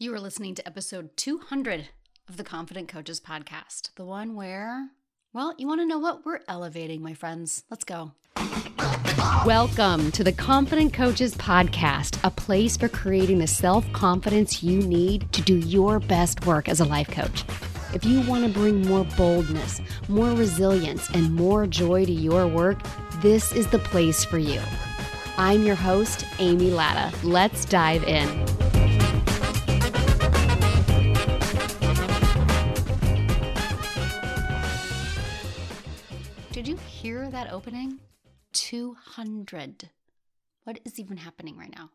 You 0.00 0.14
are 0.14 0.20
listening 0.20 0.54
to 0.54 0.64
episode 0.64 1.16
200 1.16 1.88
of 2.28 2.36
the 2.36 2.44
Confident 2.44 2.86
Coaches 2.86 3.18
podcast, 3.20 3.92
the 3.96 4.04
one 4.04 4.36
where, 4.36 4.90
well, 5.32 5.56
you 5.58 5.66
want 5.66 5.80
to 5.80 5.86
know 5.86 5.98
what? 5.98 6.24
We're 6.24 6.38
elevating, 6.46 7.02
my 7.02 7.14
friends. 7.14 7.64
Let's 7.68 7.82
go. 7.82 8.12
Welcome 9.44 10.12
to 10.12 10.22
the 10.22 10.32
Confident 10.32 10.92
Coaches 10.92 11.34
podcast, 11.34 12.20
a 12.22 12.30
place 12.30 12.76
for 12.76 12.88
creating 12.88 13.40
the 13.40 13.48
self 13.48 13.92
confidence 13.92 14.62
you 14.62 14.82
need 14.82 15.32
to 15.32 15.42
do 15.42 15.56
your 15.56 15.98
best 15.98 16.46
work 16.46 16.68
as 16.68 16.78
a 16.78 16.84
life 16.84 17.10
coach. 17.10 17.44
If 17.92 18.04
you 18.04 18.20
want 18.20 18.44
to 18.44 18.52
bring 18.52 18.82
more 18.82 19.04
boldness, 19.16 19.80
more 20.06 20.30
resilience, 20.30 21.10
and 21.10 21.34
more 21.34 21.66
joy 21.66 22.04
to 22.04 22.12
your 22.12 22.46
work, 22.46 22.78
this 23.16 23.50
is 23.50 23.66
the 23.66 23.80
place 23.80 24.24
for 24.24 24.38
you. 24.38 24.60
I'm 25.36 25.64
your 25.64 25.74
host, 25.74 26.24
Amy 26.38 26.70
Latta. 26.70 27.12
Let's 27.26 27.64
dive 27.64 28.04
in. 28.04 28.57
That 37.38 37.52
opening? 37.52 38.00
200. 38.52 39.90
What 40.64 40.80
is 40.84 40.98
even 40.98 41.18
happening 41.18 41.56
right 41.56 41.72
now? 41.72 41.90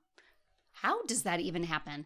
How 0.71 1.03
does 1.03 1.23
that 1.23 1.41
even 1.41 1.65
happen? 1.65 2.05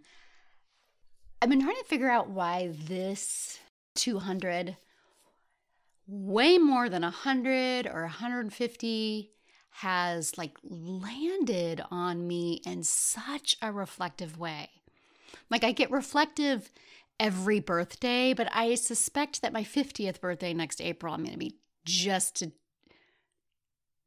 I've 1.40 1.50
been 1.50 1.62
trying 1.62 1.76
to 1.76 1.84
figure 1.84 2.09
out 2.09 2.31
why 2.31 2.72
this 2.73 3.59
200, 3.94 4.76
way 6.08 6.58
more 6.58 6.90
than 6.90 7.04
100 7.04 7.86
or 7.86 8.02
150, 8.02 9.31
has 9.70 10.36
like 10.36 10.58
landed 10.64 11.84
on 11.92 12.28
me 12.28 12.59
in 12.66 12.81
such 12.81 13.56
a 13.62 13.72
reflective 13.72 14.40
way. 14.40 14.70
Like 15.52 15.64
I 15.64 15.73
get 15.73 15.92
reflective 15.92 16.72
every 17.20 17.59
birthday, 17.59 18.34
but 18.34 18.50
I 18.52 18.73
suspect 18.73 19.44
that 19.44 19.53
my 19.53 19.64
50th 19.64 20.22
birthday 20.22 20.56
next 20.56 20.81
April, 20.81 21.14
I'm 21.14 21.22
going 21.22 21.34
to 21.34 21.38
be 21.38 21.59
just 21.86 22.38
to 22.38 22.52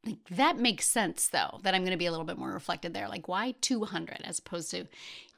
like 0.04 0.18
that 0.30 0.58
makes 0.58 0.86
sense 0.86 1.28
though 1.28 1.60
that 1.62 1.74
i'm 1.74 1.82
going 1.82 1.92
to 1.92 1.96
be 1.96 2.06
a 2.06 2.10
little 2.10 2.26
bit 2.26 2.38
more 2.38 2.52
reflected 2.52 2.94
there. 2.94 3.08
Like 3.08 3.28
why 3.28 3.54
200 3.60 4.22
as 4.24 4.38
opposed 4.38 4.70
to 4.70 4.86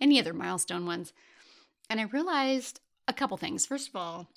any 0.01 0.19
other 0.21 0.33
milestone 0.33 0.87
ones? 0.87 1.13
And 1.91 2.01
i 2.01 2.05
realized 2.05 2.81
a 3.09 3.13
couple 3.13 3.37
things. 3.37 3.67
First 3.67 3.89
of 3.89 3.97
all 3.97 4.29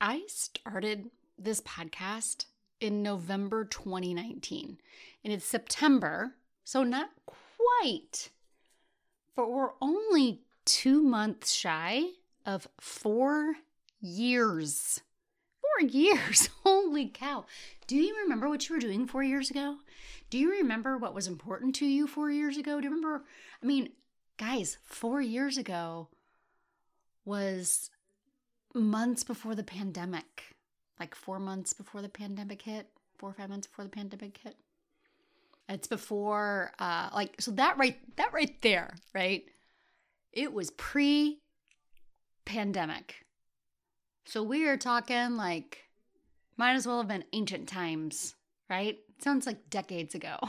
i 0.00 0.22
started 0.28 1.10
this 1.38 1.60
podcast 1.62 2.46
in 2.80 3.02
november 3.02 3.64
2019 3.64 4.78
and 5.24 5.32
it's 5.32 5.44
september 5.46 6.34
so 6.64 6.82
not 6.82 7.08
quite 7.24 8.30
but 9.34 9.50
we're 9.50 9.70
only 9.80 10.40
two 10.64 11.02
months 11.02 11.52
shy 11.52 12.04
of 12.44 12.68
four 12.80 13.56
years 14.00 15.00
four 15.76 15.88
years. 15.88 16.48
Holy 16.64 17.08
cow. 17.08 17.44
Do 17.86 17.96
you 17.96 18.16
remember 18.22 18.48
what 18.48 18.68
you 18.68 18.74
were 18.74 18.80
doing 18.80 19.06
four 19.06 19.22
years 19.22 19.50
ago? 19.50 19.76
Do 20.30 20.38
you 20.38 20.50
remember 20.50 20.98
what 20.98 21.14
was 21.14 21.26
important 21.26 21.74
to 21.76 21.86
you 21.86 22.06
four 22.06 22.30
years 22.30 22.56
ago? 22.56 22.80
Do 22.80 22.84
you 22.84 22.94
remember? 22.94 23.24
I 23.62 23.66
mean, 23.66 23.90
guys, 24.38 24.78
four 24.84 25.20
years 25.20 25.56
ago 25.56 26.08
was 27.24 27.90
months 28.74 29.22
before 29.22 29.54
the 29.54 29.62
pandemic, 29.62 30.56
like 30.98 31.14
four 31.14 31.38
months 31.38 31.72
before 31.72 32.02
the 32.02 32.08
pandemic 32.08 32.62
hit, 32.62 32.88
four 33.18 33.30
or 33.30 33.32
five 33.34 33.48
months 33.48 33.66
before 33.66 33.84
the 33.84 33.90
pandemic 33.90 34.38
hit. 34.42 34.56
It's 35.68 35.88
before, 35.88 36.72
uh, 36.78 37.10
like, 37.12 37.40
so 37.40 37.50
that 37.52 37.76
right, 37.76 37.98
that 38.16 38.32
right 38.32 38.60
there, 38.62 38.94
right? 39.14 39.44
It 40.32 40.52
was 40.52 40.70
pre 40.70 41.38
pandemic 42.44 43.25
so 44.26 44.42
we 44.42 44.66
are 44.66 44.76
talking 44.76 45.36
like, 45.36 45.84
might 46.56 46.74
as 46.74 46.84
well 46.86 46.98
have 46.98 47.06
been 47.06 47.24
ancient 47.32 47.68
times, 47.68 48.34
right? 48.68 48.98
Sounds 49.20 49.46
like 49.46 49.70
decades 49.70 50.16
ago. 50.16 50.36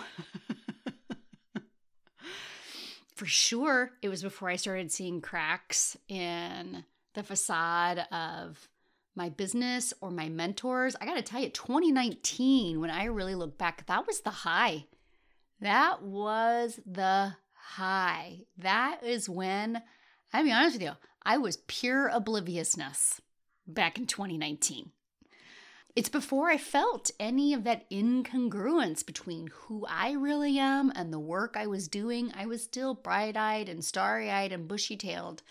For 3.15 3.27
sure, 3.27 3.91
it 4.01 4.09
was 4.09 4.23
before 4.23 4.49
I 4.49 4.55
started 4.55 4.91
seeing 4.91 5.21
cracks 5.21 5.95
in 6.09 6.85
the 7.13 7.21
facade 7.21 7.99
of 8.11 8.67
my 9.15 9.29
business 9.29 9.93
or 10.01 10.09
my 10.09 10.27
mentors. 10.27 10.95
I 10.99 11.05
got 11.05 11.15
to 11.15 11.21
tell 11.21 11.41
you, 11.41 11.49
2019, 11.49 12.79
when 12.79 12.89
I 12.89 13.05
really 13.05 13.35
look 13.35 13.59
back, 13.59 13.85
that 13.85 14.07
was 14.07 14.21
the 14.21 14.31
high. 14.31 14.85
That 15.61 16.01
was 16.01 16.79
the 16.85 17.35
high. 17.53 18.39
That 18.57 19.03
is 19.03 19.29
when, 19.29 19.83
I'll 20.33 20.43
be 20.43 20.51
honest 20.51 20.75
with 20.75 20.83
you, 20.83 20.93
I 21.23 21.37
was 21.37 21.57
pure 21.67 22.07
obliviousness 22.07 23.21
back 23.67 23.97
in 23.97 24.07
2019. 24.07 24.91
It's 25.95 26.09
before 26.09 26.49
I 26.49 26.57
felt 26.57 27.09
any 27.19 27.55
of 27.55 27.63
that 27.63 27.89
incongruence 27.89 29.03
between 29.03 29.47
who 29.51 29.83
I 29.89 30.11
really 30.11 30.59
am 30.59 30.91
and 30.95 31.11
the 31.11 31.19
work 31.19 31.55
I 31.57 31.65
was 31.65 31.87
doing. 31.87 32.31
I 32.35 32.45
was 32.45 32.63
still 32.63 32.93
bright 32.93 33.35
eyed 33.35 33.67
and 33.67 33.83
starry 33.83 34.29
eyed 34.29 34.51
and 34.51 34.67
bushy 34.67 34.95
tailed. 34.95 35.41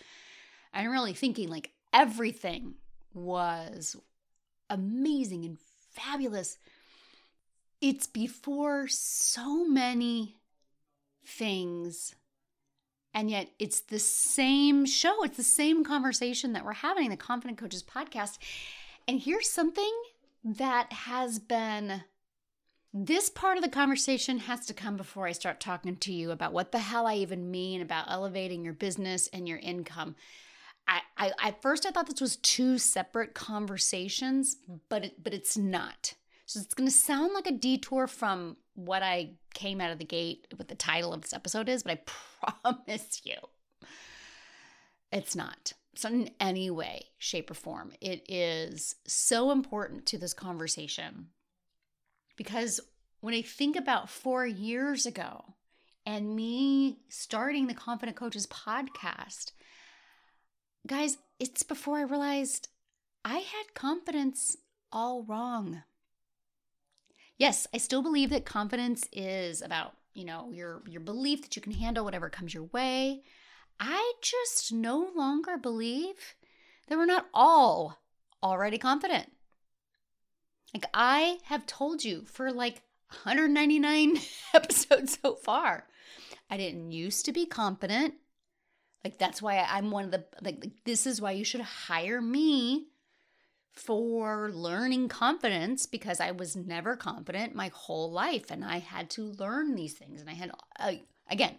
And 0.73 0.89
really 0.89 1.15
thinking 1.15 1.49
like 1.49 1.73
everything 1.93 2.75
was 3.13 3.97
amazing 4.71 5.45
and 5.45 5.59
fabulous. 5.91 6.59
It's 7.81 8.07
before 8.07 8.87
so 8.89 9.67
many 9.67 10.37
things 11.25 12.15
and 13.17 13.31
yet 13.31 13.49
it's 13.59 13.81
the 13.81 13.99
same 13.99 14.85
show, 14.85 15.25
it's 15.25 15.39
the 15.39 15.43
same 15.43 15.83
conversation 15.83 16.53
that 16.53 16.67
we're 16.67 16.75
having, 16.75 17.09
the 17.09 17.17
Confident 17.17 17.59
Coaches 17.59 17.83
podcast. 17.83 18.37
And 19.09 19.19
here's 19.19 19.49
something 19.49 19.91
that 20.45 20.93
has 20.93 21.39
been 21.39 22.05
this 22.93 23.31
part 23.31 23.57
of 23.57 23.65
the 23.65 23.71
conversation 23.71 24.39
has 24.41 24.67
to 24.67 24.75
come 24.75 24.99
before 24.99 25.27
I 25.27 25.33
start 25.33 25.61
talking 25.61 25.97
to 25.97 26.13
you 26.13 26.31
about 26.31 26.53
what 26.53 26.73
the 26.73 26.79
hell 26.79 27.07
I 27.07 27.15
even 27.15 27.51
mean 27.51 27.81
about 27.81 28.11
elevating 28.11 28.63
your 28.63 28.75
business 28.75 29.29
and 29.33 29.49
your 29.49 29.59
income. 29.59 30.15
I, 30.87 31.01
I 31.17 31.33
at 31.43 31.63
first 31.63 31.87
I 31.87 31.93
thought 31.93 32.09
this 32.09 32.21
was 32.21 32.37
two 32.37 32.77
separate 32.77 33.33
conversations, 33.33 34.59
but 34.91 35.07
it, 35.07 35.25
but 35.25 35.33
it's 35.33 35.57
not. 35.57 36.13
So 36.45 36.61
it's 36.61 36.75
going 36.75 36.89
to 36.89 36.95
sound 36.95 37.33
like 37.33 37.47
a 37.47 37.53
detour 37.53 38.07
from 38.07 38.59
what 38.77 39.03
I 39.03 39.31
came 39.55 39.81
out 39.81 39.91
of 39.91 39.99
the 39.99 40.05
gate 40.05 40.47
with 40.57 40.69
the 40.69 40.75
title 40.75 41.13
of 41.13 41.23
this 41.23 41.33
episode 41.33 41.69
is, 41.69 41.83
but 41.83 41.93
I 41.93 42.63
promise 42.63 43.23
you 43.25 43.37
it's 45.11 45.35
not. 45.35 45.73
So, 45.95 46.11
in 46.11 46.31
any 46.39 46.71
way, 46.71 47.07
shape, 47.19 47.51
or 47.51 47.55
form, 47.55 47.93
it 48.03 48.31
is 48.31 48.97
so 49.07 49.51
important 49.51 50.05
to 50.07 50.19
this 50.19 50.35
conversation 50.35 51.29
because 52.37 52.81
when 53.21 53.33
I 53.33 53.41
think 53.43 53.77
about 53.77 54.11
four 54.11 54.47
years 54.47 55.07
ago 55.07 55.55
and 56.05 56.37
me 56.37 56.99
starting 57.09 57.67
the 57.67 57.75
Confident 57.75 58.17
Coaches 58.17 58.47
podcast, 58.47 59.53
guys, 60.87 61.17
it's 61.39 61.63
before 61.63 61.97
I 61.99 62.03
realized 62.03 62.69
I 63.25 63.39
had 63.39 63.75
confidence 63.75 64.57
all 64.93 65.25
wrong 65.25 65.83
yes, 67.39 67.67
I 67.75 67.79
still 67.79 68.03
believe 68.03 68.31
that 68.31 68.45
confidence 68.45 69.09
is 69.13 69.63
about, 69.63 69.95
you 70.15 70.25
know, 70.25 70.51
your 70.51 70.83
your 70.87 71.01
belief 71.01 71.43
that 71.43 71.57
you 71.57 71.63
can 71.63 71.73
handle 71.73 72.05
whatever 72.05 72.29
comes 72.31 72.55
your 72.55 72.65
way. 72.65 73.23
I 73.79 74.15
just 74.23 74.73
no 74.73 75.11
longer 75.15 75.59
believe 75.59 76.35
that 76.89 76.97
we're 76.97 77.07
not 77.07 77.27
all 77.35 77.99
already 78.43 78.79
confident. 78.79 79.31
Like 80.73 80.87
I 80.95 81.39
have 81.45 81.67
told 81.67 82.05
you 82.05 82.25
for 82.27 82.53
like 82.53 82.83
199 83.23 84.19
episodes 84.55 85.19
so 85.23 85.35
far. 85.35 85.87
I 86.51 86.57
didn't 86.57 86.93
used 86.93 87.25
to 87.27 87.33
be 87.33 87.47
confident. 87.47 88.15
Like 89.05 89.19
that's 89.19 89.41
why 89.41 89.59
I'm 89.59 89.91
one 89.91 90.05
of 90.05 90.11
the 90.11 90.25
like, 90.43 90.59
like 90.63 90.73
this 90.85 91.07
is 91.07 91.21
why 91.21 91.33
you 91.33 91.45
should 91.45 91.61
hire 91.61 92.21
me 92.21 92.89
for 93.77 94.51
learning 94.53 95.09
confidence 95.09 95.87
because 95.87 96.19
I 96.19 96.31
was 96.31 96.57
never 96.57 96.97
confident 96.97 97.55
my 97.55 97.71
whole 97.73 98.11
life 98.11 98.51
and 98.51 98.65
I 98.65 98.79
had 98.79 99.11
to 99.11 99.23
learn 99.23 99.75
these 99.75 99.95
things. 99.95 100.21
And 100.21 100.31
I 100.31 100.33
had, 100.33 100.51
uh, 100.81 100.93
again, 101.31 101.59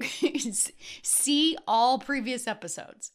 see 1.02 1.58
all 1.66 1.98
previous 1.98 2.46
episodes. 2.46 3.10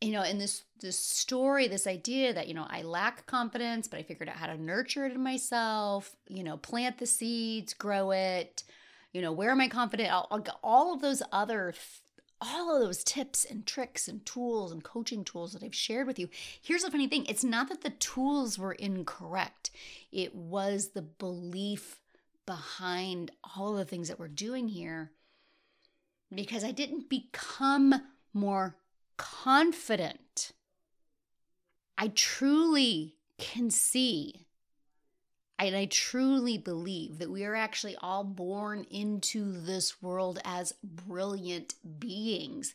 You 0.00 0.12
know, 0.12 0.22
in 0.22 0.38
this 0.38 0.62
this 0.80 0.98
story, 0.98 1.68
this 1.68 1.86
idea 1.86 2.34
that 2.34 2.48
you 2.48 2.54
know 2.54 2.66
I 2.68 2.82
lack 2.82 3.26
confidence, 3.26 3.88
but 3.88 3.98
I 3.98 4.02
figured 4.02 4.28
out 4.28 4.36
how 4.36 4.46
to 4.46 4.60
nurture 4.60 5.06
it 5.06 5.12
in 5.12 5.22
myself. 5.22 6.14
You 6.28 6.44
know, 6.44 6.58
plant 6.58 6.98
the 6.98 7.06
seeds, 7.06 7.72
grow 7.72 8.10
it. 8.10 8.62
You 9.14 9.22
know, 9.22 9.32
where 9.32 9.50
am 9.50 9.60
I 9.62 9.68
confident? 9.68 10.12
All, 10.12 10.44
all 10.62 10.92
of 10.92 11.00
those 11.00 11.22
other 11.32 11.72
all 12.40 12.74
of 12.74 12.82
those 12.82 13.02
tips 13.04 13.44
and 13.44 13.66
tricks 13.66 14.08
and 14.08 14.24
tools 14.26 14.72
and 14.72 14.84
coaching 14.84 15.24
tools 15.24 15.52
that 15.52 15.62
I've 15.62 15.74
shared 15.74 16.06
with 16.06 16.18
you. 16.18 16.28
Here's 16.60 16.82
the 16.82 16.90
funny 16.90 17.08
thing 17.08 17.26
it's 17.26 17.44
not 17.44 17.68
that 17.68 17.82
the 17.82 17.90
tools 17.90 18.58
were 18.58 18.72
incorrect, 18.72 19.70
it 20.12 20.34
was 20.34 20.88
the 20.88 21.02
belief 21.02 22.00
behind 22.46 23.32
all 23.56 23.74
the 23.74 23.84
things 23.84 24.08
that 24.08 24.18
we're 24.18 24.28
doing 24.28 24.68
here 24.68 25.10
because 26.34 26.64
I 26.64 26.70
didn't 26.70 27.08
become 27.08 27.94
more 28.32 28.76
confident. 29.16 30.52
I 31.98 32.08
truly 32.08 33.16
can 33.38 33.70
see 33.70 34.45
and 35.58 35.74
I 35.74 35.86
truly 35.86 36.58
believe 36.58 37.18
that 37.18 37.30
we 37.30 37.44
are 37.44 37.54
actually 37.54 37.96
all 37.96 38.24
born 38.24 38.84
into 38.90 39.52
this 39.52 40.02
world 40.02 40.38
as 40.44 40.74
brilliant 40.84 41.74
beings, 41.98 42.74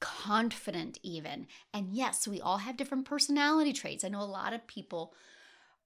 confident 0.00 0.98
even. 1.02 1.46
And 1.72 1.92
yes, 1.92 2.26
we 2.26 2.40
all 2.40 2.58
have 2.58 2.76
different 2.76 3.04
personality 3.04 3.72
traits. 3.72 4.04
I 4.04 4.08
know 4.08 4.22
a 4.22 4.24
lot 4.24 4.52
of 4.52 4.66
people 4.66 5.14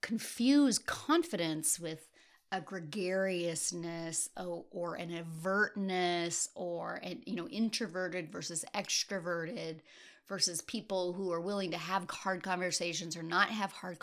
confuse 0.01 0.79
confidence 0.79 1.79
with 1.79 2.09
a 2.53 2.61
gregariousness 2.61 4.31
or, 4.37 4.65
or 4.71 4.95
an 4.95 5.11
avertness 5.11 6.49
or 6.55 7.01
an, 7.03 7.23
you 7.27 7.37
know 7.37 7.47
introverted 7.49 8.33
versus 8.33 8.65
extroverted 8.75 9.81
versus 10.27 10.61
people 10.63 11.13
who 11.13 11.31
are 11.31 11.41
willing 11.41 11.71
to 11.71 11.77
have 11.77 12.09
hard 12.11 12.43
conversations 12.43 13.17
or 13.17 13.23
not 13.23 13.51
have 13.51 13.71
hard 13.73 13.99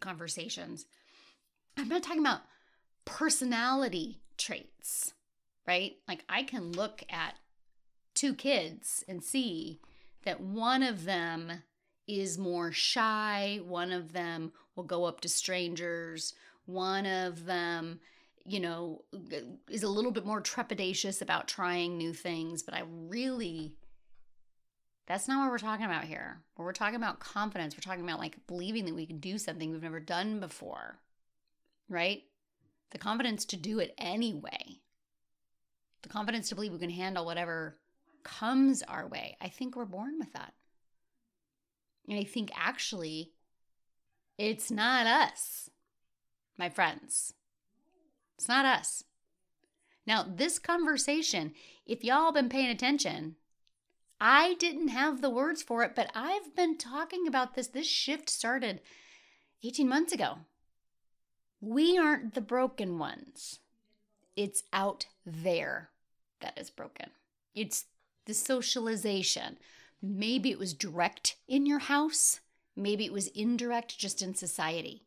conversations 0.00 0.86
i'm 1.76 1.88
not 1.88 2.02
talking 2.02 2.20
about 2.20 2.40
personality 3.04 4.20
traits 4.36 5.14
right 5.66 5.96
like 6.08 6.24
i 6.28 6.42
can 6.42 6.72
look 6.72 7.02
at 7.10 7.34
two 8.14 8.34
kids 8.34 9.04
and 9.08 9.22
see 9.22 9.80
that 10.24 10.40
one 10.40 10.82
of 10.82 11.04
them 11.04 11.62
is 12.06 12.38
more 12.38 12.72
shy 12.72 13.60
one 13.64 13.92
of 13.92 14.12
them 14.12 14.52
will 14.74 14.84
go 14.84 15.04
up 15.04 15.20
to 15.20 15.28
strangers 15.28 16.34
one 16.66 17.06
of 17.06 17.44
them, 17.44 18.00
you 18.44 18.60
know, 18.60 19.02
is 19.70 19.82
a 19.82 19.88
little 19.88 20.10
bit 20.10 20.26
more 20.26 20.40
trepidatious 20.40 21.22
about 21.22 21.48
trying 21.48 21.96
new 21.96 22.12
things, 22.12 22.62
but 22.62 22.74
I 22.74 22.82
really 22.86 23.74
that's 25.06 25.26
not 25.26 25.40
what 25.40 25.50
we're 25.50 25.58
talking 25.58 25.84
about 25.84 26.04
here. 26.04 26.40
We're 26.56 26.72
talking 26.72 26.94
about 26.94 27.18
confidence, 27.18 27.76
we're 27.76 27.80
talking 27.80 28.04
about 28.04 28.20
like 28.20 28.46
believing 28.46 28.84
that 28.86 28.94
we 28.94 29.06
can 29.06 29.18
do 29.18 29.36
something 29.36 29.70
we've 29.70 29.82
never 29.82 30.00
done 30.00 30.40
before. 30.40 30.98
Right? 31.92 32.22
The 32.90 32.98
confidence 32.98 33.44
to 33.46 33.56
do 33.56 33.78
it 33.78 33.94
anyway. 33.98 34.80
The 36.02 36.08
confidence 36.08 36.48
to 36.48 36.54
believe 36.54 36.72
we 36.72 36.78
can 36.78 36.90
handle 36.90 37.24
whatever 37.24 37.78
comes 38.24 38.82
our 38.82 39.06
way. 39.06 39.36
I 39.40 39.48
think 39.48 39.76
we're 39.76 39.84
born 39.84 40.14
with 40.18 40.32
that. 40.32 40.54
And 42.08 42.18
I 42.18 42.24
think 42.24 42.50
actually 42.56 43.32
it's 44.38 44.70
not 44.70 45.06
us 45.06 45.70
my 46.58 46.68
friends. 46.68 47.34
It's 48.36 48.48
not 48.48 48.64
us. 48.64 49.04
Now, 50.06 50.24
this 50.28 50.58
conversation, 50.58 51.52
if 51.86 52.04
y'all 52.04 52.32
been 52.32 52.48
paying 52.48 52.70
attention, 52.70 53.36
I 54.20 54.54
didn't 54.54 54.88
have 54.88 55.20
the 55.20 55.30
words 55.30 55.62
for 55.62 55.82
it, 55.82 55.94
but 55.94 56.10
I've 56.14 56.54
been 56.54 56.76
talking 56.76 57.26
about 57.26 57.54
this. 57.54 57.68
This 57.68 57.86
shift 57.86 58.28
started 58.30 58.80
18 59.62 59.88
months 59.88 60.12
ago. 60.12 60.38
We 61.62 61.96
aren't 61.96 62.34
the 62.34 62.42
broken 62.42 62.98
ones. 62.98 63.60
It's 64.36 64.64
out 64.72 65.06
there 65.24 65.88
that 66.40 66.58
is 66.58 66.68
broken. 66.68 67.10
It's 67.54 67.86
the 68.26 68.34
socialization. 68.34 69.56
Maybe 70.02 70.50
it 70.50 70.58
was 70.58 70.74
direct 70.74 71.36
in 71.48 71.64
your 71.64 71.78
house, 71.78 72.40
maybe 72.76 73.06
it 73.06 73.12
was 73.12 73.28
indirect 73.28 73.98
just 73.98 74.20
in 74.20 74.34
society 74.34 75.04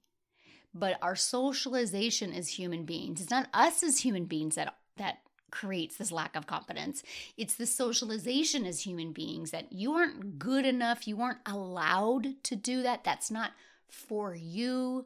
but 0.76 0.98
our 1.02 1.16
socialization 1.16 2.34
as 2.34 2.50
human 2.50 2.84
beings 2.84 3.22
it's 3.22 3.32
not 3.32 3.48
us 3.54 3.82
as 3.82 4.00
human 4.00 4.26
beings 4.26 4.56
that 4.56 4.76
that 4.98 5.20
creates 5.50 5.96
this 5.96 6.12
lack 6.12 6.36
of 6.36 6.46
confidence 6.46 7.02
it's 7.38 7.56
the 7.56 7.66
socialization 7.66 8.66
as 8.66 8.82
human 8.82 9.14
beings 9.14 9.52
that 9.52 9.72
you 9.72 9.94
aren't 9.94 10.38
good 10.38 10.66
enough 10.66 11.08
you 11.08 11.22
aren't 11.22 11.40
allowed 11.46 12.28
to 12.44 12.56
do 12.56 12.82
that 12.84 13.04
that's 13.04 13.32
not 13.32 13.52
for 13.90 14.36
you 14.36 15.06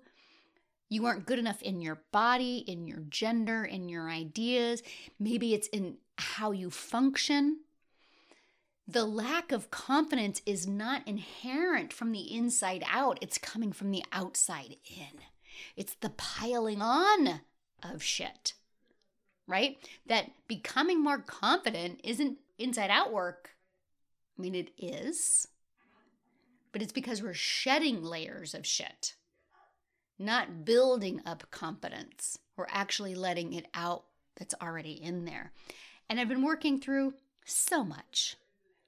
you 0.89 1.05
aren't 1.05 1.25
good 1.25 1.39
enough 1.39 1.61
in 1.61 1.81
your 1.81 2.01
body 2.11 2.63
in 2.67 2.85
your 2.87 2.99
gender 3.09 3.63
in 3.63 3.87
your 3.89 4.09
ideas 4.09 4.83
maybe 5.19 5.53
it's 5.53 5.67
in 5.67 5.97
how 6.17 6.51
you 6.51 6.69
function 6.69 7.59
the 8.89 9.05
lack 9.05 9.51
of 9.51 9.69
confidence 9.69 10.41
is 10.47 10.67
not 10.67 11.07
inherent 11.07 11.93
from 11.93 12.11
the 12.11 12.35
inside 12.35 12.83
out, 12.87 13.19
it's 13.21 13.37
coming 13.37 13.71
from 13.71 13.91
the 13.91 14.03
outside 14.11 14.77
in. 14.83 15.19
It's 15.75 15.93
the 15.93 16.09
piling 16.09 16.81
on 16.81 17.41
of 17.83 18.01
shit, 18.01 18.53
right? 19.45 19.77
That 20.07 20.31
becoming 20.47 21.03
more 21.03 21.19
confident 21.19 22.01
isn't 22.03 22.39
inside 22.57 22.89
out 22.89 23.13
work. 23.13 23.51
I 24.37 24.41
mean, 24.41 24.55
it 24.55 24.71
is, 24.75 25.47
but 26.71 26.81
it's 26.81 26.93
because 26.93 27.21
we're 27.21 27.33
shedding 27.35 28.03
layers 28.03 28.55
of 28.55 28.65
shit, 28.65 29.13
not 30.19 30.65
building 30.65 31.21
up 31.25 31.49
competence. 31.49 32.37
We're 32.57 32.67
actually 32.69 33.15
letting 33.15 33.53
it 33.53 33.67
out 33.73 34.03
that's 34.37 34.55
already 34.61 34.91
in 34.91 35.25
there. 35.25 35.53
And 36.09 36.19
I've 36.19 36.27
been 36.27 36.43
working 36.43 36.79
through 36.79 37.13
so 37.45 37.83
much, 37.83 38.35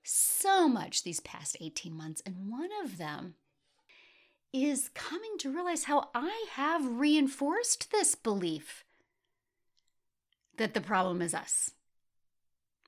so 0.04 0.68
much 0.68 1.04
these 1.04 1.22
past 1.22 1.57
18 1.60 1.95
months. 1.95 2.22
And 2.25 2.50
one 2.50 2.69
of 2.83 2.98
them 2.98 3.36
is 4.54 4.89
coming 4.94 5.38
to 5.39 5.54
realize 5.54 5.86
how 5.86 6.10
I 6.13 6.45
have 6.51 6.86
reinforced 6.86 7.92
this 7.92 8.16
belief 8.16 8.84
that 10.57 10.74
the 10.74 10.81
problem 10.81 11.22
is 11.22 11.34
us. 11.34 11.72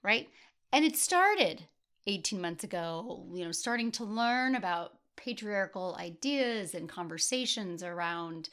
Right? 0.04 0.28
And 0.74 0.84
it 0.84 0.98
started 0.98 1.68
18 2.07 2.42
months 2.42 2.63
ago, 2.63 3.25
you 3.34 3.46
know, 3.46 3.51
starting 3.51 3.92
to 3.94 4.04
learn 4.04 4.56
about 4.56 4.94
patriarchal 5.15 5.95
ideas 6.00 6.74
and 6.74 6.89
conversations 6.89 7.83
around 7.83 8.50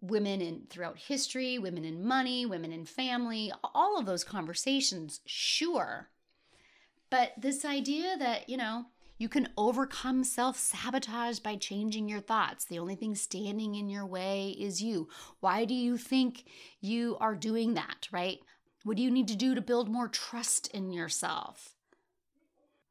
women 0.00 0.40
in 0.40 0.62
throughout 0.68 0.98
history, 0.98 1.58
women 1.58 1.84
in 1.84 2.06
money, 2.06 2.46
women 2.46 2.72
in 2.72 2.84
family, 2.84 3.52
all 3.74 3.98
of 3.98 4.06
those 4.06 4.24
conversations, 4.24 5.20
sure. 5.26 6.08
But 7.10 7.32
this 7.36 7.64
idea 7.64 8.16
that, 8.18 8.48
you 8.48 8.56
know, 8.56 8.86
you 9.18 9.28
can 9.28 9.48
overcome 9.56 10.24
self 10.24 10.58
sabotage 10.58 11.38
by 11.38 11.56
changing 11.56 12.08
your 12.08 12.20
thoughts. 12.20 12.66
The 12.66 12.78
only 12.78 12.96
thing 12.96 13.14
standing 13.14 13.74
in 13.74 13.88
your 13.88 14.04
way 14.04 14.50
is 14.58 14.82
you. 14.82 15.08
Why 15.40 15.64
do 15.64 15.74
you 15.74 15.96
think 15.96 16.44
you 16.80 17.16
are 17.18 17.34
doing 17.34 17.74
that, 17.74 18.08
right? 18.12 18.38
What 18.84 18.96
do 18.96 19.02
you 19.02 19.10
need 19.10 19.28
to 19.28 19.36
do 19.36 19.54
to 19.54 19.62
build 19.62 19.88
more 19.88 20.08
trust 20.08 20.68
in 20.68 20.92
yourself? 20.92 21.74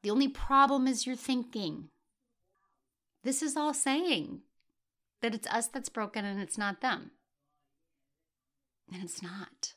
The 0.01 0.09
only 0.09 0.27
problem 0.27 0.87
is 0.87 1.05
your 1.05 1.15
thinking. 1.15 1.89
This 3.25 3.41
is 3.41 3.57
all 3.57 3.73
saying 3.73 4.41
that 5.21 5.33
it's 5.33 5.47
us 5.47 5.67
that's 5.67 5.89
broken 5.89 6.25
and 6.25 6.39
it's 6.39 6.59
not 6.59 6.81
them. 6.81 7.09
And 8.93 9.03
it's 9.03 9.23
not 9.23 9.73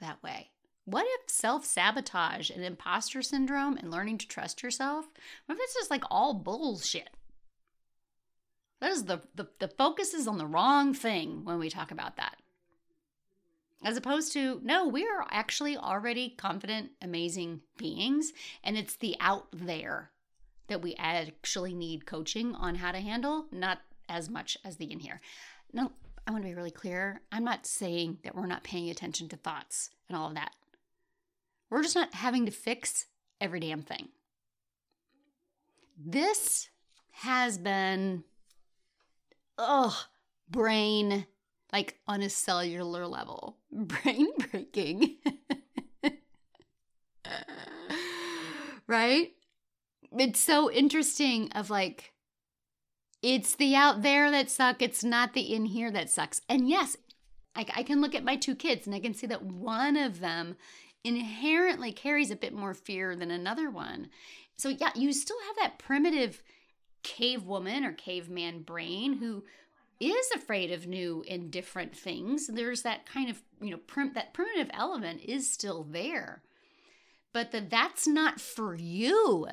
that 0.00 0.22
way. 0.22 0.52
What 0.84 1.04
if 1.04 1.28
self 1.28 1.64
sabotage 1.64 2.50
and 2.50 2.62
imposter 2.62 3.20
syndrome 3.20 3.76
and 3.76 3.90
learning 3.90 4.18
to 4.18 4.28
trust 4.28 4.62
yourself? 4.62 5.06
What 5.46 5.56
if 5.56 5.60
it's 5.64 5.74
just 5.74 5.90
like 5.90 6.04
all 6.08 6.34
bullshit? 6.34 7.10
That 8.80 8.92
is 8.92 9.06
the, 9.06 9.22
the, 9.34 9.48
the 9.58 9.68
focus 9.68 10.14
is 10.14 10.28
on 10.28 10.38
the 10.38 10.46
wrong 10.46 10.94
thing 10.94 11.44
when 11.44 11.58
we 11.58 11.70
talk 11.70 11.90
about 11.90 12.16
that. 12.18 12.36
As 13.82 13.96
opposed 13.96 14.32
to, 14.34 14.60
no, 14.62 14.86
we 14.86 15.02
are 15.02 15.26
actually 15.32 15.76
already 15.76 16.30
confident, 16.38 16.92
amazing 17.02 17.62
beings, 17.76 18.32
and 18.62 18.78
it's 18.78 18.94
the 18.94 19.16
out 19.18 19.48
there 19.52 20.12
that 20.68 20.82
we 20.82 20.94
actually 20.98 21.74
need 21.74 22.06
coaching 22.06 22.54
on 22.54 22.76
how 22.76 22.92
to 22.92 23.00
handle, 23.00 23.46
not 23.52 23.80
as 24.08 24.28
much 24.30 24.56
as 24.64 24.76
the 24.76 24.90
in 24.90 25.00
here. 25.00 25.20
No, 25.72 25.92
I 26.26 26.30
want 26.30 26.42
to 26.42 26.48
be 26.48 26.54
really 26.54 26.70
clear. 26.70 27.20
I'm 27.30 27.44
not 27.44 27.66
saying 27.66 28.18
that 28.24 28.34
we're 28.34 28.46
not 28.46 28.64
paying 28.64 28.90
attention 28.90 29.28
to 29.28 29.36
thoughts 29.36 29.90
and 30.08 30.16
all 30.16 30.28
of 30.28 30.34
that. 30.34 30.52
We're 31.70 31.82
just 31.82 31.96
not 31.96 32.14
having 32.14 32.46
to 32.46 32.52
fix 32.52 33.06
every 33.40 33.60
damn 33.60 33.82
thing. 33.82 34.08
This 35.98 36.68
has 37.12 37.58
been, 37.58 38.24
ugh, 39.58 39.94
brain, 40.48 41.26
like 41.72 41.98
on 42.06 42.22
a 42.22 42.30
cellular 42.30 43.06
level, 43.06 43.58
brain 43.72 44.28
breaking. 44.50 45.16
right? 48.86 49.32
It's 50.16 50.40
so 50.40 50.70
interesting 50.70 51.50
of 51.52 51.70
like, 51.70 52.12
it's 53.22 53.54
the 53.54 53.74
out 53.74 54.02
there 54.02 54.30
that 54.30 54.50
suck. 54.50 54.82
It's 54.82 55.02
not 55.02 55.32
the 55.32 55.54
in 55.54 55.66
here 55.66 55.90
that 55.90 56.10
sucks. 56.10 56.40
And 56.48 56.68
yes, 56.68 56.96
I, 57.56 57.66
I 57.74 57.82
can 57.82 58.00
look 58.00 58.14
at 58.14 58.24
my 58.24 58.36
two 58.36 58.54
kids 58.54 58.86
and 58.86 58.94
I 58.94 59.00
can 59.00 59.14
see 59.14 59.26
that 59.26 59.42
one 59.42 59.96
of 59.96 60.20
them 60.20 60.56
inherently 61.04 61.92
carries 61.92 62.30
a 62.30 62.36
bit 62.36 62.52
more 62.52 62.74
fear 62.74 63.16
than 63.16 63.30
another 63.30 63.70
one. 63.70 64.08
So, 64.56 64.68
yeah, 64.68 64.90
you 64.94 65.12
still 65.12 65.36
have 65.46 65.56
that 65.56 65.78
primitive 65.78 66.42
cave 67.02 67.44
woman 67.44 67.84
or 67.84 67.92
caveman 67.92 68.62
brain 68.62 69.14
who 69.14 69.44
is 70.00 70.30
afraid 70.34 70.70
of 70.72 70.86
new 70.86 71.24
and 71.28 71.50
different 71.50 71.96
things. 71.96 72.46
There's 72.46 72.82
that 72.82 73.06
kind 73.06 73.30
of, 73.30 73.42
you 73.60 73.70
know, 73.70 73.80
prim- 73.86 74.12
that 74.14 74.34
primitive 74.34 74.70
element 74.72 75.20
is 75.22 75.50
still 75.50 75.84
there. 75.84 76.42
But 77.32 77.52
that 77.52 77.70
that's 77.70 78.06
not 78.06 78.40
for 78.40 78.74
you 78.74 79.48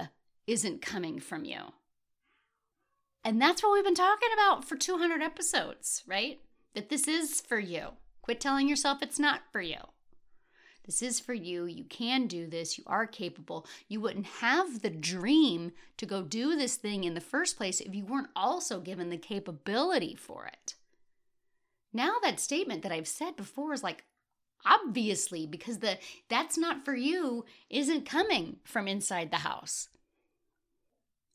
isn't 0.48 0.82
coming 0.82 1.20
from 1.20 1.46
you. 1.46 1.60
And 3.24 3.42
that's 3.42 3.62
what 3.62 3.74
we've 3.74 3.84
been 3.84 3.94
talking 3.94 4.30
about 4.34 4.66
for 4.66 4.76
200 4.76 5.22
episodes, 5.22 6.04
right? 6.08 6.40
That 6.74 6.90
this 6.90 7.08
is 7.08 7.42
for 7.42 7.60
you. 7.60 7.90
Quit 8.22 8.40
telling 8.40 8.68
yourself 8.68 9.02
it's 9.02 9.20
not 9.20 9.42
for 9.52 9.62
you. 9.62 9.78
This 10.86 11.02
is 11.02 11.20
for 11.20 11.34
you. 11.34 11.66
You 11.66 11.84
can 11.84 12.26
do 12.28 12.48
this. 12.48 12.78
You 12.78 12.84
are 12.88 13.06
capable. 13.06 13.68
You 13.88 14.02
wouldn't 14.02 14.26
have 14.26 14.82
the 14.82 14.90
dream 14.90 15.74
to 15.98 16.06
go 16.06 16.24
do 16.24 16.56
this 16.56 16.76
thing 16.76 17.04
in 17.04 17.14
the 17.14 17.22
first 17.22 17.58
place 17.58 17.80
if 17.80 17.94
you 17.94 18.06
weren't 18.06 18.30
also 18.36 18.80
given 18.80 19.10
the 19.10 19.18
capability 19.18 20.16
for 20.16 20.48
it. 20.48 20.76
Now 21.94 22.16
that 22.24 22.40
statement 22.40 22.82
that 22.84 22.92
I've 22.92 23.08
said 23.08 23.36
before 23.36 23.74
is 23.74 23.84
like 23.84 24.04
obviously 24.66 25.46
because 25.46 25.80
the 25.80 25.98
that's 26.30 26.58
not 26.58 26.86
for 26.86 26.96
you 26.96 27.46
isn't 27.70 28.06
coming 28.06 28.58
from 28.64 28.88
inside 28.88 29.30
the 29.30 29.38
house. 29.38 29.90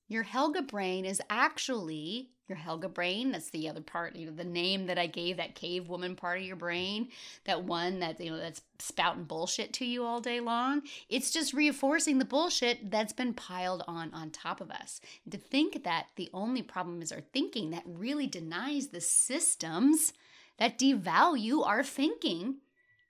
Your 0.09 0.23
Helga 0.23 0.63
brain 0.63 1.05
is 1.05 1.21
actually 1.29 2.31
your 2.49 2.57
Helga 2.57 2.89
brain. 2.89 3.33
That's 3.33 3.51
the 3.51 3.69
other 3.69 3.81
part, 3.81 4.15
you 4.15 4.27
know, 4.27 4.33
the 4.33 4.45
name 4.45 4.87
that 4.87 4.99
I 4.99 5.07
gave 5.07 5.37
that 5.37 5.57
cave 5.57 5.89
woman 5.89 6.15
part 6.15 6.39
of 6.39 6.45
your 6.45 6.57
brain, 6.57 7.09
that 7.45 7.65
one 7.65 7.99
that, 8.01 8.21
you 8.21 8.31
know, 8.31 8.39
that's 8.39 8.63
spouting 8.79 9.25
bullshit 9.25 9.73
to 9.75 9.85
you 9.85 10.05
all 10.05 10.21
day 10.21 10.39
long. 10.39 10.83
It's 11.09 11.33
just 11.33 11.53
reinforcing 11.53 12.19
the 12.19 12.25
bullshit 12.25 12.91
that's 12.91 13.13
been 13.13 13.35
piled 13.35 13.83
on 13.89 14.15
on 14.15 14.31
top 14.31 14.61
of 14.61 14.71
us. 14.71 15.01
And 15.25 15.33
to 15.33 15.39
think 15.39 15.83
that 15.83 16.07
the 16.15 16.31
only 16.33 16.63
problem 16.63 17.03
is 17.03 17.11
our 17.11 17.21
thinking 17.21 17.71
that 17.71 17.83
really 17.85 18.29
denies 18.29 18.89
the 18.89 19.01
systems 19.01 20.13
that 20.59 20.79
devalue 20.79 21.67
our 21.67 21.83
thinking, 21.83 22.59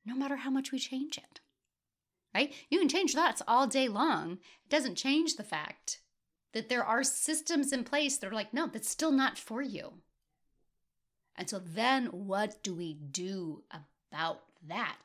no 0.07 0.15
matter 0.15 0.37
how 0.37 0.51
much 0.51 0.73
we 0.73 0.79
change 0.79 1.19
it. 1.19 1.41
Right? 2.35 2.55
You 2.71 2.79
can 2.79 2.89
change 2.89 3.15
thoughts 3.15 3.43
all 3.47 3.67
day 3.67 3.89
long. 3.89 4.39
It 4.65 4.71
doesn't 4.71 4.97
change 4.97 5.37
the 5.37 5.43
fact 5.43 6.01
that 6.57 6.71
there 6.71 6.85
are 6.85 7.05
systems 7.05 7.71
in 7.71 7.85
place 7.85 8.17
that 8.17 8.27
are 8.27 8.35
like, 8.35 8.55
no, 8.55 8.67
that's 8.67 8.89
still 8.89 9.13
not 9.13 9.37
for 9.37 9.61
you. 9.61 9.93
And 11.37 11.51
so 11.51 11.59
then 11.59 12.07
what 12.07 12.63
do 12.63 12.73
we 12.73 12.95
do 12.95 13.63
about 13.71 14.41
that? 14.67 14.97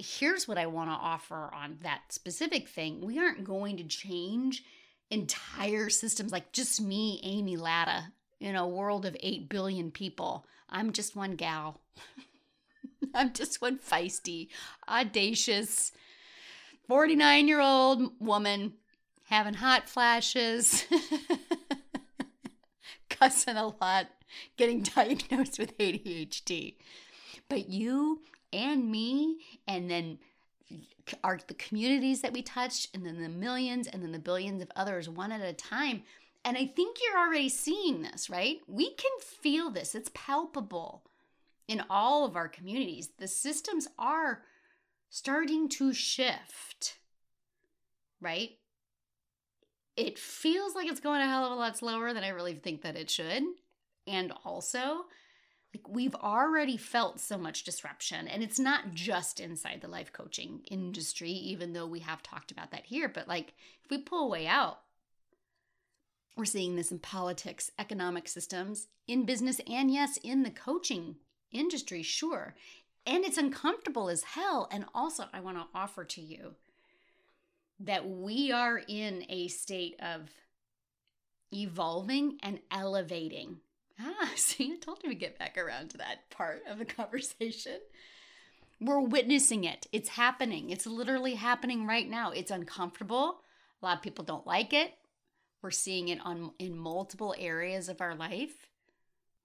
Here's 0.00 0.48
what 0.48 0.58
I 0.58 0.66
want 0.66 0.90
to 0.90 0.94
offer 0.94 1.48
on 1.54 1.78
that 1.84 2.00
specific 2.08 2.68
thing. 2.68 3.06
We 3.06 3.20
aren't 3.20 3.44
going 3.44 3.76
to 3.76 3.84
change 3.84 4.64
entire 5.12 5.90
systems 5.90 6.32
like 6.32 6.50
just 6.50 6.80
me, 6.80 7.20
Amy 7.22 7.56
Latta, 7.56 8.06
in 8.40 8.56
a 8.56 8.66
world 8.66 9.06
of 9.06 9.16
8 9.20 9.48
billion 9.48 9.92
people. 9.92 10.44
I'm 10.68 10.92
just 10.92 11.14
one 11.14 11.36
gal. 11.36 11.80
I'm 13.14 13.32
just 13.32 13.62
one 13.62 13.78
feisty, 13.78 14.48
audacious, 14.88 15.92
49 16.88 17.46
year 17.46 17.60
old 17.60 18.10
woman 18.18 18.72
having 19.30 19.54
hot 19.54 19.88
flashes, 19.88 20.84
cussing 23.08 23.56
a 23.56 23.68
lot, 23.68 24.08
getting 24.56 24.82
diagnosed 24.96 25.58
with 25.58 25.78
ADHD. 25.78 26.74
But 27.48 27.68
you 27.68 28.22
and 28.52 28.90
me, 28.90 29.38
and 29.66 29.88
then 29.88 30.18
are 31.22 31.38
the 31.46 31.54
communities 31.54 32.22
that 32.22 32.32
we 32.32 32.42
touched, 32.42 32.94
and 32.94 33.06
then 33.06 33.22
the 33.22 33.28
millions, 33.28 33.86
and 33.86 34.02
then 34.02 34.12
the 34.12 34.18
billions 34.18 34.62
of 34.62 34.70
others, 34.74 35.08
one 35.08 35.32
at 35.32 35.40
a 35.40 35.52
time. 35.52 36.02
And 36.44 36.56
I 36.56 36.66
think 36.66 36.98
you're 37.00 37.18
already 37.18 37.48
seeing 37.48 38.02
this, 38.02 38.28
right? 38.28 38.58
We 38.66 38.94
can 38.94 39.12
feel 39.20 39.70
this, 39.70 39.94
it's 39.94 40.10
palpable 40.12 41.04
in 41.68 41.84
all 41.88 42.24
of 42.24 42.34
our 42.34 42.48
communities. 42.48 43.10
The 43.18 43.28
systems 43.28 43.86
are 43.96 44.42
starting 45.08 45.68
to 45.68 45.92
shift, 45.92 46.98
right? 48.20 48.50
It 50.00 50.18
feels 50.18 50.74
like 50.74 50.88
it's 50.88 51.00
going 51.00 51.20
a 51.20 51.26
hell 51.26 51.44
of 51.44 51.52
a 51.52 51.54
lot 51.54 51.76
slower 51.76 52.14
than 52.14 52.24
I 52.24 52.28
really 52.28 52.54
think 52.54 52.82
that 52.82 52.96
it 52.96 53.10
should. 53.10 53.42
And 54.06 54.32
also, 54.44 55.04
like 55.74 55.88
we've 55.88 56.14
already 56.14 56.76
felt 56.76 57.20
so 57.20 57.38
much 57.38 57.64
disruption 57.64 58.26
and 58.26 58.42
it's 58.42 58.58
not 58.58 58.92
just 58.92 59.38
inside 59.38 59.80
the 59.80 59.88
life 59.88 60.12
coaching 60.12 60.62
industry 60.70 61.30
even 61.30 61.72
though 61.72 61.86
we 61.86 62.00
have 62.00 62.22
talked 62.22 62.50
about 62.50 62.72
that 62.72 62.86
here 62.86 63.08
but 63.08 63.28
like 63.28 63.54
if 63.84 63.90
we 63.90 63.98
pull 63.98 64.28
way 64.28 64.48
out 64.48 64.80
we're 66.36 66.44
seeing 66.44 66.74
this 66.74 66.90
in 66.90 66.98
politics 66.98 67.70
economic 67.78 68.26
systems 68.26 68.88
in 69.06 69.24
business 69.24 69.60
and 69.70 69.92
yes 69.92 70.18
in 70.24 70.42
the 70.42 70.50
coaching 70.50 71.14
industry 71.52 72.02
sure 72.02 72.56
and 73.06 73.24
it's 73.24 73.38
uncomfortable 73.38 74.08
as 74.08 74.24
hell 74.24 74.68
and 74.72 74.84
also 74.92 75.26
i 75.32 75.38
want 75.38 75.56
to 75.56 75.66
offer 75.72 76.04
to 76.04 76.20
you 76.20 76.56
that 77.80 78.08
we 78.08 78.52
are 78.52 78.80
in 78.86 79.24
a 79.28 79.48
state 79.48 79.96
of 80.00 80.28
evolving 81.52 82.38
and 82.42 82.60
elevating. 82.70 83.58
Ah, 84.02 84.30
see, 84.34 84.72
I 84.72 84.76
told 84.76 85.02
you 85.04 85.10
to 85.10 85.14
get 85.14 85.38
back 85.38 85.58
around 85.58 85.90
to 85.90 85.98
that 85.98 86.30
part 86.30 86.62
of 86.66 86.78
the 86.78 86.86
conversation. 86.86 87.80
We're 88.80 89.02
witnessing 89.02 89.64
it. 89.64 89.86
It's 89.92 90.08
happening. 90.08 90.70
It's 90.70 90.86
literally 90.86 91.34
happening 91.34 91.86
right 91.86 92.08
now. 92.08 92.30
It's 92.30 92.50
uncomfortable. 92.50 93.42
A 93.82 93.84
lot 93.84 93.98
of 93.98 94.02
people 94.02 94.24
don't 94.24 94.46
like 94.46 94.72
it. 94.72 94.94
We're 95.60 95.70
seeing 95.70 96.08
it 96.08 96.18
on 96.24 96.52
in 96.58 96.78
multiple 96.78 97.34
areas 97.38 97.90
of 97.90 98.00
our 98.00 98.14
life 98.14 98.69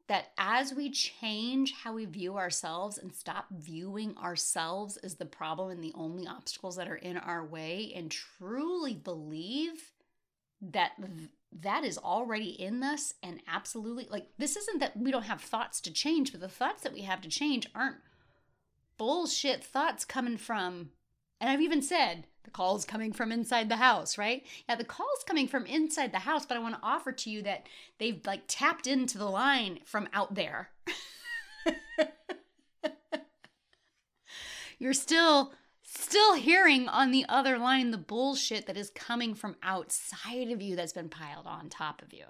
that 0.07 0.31
as 0.37 0.73
we 0.73 0.91
change 0.91 1.73
how 1.83 1.93
we 1.93 2.05
view 2.05 2.37
ourselves 2.37 2.97
and 2.97 3.13
stop 3.13 3.47
viewing 3.51 4.15
ourselves 4.17 4.97
as 4.97 5.15
the 5.15 5.25
problem 5.25 5.71
and 5.71 5.83
the 5.83 5.93
only 5.95 6.27
obstacles 6.27 6.75
that 6.75 6.87
are 6.87 6.95
in 6.95 7.17
our 7.17 7.43
way 7.43 7.91
and 7.95 8.11
truly 8.11 8.93
believe 8.93 9.91
that 10.61 10.91
that 11.51 11.83
is 11.83 11.97
already 11.97 12.49
in 12.49 12.83
us 12.83 13.13
and 13.23 13.41
absolutely 13.47 14.07
like 14.09 14.27
this 14.37 14.55
isn't 14.55 14.79
that 14.79 14.95
we 14.97 15.11
don't 15.11 15.23
have 15.23 15.41
thoughts 15.41 15.81
to 15.81 15.91
change 15.91 16.31
but 16.31 16.41
the 16.41 16.47
thoughts 16.47 16.83
that 16.83 16.93
we 16.93 17.01
have 17.01 17.21
to 17.21 17.29
change 17.29 17.67
aren't 17.75 17.97
bullshit 18.97 19.63
thoughts 19.63 20.05
coming 20.05 20.37
from 20.37 20.89
and 21.39 21.49
I've 21.49 21.61
even 21.61 21.81
said 21.81 22.25
the 22.45 22.51
call's 22.51 22.85
coming 22.85 23.11
from 23.11 23.31
inside 23.31 23.67
the 23.69 23.75
house, 23.75 24.17
right? 24.17 24.45
Yeah, 24.69 24.75
the 24.75 24.85
call's 24.85 25.23
coming 25.25 25.47
from 25.47 25.65
inside 25.65 26.11
the 26.11 26.19
house, 26.19 26.45
but 26.45 26.55
I 26.55 26.61
want 26.61 26.75
to 26.75 26.81
offer 26.83 27.11
to 27.11 27.29
you 27.29 27.41
that 27.41 27.67
they've 27.97 28.25
like 28.25 28.43
tapped 28.47 28.87
into 28.87 29.17
the 29.17 29.25
line 29.25 29.79
from 29.83 30.07
out 30.13 30.35
there. 30.35 30.69
You're 34.79 34.93
still 34.93 35.53
still 35.81 36.35
hearing 36.35 36.87
on 36.87 37.11
the 37.11 37.25
other 37.29 37.57
line 37.57 37.91
the 37.91 37.97
bullshit 37.97 38.67
that 38.67 38.77
is 38.77 38.89
coming 38.89 39.33
from 39.33 39.55
outside 39.63 40.51
of 40.51 40.61
you 40.61 40.75
that's 40.75 40.93
been 40.93 41.09
piled 41.09 41.47
on 41.47 41.69
top 41.69 42.01
of 42.01 42.13
you. 42.13 42.25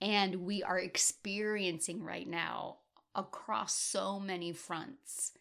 And 0.00 0.42
we 0.42 0.62
are 0.62 0.78
experiencing 0.78 2.02
right 2.02 2.26
now 2.26 2.78
across 3.14 3.74
so 3.74 4.18
many 4.18 4.52
fronts 4.52 5.32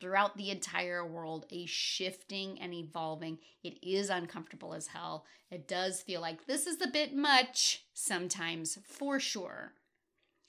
throughout 0.00 0.36
the 0.36 0.50
entire 0.50 1.06
world, 1.06 1.46
a 1.50 1.66
shifting 1.66 2.58
and 2.60 2.72
evolving. 2.72 3.38
It 3.62 3.78
is 3.82 4.10
uncomfortable 4.10 4.74
as 4.74 4.88
hell. 4.88 5.26
It 5.50 5.68
does 5.68 6.00
feel 6.00 6.20
like 6.20 6.46
this 6.46 6.66
is 6.66 6.80
a 6.80 6.88
bit 6.88 7.14
much 7.14 7.84
sometimes, 7.92 8.78
for 8.84 9.20
sure. 9.20 9.72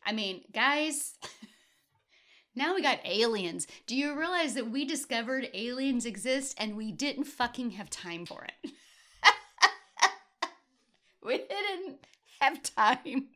I 0.06 0.14
mean, 0.14 0.42
guys, 0.54 1.16
now 2.56 2.74
we 2.74 2.82
got 2.82 3.06
aliens. 3.06 3.68
Do 3.86 3.96
you 3.96 4.18
realize 4.18 4.54
that 4.54 4.72
we 4.72 4.86
discovered 4.86 5.50
aliens 5.54 6.06
exist 6.06 6.56
and 6.58 6.78
we 6.78 6.92
didn't 6.92 7.26
fucking 7.26 7.72
have 7.72 7.90
time 7.90 8.26
for 8.26 8.46
it? 8.46 8.72
we 11.24 11.38
didn't 11.38 12.06
have 12.40 12.64
time 12.64 13.28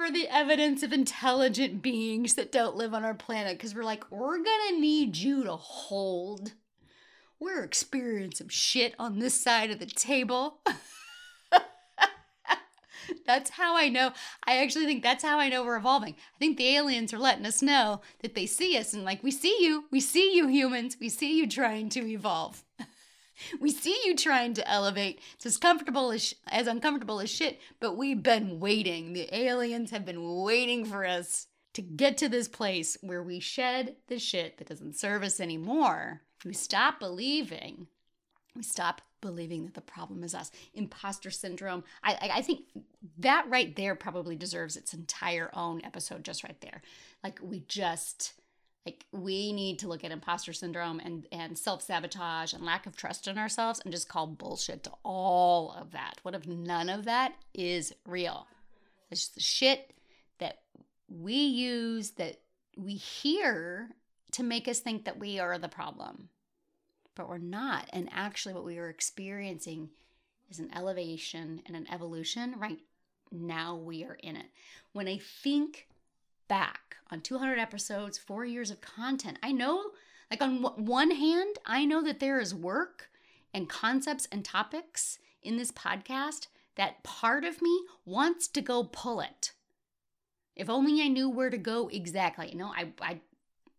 for 0.00 0.10
the 0.10 0.28
evidence 0.28 0.82
of 0.82 0.94
intelligent 0.94 1.82
beings 1.82 2.32
that 2.34 2.50
don't 2.50 2.74
live 2.74 2.94
on 2.94 3.04
our 3.04 3.12
planet 3.12 3.58
because 3.58 3.74
we're 3.74 3.84
like, 3.84 4.10
we're 4.10 4.38
gonna 4.38 4.78
need 4.78 5.14
you 5.14 5.44
to 5.44 5.52
hold. 5.52 6.54
We're 7.38 7.62
experiencing 7.62 8.48
shit 8.48 8.94
on 8.98 9.18
this 9.18 9.38
side 9.38 9.70
of 9.70 9.78
the 9.78 9.84
table. 9.84 10.60
that's 13.26 13.50
how 13.50 13.76
I 13.76 13.90
know. 13.90 14.12
I 14.46 14.62
actually 14.62 14.86
think 14.86 15.02
that's 15.02 15.22
how 15.22 15.38
I 15.38 15.50
know 15.50 15.64
we're 15.64 15.76
evolving. 15.76 16.14
I 16.14 16.38
think 16.38 16.56
the 16.56 16.76
aliens 16.76 17.12
are 17.12 17.18
letting 17.18 17.44
us 17.44 17.60
know 17.60 18.00
that 18.22 18.34
they 18.34 18.46
see 18.46 18.78
us 18.78 18.94
and, 18.94 19.04
like, 19.04 19.22
we 19.22 19.30
see 19.30 19.58
you. 19.60 19.84
We 19.90 20.00
see 20.00 20.34
you, 20.34 20.48
humans. 20.48 20.96
We 20.98 21.10
see 21.10 21.36
you 21.36 21.46
trying 21.46 21.90
to 21.90 22.10
evolve. 22.10 22.64
We 23.60 23.70
see 23.70 23.98
you 24.04 24.16
trying 24.16 24.54
to 24.54 24.68
elevate. 24.68 25.20
It's 25.34 25.46
as 25.46 25.56
comfortable 25.56 26.10
as 26.12 26.34
as 26.48 26.66
uncomfortable 26.66 27.20
as 27.20 27.30
shit, 27.30 27.60
but 27.78 27.96
we've 27.96 28.22
been 28.22 28.60
waiting. 28.60 29.12
The 29.12 29.34
aliens 29.34 29.90
have 29.90 30.04
been 30.04 30.42
waiting 30.42 30.84
for 30.84 31.04
us 31.06 31.46
to 31.74 31.82
get 31.82 32.18
to 32.18 32.28
this 32.28 32.48
place 32.48 32.96
where 33.00 33.22
we 33.22 33.40
shed 33.40 33.96
the 34.08 34.18
shit 34.18 34.58
that 34.58 34.68
doesn't 34.68 34.96
serve 34.96 35.22
us 35.22 35.40
anymore. 35.40 36.22
We 36.44 36.52
stop 36.54 36.98
believing. 36.98 37.86
We 38.56 38.62
stop 38.62 39.02
believing 39.20 39.64
that 39.64 39.74
the 39.74 39.80
problem 39.80 40.24
is 40.24 40.34
us. 40.34 40.50
Imposter 40.74 41.30
syndrome. 41.30 41.84
I, 42.02 42.14
I, 42.14 42.30
I 42.36 42.42
think 42.42 42.60
that 43.18 43.46
right 43.48 43.74
there 43.76 43.94
probably 43.94 44.36
deserves 44.36 44.76
its 44.76 44.94
entire 44.94 45.50
own 45.54 45.82
episode 45.84 46.24
just 46.24 46.42
right 46.42 46.60
there. 46.60 46.82
Like 47.22 47.38
we 47.42 47.64
just 47.68 48.34
Like 48.86 49.04
we 49.12 49.52
need 49.52 49.78
to 49.80 49.88
look 49.88 50.04
at 50.04 50.10
imposter 50.10 50.52
syndrome 50.52 51.00
and 51.00 51.26
and 51.30 51.56
self-sabotage 51.58 52.54
and 52.54 52.64
lack 52.64 52.86
of 52.86 52.96
trust 52.96 53.28
in 53.28 53.36
ourselves 53.36 53.80
and 53.84 53.92
just 53.92 54.08
call 54.08 54.26
bullshit 54.26 54.84
to 54.84 54.92
all 55.04 55.72
of 55.72 55.92
that. 55.92 56.18
What 56.22 56.34
if 56.34 56.46
none 56.46 56.88
of 56.88 57.04
that 57.04 57.34
is 57.52 57.92
real? 58.06 58.46
It's 59.10 59.20
just 59.20 59.34
the 59.34 59.40
shit 59.40 59.92
that 60.38 60.60
we 61.08 61.34
use 61.34 62.12
that 62.12 62.40
we 62.76 62.94
hear 62.94 63.90
to 64.32 64.42
make 64.42 64.68
us 64.68 64.78
think 64.78 65.04
that 65.04 65.18
we 65.18 65.38
are 65.38 65.58
the 65.58 65.68
problem. 65.68 66.28
But 67.14 67.28
we're 67.28 67.38
not. 67.38 67.90
And 67.92 68.08
actually 68.12 68.54
what 68.54 68.64
we 68.64 68.78
are 68.78 68.88
experiencing 68.88 69.90
is 70.48 70.58
an 70.58 70.70
elevation 70.74 71.62
and 71.66 71.76
an 71.76 71.86
evolution. 71.92 72.54
Right 72.56 72.78
now 73.30 73.76
we 73.76 74.04
are 74.04 74.16
in 74.22 74.36
it. 74.36 74.46
When 74.92 75.06
I 75.06 75.18
think 75.18 75.88
back 76.50 76.96
on 77.12 77.20
200 77.20 77.60
episodes, 77.60 78.18
four 78.18 78.44
years 78.44 78.72
of 78.72 78.80
content. 78.80 79.38
I 79.40 79.52
know, 79.52 79.92
like, 80.30 80.42
on 80.42 80.62
one 80.62 81.12
hand, 81.12 81.56
I 81.64 81.84
know 81.84 82.02
that 82.02 82.18
there 82.18 82.40
is 82.40 82.52
work 82.52 83.08
and 83.54 83.68
concepts 83.68 84.26
and 84.32 84.44
topics 84.44 85.20
in 85.42 85.56
this 85.56 85.70
podcast 85.70 86.48
that 86.74 87.04
part 87.04 87.44
of 87.44 87.62
me 87.62 87.84
wants 88.04 88.48
to 88.48 88.60
go 88.60 88.82
pull 88.82 89.20
it. 89.20 89.52
If 90.56 90.68
only 90.68 91.00
I 91.00 91.08
knew 91.08 91.30
where 91.30 91.50
to 91.50 91.56
go 91.56 91.88
exactly. 91.88 92.50
You 92.50 92.58
know, 92.58 92.72
I, 92.76 92.92
I, 93.00 93.20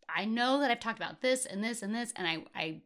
I 0.08 0.26
know 0.26 0.62
that 0.62 0.72
I've 0.72 0.80
talked 0.80 1.00
about 1.00 1.22
this 1.22 1.46
and 1.46 1.62
this 1.62 1.82
and 1.82 1.94
this, 1.94 2.14
and 2.16 2.26
I, 2.26 2.44
I 2.56 2.82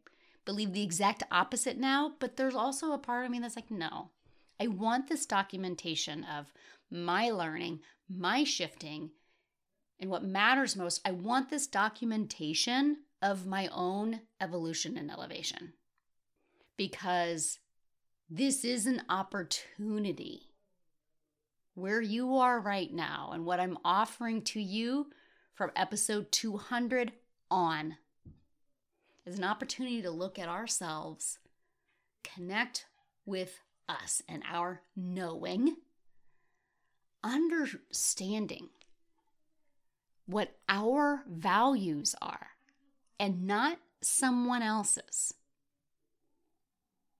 believe 0.46 0.74
the 0.74 0.84
exact 0.84 1.22
opposite 1.32 1.78
now, 1.78 2.14
but 2.20 2.38
there's 2.38 2.56
also 2.56 2.92
a 2.92 2.98
part 2.98 3.26
of 3.26 3.32
me 3.32 3.40
that's 3.40 3.56
like, 3.56 3.70
no, 3.70 4.10
I 4.60 4.66
want 4.68 5.10
this 5.10 5.28
documentation 5.28 6.24
of 6.24 6.52
my 6.90 7.30
learning, 7.30 7.82
my 8.10 8.44
shifting, 8.44 9.12
and 10.00 10.10
what 10.10 10.24
matters 10.24 10.76
most, 10.76 11.02
I 11.06 11.12
want 11.12 11.50
this 11.50 11.68
documentation 11.68 12.98
of 13.22 13.46
my 13.46 13.70
own 13.74 14.22
evolution 14.42 14.98
and 14.98 15.10
elevation 15.10 15.74
because 16.78 17.60
this 18.30 18.66
is 18.66 18.86
an 18.86 19.04
opportunity. 19.10 20.50
Where 21.74 22.02
you 22.02 22.38
are 22.38 22.60
right 22.60 22.92
now 22.94 23.32
and 23.34 23.46
what 23.46 23.60
I'm 23.60 23.78
offering 23.84 24.42
to 24.44 24.62
you 24.62 25.08
from 25.54 25.72
episode 25.76 26.32
200 26.32 27.12
on 27.52 27.98
is 29.26 29.38
an 29.38 29.44
opportunity 29.44 30.02
to 30.02 30.12
look 30.12 30.40
at 30.40 30.48
ourselves, 30.48 31.40
connect 32.24 32.86
with 33.26 33.60
us 33.90 34.22
and 34.30 34.44
our 34.50 34.82
knowing, 34.96 35.76
understanding 37.24 38.70
what 40.26 40.56
our 40.68 41.24
values 41.28 42.16
are 42.22 42.48
and 43.20 43.46
not 43.46 43.78
someone 44.02 44.62
else's. 44.62 45.34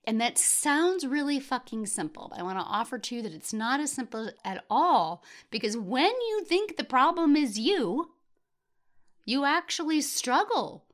And 0.08 0.22
that 0.22 0.38
sounds 0.38 1.06
really 1.06 1.40
fucking 1.40 1.88
simple, 1.88 2.32
I 2.38 2.44
want 2.44 2.60
to 2.60 2.64
offer 2.64 3.00
to 3.00 3.16
you 3.16 3.22
that 3.24 3.34
it's 3.34 3.54
not 3.54 3.80
as 3.80 3.92
simple 3.92 4.30
at 4.44 4.64
all 4.70 5.24
because 5.50 5.76
when 5.76 6.12
you 6.12 6.44
think 6.46 6.78
the 6.78 6.84
problem 6.84 7.36
is 7.36 7.58
you, 7.58 8.12
you 9.26 9.46
actually 9.46 10.02
struggle 10.02 10.86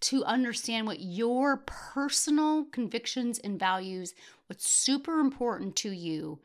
to 0.00 0.24
understand 0.24 0.86
what 0.86 1.00
your 1.00 1.58
personal 1.64 2.64
convictions 2.64 3.38
and 3.38 3.58
values, 3.58 4.14
what's 4.48 4.68
super 4.68 5.18
important 5.20 5.76
to 5.76 5.90
you, 5.90 6.40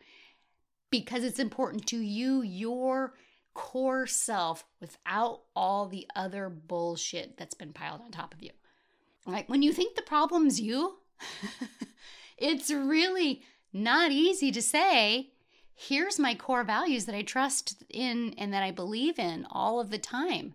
because 0.90 1.24
it's 1.26 1.40
important 1.40 1.86
to 1.88 1.98
you, 1.98 2.42
your 2.42 3.16
core 3.58 4.06
self 4.06 4.64
without 4.80 5.42
all 5.56 5.88
the 5.88 6.06
other 6.16 6.48
bullshit 6.48 7.38
that's 7.38 7.56
been 7.56 7.74
piled 7.74 8.02
on 8.02 8.12
top 8.12 8.32
of 8.32 8.44
you. 8.44 8.52
Like 9.26 9.50
when 9.50 9.64
you 9.64 9.74
think 9.74 9.96
the 9.96 10.04
problem's 10.04 10.62
you, 10.62 11.00
it's 12.38 12.70
really 12.70 13.42
not 13.74 14.12
easy 14.12 14.52
to 14.52 14.62
say, 14.62 15.32
here's 15.74 16.20
my 16.20 16.36
core 16.36 16.64
values 16.64 17.06
that 17.06 17.16
I 17.16 17.24
trust 17.24 17.84
in 17.90 18.36
and 18.38 18.54
that 18.54 18.62
I 18.62 18.70
believe 18.70 19.18
in 19.18 19.48
all 19.50 19.80
of 19.80 19.90
the 19.90 19.98
time. 19.98 20.54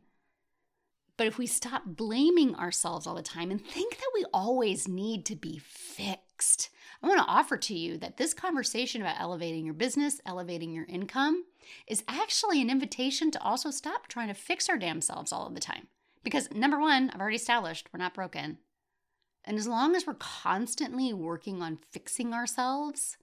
But 1.16 1.26
if 1.26 1.38
we 1.38 1.46
stop 1.48 1.82
blaming 1.84 2.54
ourselves 2.54 3.08
all 3.08 3.16
the 3.16 3.22
time 3.22 3.50
and 3.50 3.60
think 3.60 3.96
that 3.96 4.10
we 4.14 4.24
always 4.32 4.86
need 4.86 5.26
to 5.26 5.34
be 5.34 5.58
fixed, 5.58 6.70
I 7.02 7.08
want 7.08 7.18
to 7.18 7.26
offer 7.26 7.56
to 7.56 7.74
you 7.74 7.98
that 7.98 8.16
this 8.16 8.32
conversation 8.32 9.00
about 9.00 9.20
elevating 9.20 9.64
your 9.64 9.74
business, 9.74 10.20
elevating 10.24 10.72
your 10.72 10.86
income, 10.88 11.44
is 11.88 12.04
actually 12.06 12.62
an 12.62 12.70
invitation 12.70 13.30
to 13.32 13.42
also 13.42 13.70
stop 13.70 14.06
trying 14.06 14.28
to 14.28 14.34
fix 14.34 14.68
our 14.68 14.78
damn 14.78 15.00
selves 15.00 15.32
all 15.32 15.46
of 15.46 15.54
the 15.54 15.60
time. 15.60 15.88
Because 16.22 16.50
number 16.52 16.78
one, 16.78 17.10
I've 17.10 17.20
already 17.20 17.36
established 17.36 17.88
we're 17.92 17.98
not 17.98 18.14
broken. 18.14 18.58
And 19.44 19.58
as 19.58 19.66
long 19.66 19.96
as 19.96 20.06
we're 20.06 20.14
constantly 20.14 21.12
working 21.12 21.60
on 21.60 21.78
fixing 21.90 22.32
ourselves, 22.32 23.16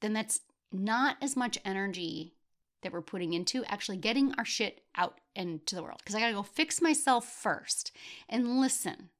then 0.00 0.12
that's 0.12 0.40
not 0.72 1.16
as 1.22 1.36
much 1.36 1.58
energy 1.64 2.34
that 2.82 2.92
we're 2.92 3.00
putting 3.00 3.32
into 3.32 3.64
actually 3.66 3.96
getting 3.96 4.34
our 4.36 4.44
shit 4.44 4.80
out 4.96 5.20
into 5.36 5.76
the 5.76 5.82
world. 5.82 5.98
Because 5.98 6.16
I 6.16 6.20
gotta 6.20 6.32
go 6.32 6.42
fix 6.42 6.82
myself 6.82 7.26
first. 7.28 7.92
And 8.28 8.60
listen, 8.60 9.10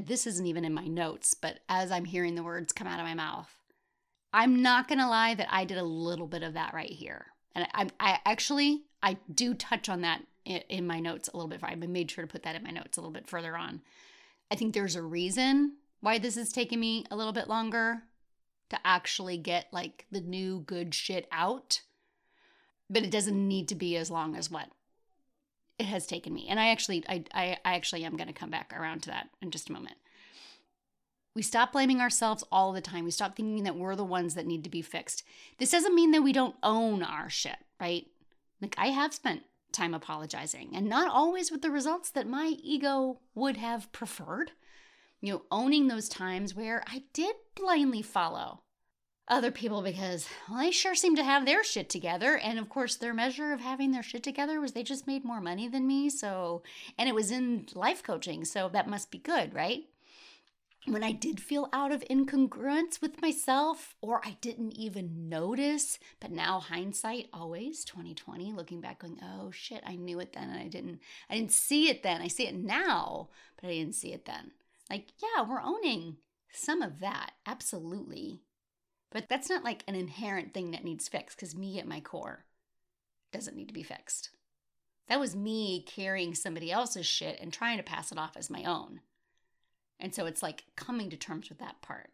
this 0.00 0.26
isn't 0.26 0.46
even 0.46 0.64
in 0.64 0.74
my 0.74 0.86
notes, 0.86 1.34
but 1.34 1.60
as 1.68 1.90
I'm 1.90 2.04
hearing 2.04 2.34
the 2.34 2.42
words 2.42 2.72
come 2.72 2.86
out 2.86 3.00
of 3.00 3.06
my 3.06 3.14
mouth, 3.14 3.54
I'm 4.32 4.62
not 4.62 4.88
gonna 4.88 5.08
lie 5.08 5.34
that 5.34 5.48
I 5.50 5.64
did 5.64 5.78
a 5.78 5.84
little 5.84 6.26
bit 6.26 6.42
of 6.42 6.54
that 6.54 6.74
right 6.74 6.90
here. 6.90 7.26
And 7.54 7.68
I, 7.72 7.88
I 8.00 8.18
actually, 8.26 8.82
I 9.02 9.18
do 9.32 9.54
touch 9.54 9.88
on 9.88 10.00
that 10.00 10.22
in, 10.44 10.62
in 10.68 10.86
my 10.86 10.98
notes 10.98 11.28
a 11.28 11.36
little 11.36 11.48
bit. 11.48 11.60
I 11.62 11.74
made 11.76 12.10
sure 12.10 12.24
to 12.24 12.30
put 12.30 12.42
that 12.42 12.56
in 12.56 12.64
my 12.64 12.70
notes 12.70 12.96
a 12.96 13.00
little 13.00 13.12
bit 13.12 13.28
further 13.28 13.56
on. 13.56 13.82
I 14.50 14.56
think 14.56 14.74
there's 14.74 14.96
a 14.96 15.02
reason 15.02 15.76
why 16.00 16.18
this 16.18 16.36
is 16.36 16.52
taking 16.52 16.80
me 16.80 17.04
a 17.10 17.16
little 17.16 17.32
bit 17.32 17.48
longer 17.48 18.02
to 18.70 18.78
actually 18.84 19.38
get 19.38 19.66
like 19.72 20.06
the 20.10 20.20
new 20.20 20.60
good 20.60 20.94
shit 20.94 21.28
out. 21.30 21.82
But 22.90 23.04
it 23.04 23.10
doesn't 23.10 23.48
need 23.48 23.68
to 23.68 23.74
be 23.74 23.96
as 23.96 24.10
long 24.10 24.36
as 24.36 24.50
what 24.50 24.68
it 25.78 25.86
has 25.86 26.06
taken 26.06 26.32
me. 26.32 26.46
And 26.48 26.60
I 26.60 26.68
actually, 26.68 27.04
I, 27.08 27.24
I, 27.34 27.58
I 27.64 27.74
actually 27.74 28.04
am 28.04 28.16
going 28.16 28.28
to 28.28 28.32
come 28.32 28.50
back 28.50 28.72
around 28.76 29.02
to 29.04 29.10
that 29.10 29.28
in 29.42 29.50
just 29.50 29.68
a 29.68 29.72
moment. 29.72 29.96
We 31.34 31.42
stop 31.42 31.72
blaming 31.72 32.00
ourselves 32.00 32.44
all 32.52 32.72
the 32.72 32.80
time. 32.80 33.04
We 33.04 33.10
stop 33.10 33.34
thinking 33.34 33.64
that 33.64 33.76
we're 33.76 33.96
the 33.96 34.04
ones 34.04 34.34
that 34.34 34.46
need 34.46 34.62
to 34.64 34.70
be 34.70 34.82
fixed. 34.82 35.24
This 35.58 35.72
doesn't 35.72 35.94
mean 35.94 36.12
that 36.12 36.22
we 36.22 36.32
don't 36.32 36.54
own 36.62 37.02
our 37.02 37.28
shit, 37.28 37.56
right? 37.80 38.06
Like 38.60 38.76
I 38.78 38.88
have 38.88 39.12
spent 39.12 39.42
time 39.72 39.94
apologizing 39.94 40.70
and 40.74 40.88
not 40.88 41.10
always 41.10 41.50
with 41.50 41.62
the 41.62 41.70
results 41.70 42.10
that 42.10 42.28
my 42.28 42.54
ego 42.62 43.18
would 43.34 43.56
have 43.56 43.90
preferred. 43.90 44.52
You 45.20 45.32
know, 45.32 45.42
owning 45.50 45.88
those 45.88 46.08
times 46.08 46.54
where 46.54 46.84
I 46.86 47.02
did 47.12 47.34
blindly 47.56 48.02
follow 48.02 48.60
other 49.28 49.50
people 49.50 49.80
because 49.80 50.28
well, 50.48 50.60
they 50.60 50.70
sure 50.70 50.94
seem 50.94 51.16
to 51.16 51.24
have 51.24 51.46
their 51.46 51.64
shit 51.64 51.88
together. 51.88 52.36
And 52.36 52.58
of 52.58 52.68
course, 52.68 52.96
their 52.96 53.14
measure 53.14 53.52
of 53.52 53.60
having 53.60 53.90
their 53.90 54.02
shit 54.02 54.22
together 54.22 54.60
was 54.60 54.72
they 54.72 54.82
just 54.82 55.06
made 55.06 55.24
more 55.24 55.40
money 55.40 55.68
than 55.68 55.86
me. 55.86 56.10
So, 56.10 56.62
and 56.98 57.08
it 57.08 57.14
was 57.14 57.30
in 57.30 57.66
life 57.74 58.02
coaching. 58.02 58.44
So 58.44 58.68
that 58.70 58.88
must 58.88 59.10
be 59.10 59.18
good, 59.18 59.54
right? 59.54 59.84
When 60.86 61.02
I 61.02 61.12
did 61.12 61.40
feel 61.40 61.70
out 61.72 61.92
of 61.92 62.04
incongruence 62.10 63.00
with 63.00 63.22
myself, 63.22 63.94
or 64.02 64.20
I 64.22 64.36
didn't 64.42 64.72
even 64.72 65.30
notice, 65.30 65.98
but 66.20 66.30
now 66.30 66.60
hindsight, 66.60 67.28
always 67.32 67.86
2020, 67.86 68.52
looking 68.52 68.82
back, 68.82 68.98
going, 68.98 69.18
oh 69.22 69.50
shit, 69.50 69.82
I 69.86 69.96
knew 69.96 70.20
it 70.20 70.34
then 70.34 70.50
and 70.50 70.60
I 70.60 70.68
didn't, 70.68 71.00
I 71.30 71.36
didn't 71.36 71.52
see 71.52 71.88
it 71.88 72.02
then. 72.02 72.20
I 72.20 72.28
see 72.28 72.46
it 72.46 72.54
now, 72.54 73.30
but 73.58 73.70
I 73.70 73.72
didn't 73.72 73.94
see 73.94 74.12
it 74.12 74.26
then. 74.26 74.50
Like, 74.90 75.06
yeah, 75.22 75.48
we're 75.48 75.62
owning 75.62 76.18
some 76.52 76.82
of 76.82 77.00
that, 77.00 77.30
absolutely 77.46 78.42
but 79.14 79.28
that's 79.28 79.48
not 79.48 79.64
like 79.64 79.84
an 79.86 79.94
inherent 79.94 80.52
thing 80.52 80.72
that 80.72 80.84
needs 80.84 81.08
fixed 81.08 81.38
because 81.38 81.54
me 81.54 81.78
at 81.78 81.86
my 81.86 82.00
core 82.00 82.44
doesn't 83.32 83.56
need 83.56 83.68
to 83.68 83.74
be 83.74 83.84
fixed. 83.84 84.30
That 85.08 85.20
was 85.20 85.36
me 85.36 85.84
carrying 85.86 86.34
somebody 86.34 86.72
else's 86.72 87.06
shit 87.06 87.38
and 87.40 87.52
trying 87.52 87.76
to 87.76 87.84
pass 87.84 88.10
it 88.10 88.18
off 88.18 88.36
as 88.36 88.50
my 88.50 88.64
own. 88.64 89.00
And 90.00 90.12
so 90.12 90.26
it's 90.26 90.42
like 90.42 90.64
coming 90.76 91.10
to 91.10 91.16
terms 91.16 91.48
with 91.48 91.58
that 91.58 91.80
part. 91.80 92.10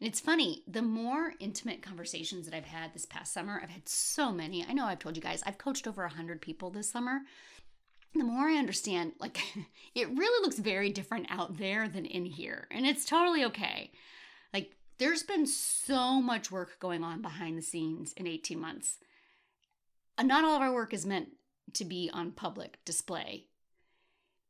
And 0.00 0.08
it's 0.08 0.20
funny, 0.20 0.62
the 0.66 0.80
more 0.80 1.34
intimate 1.38 1.82
conversations 1.82 2.46
that 2.46 2.56
I've 2.56 2.64
had 2.64 2.94
this 2.94 3.04
past 3.04 3.34
summer, 3.34 3.60
I've 3.62 3.68
had 3.68 3.88
so 3.88 4.32
many. 4.32 4.64
I 4.66 4.72
know 4.72 4.86
I've 4.86 5.00
told 5.00 5.16
you 5.16 5.22
guys, 5.22 5.42
I've 5.44 5.58
coached 5.58 5.86
over 5.86 6.02
100 6.02 6.40
people 6.40 6.70
this 6.70 6.90
summer. 6.90 7.20
The 8.14 8.24
more 8.24 8.48
I 8.48 8.56
understand, 8.56 9.12
like, 9.18 9.38
it 9.94 10.08
really 10.08 10.42
looks 10.42 10.58
very 10.58 10.90
different 10.90 11.26
out 11.28 11.58
there 11.58 11.88
than 11.88 12.06
in 12.06 12.24
here. 12.24 12.68
And 12.70 12.86
it's 12.86 13.04
totally 13.04 13.44
okay. 13.44 13.90
Like, 14.54 14.76
there's 15.02 15.24
been 15.24 15.46
so 15.46 16.22
much 16.22 16.52
work 16.52 16.78
going 16.78 17.02
on 17.02 17.20
behind 17.22 17.58
the 17.58 17.62
scenes 17.62 18.12
in 18.12 18.24
18 18.24 18.56
months. 18.56 18.98
Not 20.22 20.44
all 20.44 20.54
of 20.54 20.62
our 20.62 20.72
work 20.72 20.94
is 20.94 21.04
meant 21.04 21.30
to 21.72 21.84
be 21.84 22.08
on 22.12 22.30
public 22.30 22.78
display. 22.84 23.46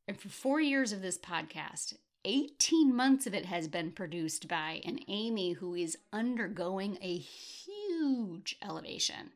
And 0.07 0.21
for 0.21 0.29
four 0.29 0.61
years 0.61 0.93
of 0.93 1.01
this 1.01 1.17
podcast, 1.17 1.95
18 2.27 2.95
months 2.95 3.27
of 3.27 3.33
it 3.33 3.47
has 3.47 3.67
been 3.67 3.93
produced 3.93 4.47
by 4.47 4.83
an 4.85 4.99
Amy 5.09 5.53
who 5.53 5.75
is 5.75 5.97
undergoing 6.13 6.99
a 7.01 7.17
huge 7.17 8.57
elevation. 8.63 9.31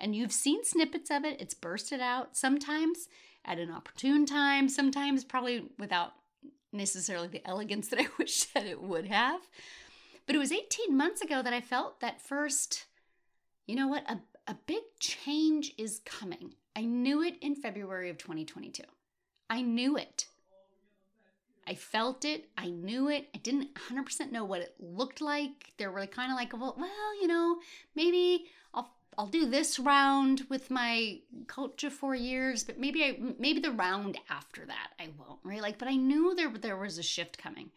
And 0.00 0.16
you've 0.16 0.32
seen 0.32 0.64
snippets 0.64 1.10
of 1.10 1.26
it, 1.26 1.38
it's 1.38 1.52
bursted 1.52 2.00
out 2.00 2.34
sometimes. 2.34 3.08
at 3.44 3.58
an 3.58 3.70
opportune 3.70 4.24
time, 4.24 4.70
sometimes 4.70 5.22
probably 5.22 5.64
without 5.78 6.12
necessarily 6.72 7.28
the 7.28 7.46
elegance 7.46 7.88
that 7.88 8.00
I 8.00 8.06
wish 8.18 8.44
that 8.54 8.64
it 8.64 8.80
would 8.80 9.08
have. 9.08 9.42
But 10.26 10.36
it 10.36 10.38
was 10.38 10.52
18 10.52 10.96
months 10.96 11.20
ago 11.20 11.42
that 11.42 11.52
I 11.52 11.60
felt 11.60 12.00
that 12.00 12.20
first, 12.20 12.86
you 13.66 13.74
know 13.74 13.88
what, 13.88 14.08
a, 14.08 14.20
a 14.46 14.56
big 14.66 14.82
change 15.00 15.72
is 15.76 16.00
coming. 16.04 16.54
I 16.74 16.82
knew 16.82 17.22
it 17.22 17.36
in 17.40 17.54
February 17.54 18.08
of 18.08 18.18
2022. 18.18 18.82
I 19.50 19.62
knew 19.62 19.96
it. 19.96 20.26
I 21.66 21.74
felt 21.74 22.24
it. 22.24 22.48
I 22.56 22.70
knew 22.70 23.08
it. 23.08 23.28
I 23.34 23.38
didn't 23.38 23.74
100% 23.74 24.32
know 24.32 24.44
what 24.44 24.62
it 24.62 24.74
looked 24.80 25.20
like. 25.20 25.72
There 25.76 25.90
were 25.90 26.06
kind 26.06 26.32
of 26.32 26.36
like, 26.36 26.52
well, 26.52 26.74
well, 26.76 27.20
you 27.20 27.26
know, 27.26 27.58
maybe 27.94 28.46
I'll 28.74 28.90
I'll 29.16 29.26
do 29.26 29.46
this 29.46 29.78
round 29.78 30.46
with 30.48 30.70
my 30.70 31.20
coach 31.46 31.84
of 31.84 31.92
four 31.92 32.14
years, 32.14 32.64
but 32.64 32.78
maybe 32.78 33.04
I 33.04 33.18
maybe 33.38 33.60
the 33.60 33.70
round 33.70 34.18
after 34.28 34.64
that 34.66 34.88
I 34.98 35.10
won't, 35.18 35.40
right? 35.44 35.60
Like, 35.62 35.78
but 35.78 35.88
I 35.88 35.94
knew 35.94 36.34
there 36.34 36.50
there 36.50 36.76
was 36.76 36.98
a 36.98 37.02
shift 37.02 37.38
coming. 37.38 37.70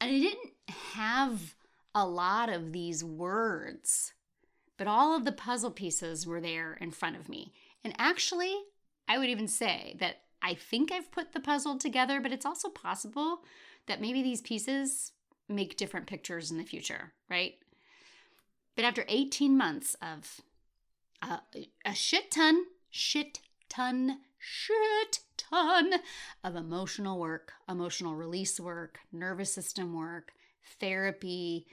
And 0.00 0.14
I 0.14 0.18
didn't 0.18 0.52
have 0.92 1.54
a 1.94 2.06
lot 2.06 2.48
of 2.48 2.72
these 2.72 3.02
words, 3.02 4.12
but 4.76 4.86
all 4.86 5.16
of 5.16 5.24
the 5.24 5.32
puzzle 5.32 5.70
pieces 5.70 6.26
were 6.26 6.40
there 6.40 6.74
in 6.80 6.90
front 6.90 7.16
of 7.16 7.28
me. 7.28 7.52
And 7.84 7.94
actually, 7.98 8.54
I 9.08 9.18
would 9.18 9.28
even 9.28 9.48
say 9.48 9.96
that 10.00 10.22
I 10.42 10.54
think 10.54 10.92
I've 10.92 11.10
put 11.10 11.32
the 11.32 11.40
puzzle 11.40 11.78
together, 11.78 12.20
but 12.20 12.32
it's 12.32 12.46
also 12.46 12.68
possible 12.68 13.40
that 13.86 14.00
maybe 14.00 14.22
these 14.22 14.40
pieces 14.40 15.12
make 15.48 15.76
different 15.76 16.06
pictures 16.06 16.50
in 16.50 16.58
the 16.58 16.64
future, 16.64 17.12
right? 17.28 17.54
But 18.76 18.84
after 18.84 19.04
18 19.08 19.56
months 19.56 19.96
of 20.00 20.40
uh, 21.22 21.38
a 21.84 21.94
shit 21.94 22.30
ton, 22.30 22.64
shit 22.90 23.40
ton, 23.68 24.18
shit 24.38 25.20
ton 25.36 25.94
of 26.44 26.54
emotional 26.54 27.18
work, 27.18 27.54
emotional 27.68 28.14
release 28.14 28.60
work, 28.60 29.00
nervous 29.10 29.52
system 29.52 29.94
work, 29.94 30.32
therapy, 30.78 31.66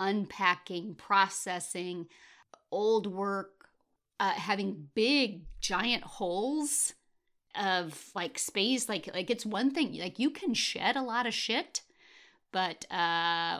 unpacking, 0.00 0.94
processing, 0.94 2.06
old 2.70 3.06
work, 3.06 3.68
uh, 4.20 4.30
having 4.30 4.88
big 4.94 5.42
giant 5.60 6.02
holes 6.02 6.94
of 7.54 8.10
like 8.14 8.38
space 8.38 8.88
like 8.88 9.08
like 9.14 9.30
it's 9.30 9.44
one 9.44 9.72
thing 9.72 9.98
like 9.98 10.18
you 10.18 10.30
can 10.30 10.54
shed 10.54 10.96
a 10.96 11.02
lot 11.02 11.26
of 11.26 11.34
shit 11.34 11.80
but 12.52 12.84
uh 12.92 13.58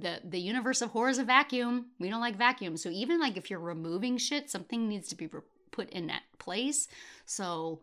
the 0.00 0.20
the 0.24 0.40
universe 0.40 0.82
of 0.82 0.90
horror 0.90 1.10
is 1.10 1.18
a 1.18 1.24
vacuum. 1.24 1.86
We 1.98 2.08
don't 2.08 2.20
like 2.20 2.36
vacuums. 2.36 2.82
So 2.82 2.88
even 2.90 3.20
like 3.20 3.36
if 3.36 3.50
you're 3.50 3.60
removing 3.60 4.18
shit 4.18 4.50
something 4.50 4.88
needs 4.88 5.08
to 5.08 5.16
be 5.16 5.26
re- 5.26 5.40
put 5.70 5.90
in 5.90 6.06
that 6.08 6.22
place. 6.38 6.88
So 7.26 7.80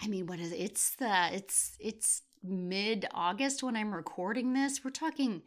i 0.00 0.08
mean 0.08 0.26
what 0.26 0.40
is 0.40 0.52
it? 0.52 0.56
it's 0.56 0.94
the 0.96 1.28
it's 1.32 1.76
it's 1.78 2.22
mid 2.42 3.06
august 3.12 3.62
when 3.62 3.76
i'm 3.76 3.94
recording 3.94 4.52
this. 4.52 4.84
We're 4.84 4.90
talking 4.90 5.42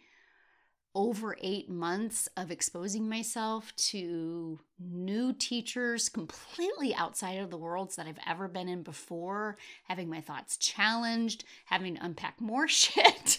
over 0.98 1.38
eight 1.44 1.70
months 1.70 2.28
of 2.36 2.50
exposing 2.50 3.08
myself 3.08 3.72
to 3.76 4.60
new 4.80 5.32
teachers 5.32 6.10
completely 6.10 6.96
outside 6.96 7.38
of 7.38 7.52
the 7.52 7.58
worlds 7.58 7.96
that 7.96 8.08
I've 8.08 8.18
ever 8.26 8.48
been 8.48 8.68
in 8.68 8.82
before, 8.82 9.58
having 9.84 10.10
my 10.10 10.22
thoughts 10.22 10.58
challenged, 10.58 11.44
having 11.66 11.98
to 11.98 12.04
unpack 12.04 12.42
more 12.42 12.68
shit. 12.68 13.38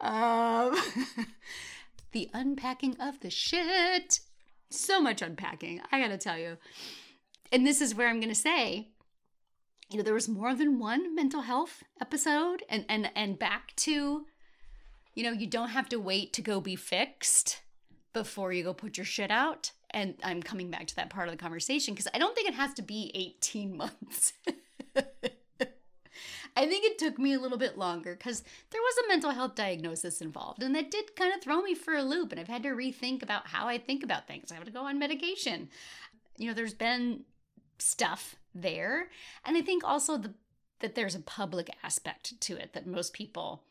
um, 0.00 0.74
the 2.12 2.30
unpacking 2.32 2.96
of 2.98 3.20
the 3.20 3.28
shit. 3.28 4.20
So 4.70 5.02
much 5.02 5.20
unpacking, 5.20 5.82
I 5.92 6.00
gotta 6.00 6.16
tell 6.16 6.38
you. 6.38 6.56
And 7.52 7.66
this 7.66 7.82
is 7.82 7.94
where 7.94 8.08
I'm 8.08 8.20
gonna 8.20 8.34
say 8.34 8.88
you 9.92 9.98
know 9.98 10.04
there 10.04 10.14
was 10.14 10.28
more 10.28 10.54
than 10.54 10.78
one 10.78 11.14
mental 11.14 11.42
health 11.42 11.82
episode 12.00 12.62
and 12.68 12.84
and 12.88 13.10
and 13.14 13.38
back 13.38 13.74
to 13.76 14.24
you 15.14 15.22
know 15.22 15.32
you 15.32 15.46
don't 15.46 15.68
have 15.68 15.88
to 15.88 16.00
wait 16.00 16.32
to 16.32 16.40
go 16.42 16.60
be 16.60 16.76
fixed 16.76 17.60
before 18.12 18.52
you 18.52 18.64
go 18.64 18.72
put 18.72 18.96
your 18.96 19.04
shit 19.04 19.30
out 19.30 19.72
and 19.90 20.14
i'm 20.24 20.42
coming 20.42 20.70
back 20.70 20.86
to 20.86 20.96
that 20.96 21.10
part 21.10 21.28
of 21.28 21.32
the 21.32 21.38
conversation 21.38 21.92
because 21.92 22.08
i 22.14 22.18
don't 22.18 22.34
think 22.34 22.48
it 22.48 22.54
has 22.54 22.72
to 22.72 22.82
be 22.82 23.10
18 23.14 23.76
months 23.76 24.32
I 26.54 26.66
think 26.66 26.84
it 26.84 26.98
took 26.98 27.18
me 27.18 27.32
a 27.32 27.40
little 27.40 27.56
bit 27.56 27.78
longer 27.78 28.14
because 28.14 28.42
there 28.70 28.80
was 28.80 28.94
a 28.98 29.08
mental 29.08 29.30
health 29.30 29.54
diagnosis 29.54 30.20
involved, 30.20 30.62
and 30.62 30.74
that 30.74 30.90
did 30.90 31.16
kind 31.16 31.34
of 31.34 31.40
throw 31.40 31.62
me 31.62 31.74
for 31.74 31.94
a 31.94 32.02
loop. 32.02 32.30
And 32.30 32.38
I've 32.38 32.46
had 32.46 32.62
to 32.64 32.68
rethink 32.68 33.22
about 33.22 33.46
how 33.46 33.68
I 33.68 33.78
think 33.78 34.04
about 34.04 34.26
things. 34.26 34.52
I 34.52 34.56
have 34.56 34.64
to 34.64 34.70
go 34.70 34.86
on 34.86 34.98
medication. 34.98 35.70
You 36.36 36.48
know, 36.48 36.52
there's 36.52 36.74
been 36.74 37.24
stuff 37.78 38.36
there. 38.54 39.08
And 39.44 39.56
I 39.56 39.62
think 39.62 39.84
also 39.84 40.16
the, 40.16 40.34
that 40.80 40.94
there's 40.94 41.14
a 41.14 41.20
public 41.20 41.70
aspect 41.82 42.40
to 42.42 42.56
it 42.56 42.72
that 42.72 42.86
most 42.86 43.12
people 43.12 43.62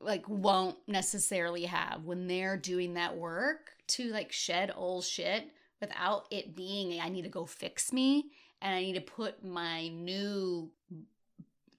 like 0.00 0.28
won't 0.28 0.76
necessarily 0.88 1.64
have 1.64 2.04
when 2.04 2.26
they're 2.26 2.56
doing 2.56 2.94
that 2.94 3.16
work 3.16 3.76
to 3.86 4.10
like 4.10 4.32
shed 4.32 4.72
old 4.74 5.04
shit 5.04 5.48
without 5.80 6.26
it 6.30 6.56
being 6.56 7.00
I 7.00 7.08
need 7.08 7.22
to 7.22 7.28
go 7.28 7.46
fix 7.46 7.92
me 7.92 8.26
and 8.60 8.74
I 8.74 8.80
need 8.80 8.94
to 8.94 9.00
put 9.00 9.44
my 9.44 9.88
new 9.88 10.70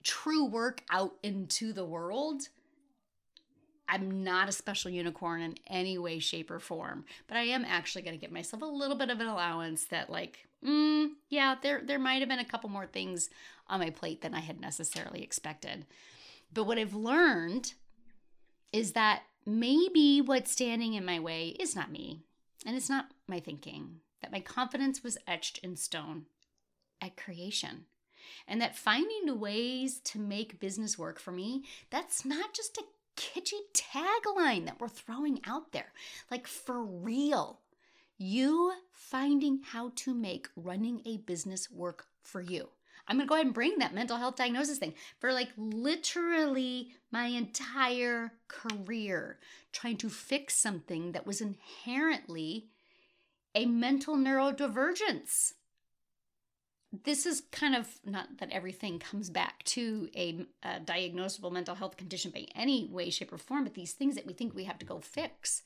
true 0.03 0.45
work 0.45 0.81
out 0.89 1.13
into 1.23 1.73
the 1.73 1.85
world. 1.85 2.43
I'm 3.87 4.23
not 4.23 4.49
a 4.49 4.53
special 4.53 4.91
unicorn 4.91 5.41
in 5.41 5.55
any 5.67 5.97
way, 5.97 6.19
shape, 6.19 6.49
or 6.49 6.59
form, 6.59 7.05
but 7.27 7.37
I 7.37 7.43
am 7.43 7.65
actually 7.65 8.01
going 8.01 8.17
to 8.17 8.21
give 8.21 8.31
myself 8.31 8.61
a 8.61 8.65
little 8.65 8.95
bit 8.95 9.09
of 9.09 9.19
an 9.19 9.27
allowance 9.27 9.85
that, 9.85 10.09
like, 10.09 10.47
mm, 10.65 11.09
yeah, 11.29 11.55
there 11.61 11.81
there 11.83 11.99
might 11.99 12.19
have 12.19 12.29
been 12.29 12.39
a 12.39 12.45
couple 12.45 12.69
more 12.69 12.87
things 12.87 13.29
on 13.67 13.79
my 13.79 13.89
plate 13.89 14.21
than 14.21 14.33
I 14.33 14.39
had 14.39 14.59
necessarily 14.59 15.21
expected. 15.21 15.85
But 16.53 16.65
what 16.65 16.77
I've 16.77 16.95
learned 16.95 17.73
is 18.71 18.93
that 18.93 19.23
maybe 19.45 20.21
what's 20.21 20.51
standing 20.51 20.93
in 20.93 21.05
my 21.05 21.19
way 21.19 21.49
is 21.59 21.75
not 21.75 21.91
me, 21.91 22.21
and 22.65 22.75
it's 22.75 22.89
not 22.89 23.11
my 23.27 23.39
thinking. 23.39 23.99
That 24.21 24.31
my 24.31 24.39
confidence 24.39 25.03
was 25.03 25.17
etched 25.27 25.57
in 25.57 25.75
stone 25.75 26.27
at 27.01 27.17
creation. 27.17 27.85
And 28.47 28.61
that 28.61 28.77
finding 28.77 29.39
ways 29.39 29.99
to 30.05 30.17
make 30.17 30.61
business 30.61 30.97
work 30.97 31.19
for 31.19 31.31
me, 31.31 31.65
that's 31.89 32.23
not 32.23 32.53
just 32.53 32.77
a 32.77 32.83
kitschy 33.15 33.59
tagline 33.73 34.65
that 34.65 34.79
we're 34.79 34.87
throwing 34.87 35.39
out 35.45 35.71
there. 35.71 35.91
Like 36.29 36.47
for 36.47 36.83
real. 36.83 37.59
You 38.17 38.73
finding 38.91 39.61
how 39.63 39.91
to 39.95 40.13
make 40.13 40.47
running 40.55 41.01
a 41.05 41.17
business 41.17 41.69
work 41.69 42.05
for 42.21 42.41
you. 42.41 42.69
I'm 43.07 43.17
going 43.17 43.27
to 43.27 43.29
go 43.29 43.35
ahead 43.35 43.47
and 43.47 43.53
bring 43.55 43.79
that 43.79 43.93
mental 43.93 44.17
health 44.17 44.37
diagnosis 44.37 44.77
thing 44.77 44.93
for 45.19 45.33
like 45.33 45.49
literally 45.57 46.91
my 47.11 47.25
entire 47.25 48.31
career, 48.47 49.39
trying 49.73 49.97
to 49.97 50.09
fix 50.09 50.55
something 50.55 51.11
that 51.11 51.27
was 51.27 51.41
inherently 51.41 52.67
a 53.53 53.65
mental 53.65 54.15
neurodivergence. 54.15 55.53
This 57.03 57.25
is 57.25 57.41
kind 57.51 57.75
of 57.75 57.87
not 58.05 58.37
that 58.37 58.51
everything 58.51 58.99
comes 58.99 59.31
back 59.31 59.63
to 59.63 60.09
a, 60.15 60.45
a 60.61 60.79
diagnosable 60.79 61.51
mental 61.51 61.73
health 61.73 61.97
condition 61.97 62.29
by 62.29 62.45
any 62.55 62.87
way, 62.91 63.09
shape, 63.09 63.33
or 63.33 63.39
form, 63.39 63.63
but 63.63 63.73
these 63.73 63.93
things 63.93 64.13
that 64.15 64.27
we 64.27 64.33
think 64.33 64.53
we 64.53 64.65
have 64.65 64.77
to 64.77 64.85
go 64.85 64.99
fix, 64.99 65.63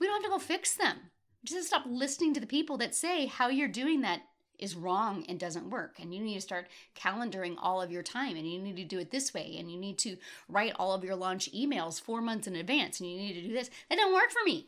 we 0.00 0.06
don't 0.06 0.22
have 0.22 0.24
to 0.24 0.36
go 0.36 0.38
fix 0.38 0.74
them 0.74 0.96
just 1.44 1.68
stop 1.68 1.84
listening 1.86 2.34
to 2.34 2.40
the 2.40 2.46
people 2.46 2.76
that 2.78 2.94
say 2.94 3.26
how 3.26 3.48
you're 3.48 3.68
doing 3.68 4.02
that 4.02 4.22
is 4.58 4.76
wrong 4.76 5.24
and 5.28 5.40
doesn't 5.40 5.70
work. 5.70 5.96
And 5.98 6.14
you 6.14 6.20
need 6.20 6.34
to 6.34 6.40
start 6.40 6.68
calendaring 6.94 7.56
all 7.58 7.80
of 7.80 7.90
your 7.90 8.02
time 8.02 8.36
and 8.36 8.46
you 8.46 8.60
need 8.60 8.76
to 8.76 8.84
do 8.84 8.98
it 8.98 9.10
this 9.10 9.32
way. 9.32 9.56
And 9.58 9.70
you 9.70 9.78
need 9.78 9.98
to 9.98 10.16
write 10.48 10.74
all 10.78 10.92
of 10.92 11.02
your 11.02 11.16
launch 11.16 11.50
emails 11.52 12.00
four 12.00 12.20
months 12.20 12.46
in 12.46 12.56
advance 12.56 13.00
and 13.00 13.10
you 13.10 13.16
need 13.16 13.34
to 13.34 13.48
do 13.48 13.54
this. 13.54 13.70
That 13.88 13.96
don't 13.96 14.12
work 14.12 14.30
for 14.30 14.44
me, 14.44 14.66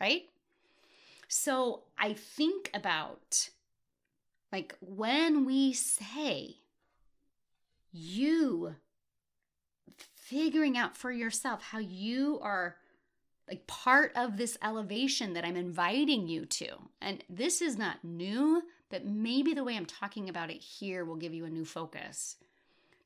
right? 0.00 0.22
So 1.28 1.82
I 1.98 2.14
think 2.14 2.70
about 2.72 3.50
like 4.52 4.76
when 4.80 5.44
we 5.44 5.72
say 5.72 6.56
you 7.92 8.74
figuring 10.14 10.76
out 10.76 10.96
for 10.96 11.10
yourself 11.10 11.62
how 11.62 11.78
you 11.78 12.38
are 12.42 12.76
like 13.48 13.66
part 13.66 14.12
of 14.14 14.36
this 14.36 14.58
elevation 14.62 15.32
that 15.32 15.44
I'm 15.44 15.56
inviting 15.56 16.28
you 16.28 16.44
to. 16.44 16.68
And 17.00 17.24
this 17.30 17.62
is 17.62 17.78
not 17.78 18.04
new, 18.04 18.62
but 18.90 19.06
maybe 19.06 19.54
the 19.54 19.64
way 19.64 19.76
I'm 19.76 19.86
talking 19.86 20.28
about 20.28 20.50
it 20.50 20.60
here 20.60 21.04
will 21.04 21.16
give 21.16 21.32
you 21.32 21.46
a 21.46 21.50
new 21.50 21.64
focus. 21.64 22.36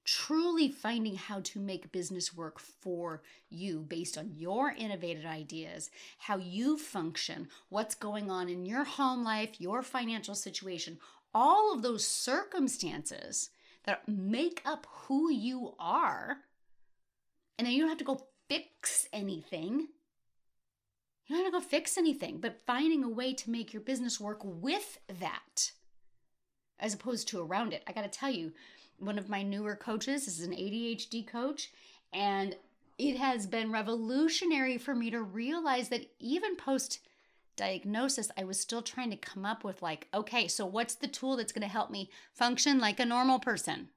Truly 0.05 0.69
finding 0.69 1.15
how 1.15 1.41
to 1.45 1.61
make 1.61 1.93
business 1.93 2.35
work 2.35 2.59
for 2.59 3.23
you 3.51 3.79
based 3.79 4.19
on 4.19 4.33
your 4.37 4.73
innovative 4.77 5.25
ideas, 5.25 5.91
how 6.19 6.39
you 6.39 6.77
function, 6.77 7.47
what's 7.69 7.95
going 7.95 8.29
on 8.29 8.49
in 8.49 8.67
your 8.67 8.83
home 8.83 9.23
life, 9.23 9.61
your 9.61 9.81
financial 9.81 10.35
situation, 10.35 10.99
all 11.35 11.75
of 11.75 11.83
those 11.83 12.07
circumstances 12.07 13.51
that 13.85 14.09
make 14.09 14.63
up 14.65 14.87
who 14.91 15.31
you 15.31 15.75
are. 15.79 16.39
And 17.59 17.67
then 17.67 17.75
you 17.75 17.81
don't 17.81 17.89
have 17.91 17.99
to 17.99 18.05
go 18.05 18.27
fix 18.49 19.09
anything 19.13 19.89
You 21.27 21.37
don't 21.37 21.45
have 21.45 21.53
to 21.55 21.61
go 21.61 21.65
fix 21.65 21.97
anything, 21.97 22.39
but 22.39 22.61
finding 22.67 23.05
a 23.05 23.09
way 23.09 23.33
to 23.35 23.51
make 23.51 23.73
your 23.73 23.83
business 23.83 24.21
work 24.21 24.41
with 24.45 24.99
that 25.21 25.73
as 26.79 26.95
opposed 26.95 27.29
to 27.29 27.41
around 27.41 27.73
it. 27.73 27.83
I 27.87 27.93
got 27.93 28.03
to 28.03 28.19
tell 28.19 28.31
you, 28.31 28.53
one 28.99 29.19
of 29.19 29.29
my 29.29 29.43
newer 29.43 29.77
coaches 29.77 30.29
is 30.29 30.41
an 30.41 30.53
ADHD 30.53 31.27
coach, 31.27 31.71
and 32.13 32.57
it 32.99 33.17
has 33.17 33.47
been 33.47 33.73
revolutionary 33.73 34.79
for 34.79 34.95
me 34.95 35.11
to 35.11 35.23
realize 35.23 35.89
that 35.91 36.11
even 36.19 36.57
post 36.57 36.99
diagnosis, 37.57 38.31
I 38.37 38.45
was 38.45 38.59
still 38.59 38.83
trying 38.83 39.11
to 39.11 39.17
come 39.17 39.45
up 39.45 39.65
with, 39.65 39.83
like, 39.83 40.09
okay, 40.15 40.49
so 40.49 40.67
what's 40.67 40.95
the 40.95 41.09
tool 41.09 41.37
that's 41.37 41.53
going 41.53 41.63
to 41.63 41.69
help 41.69 41.91
me 41.91 42.11
function 42.33 42.79
like 42.79 43.01
a 43.01 43.07
normal 43.07 43.39
person? 43.39 43.89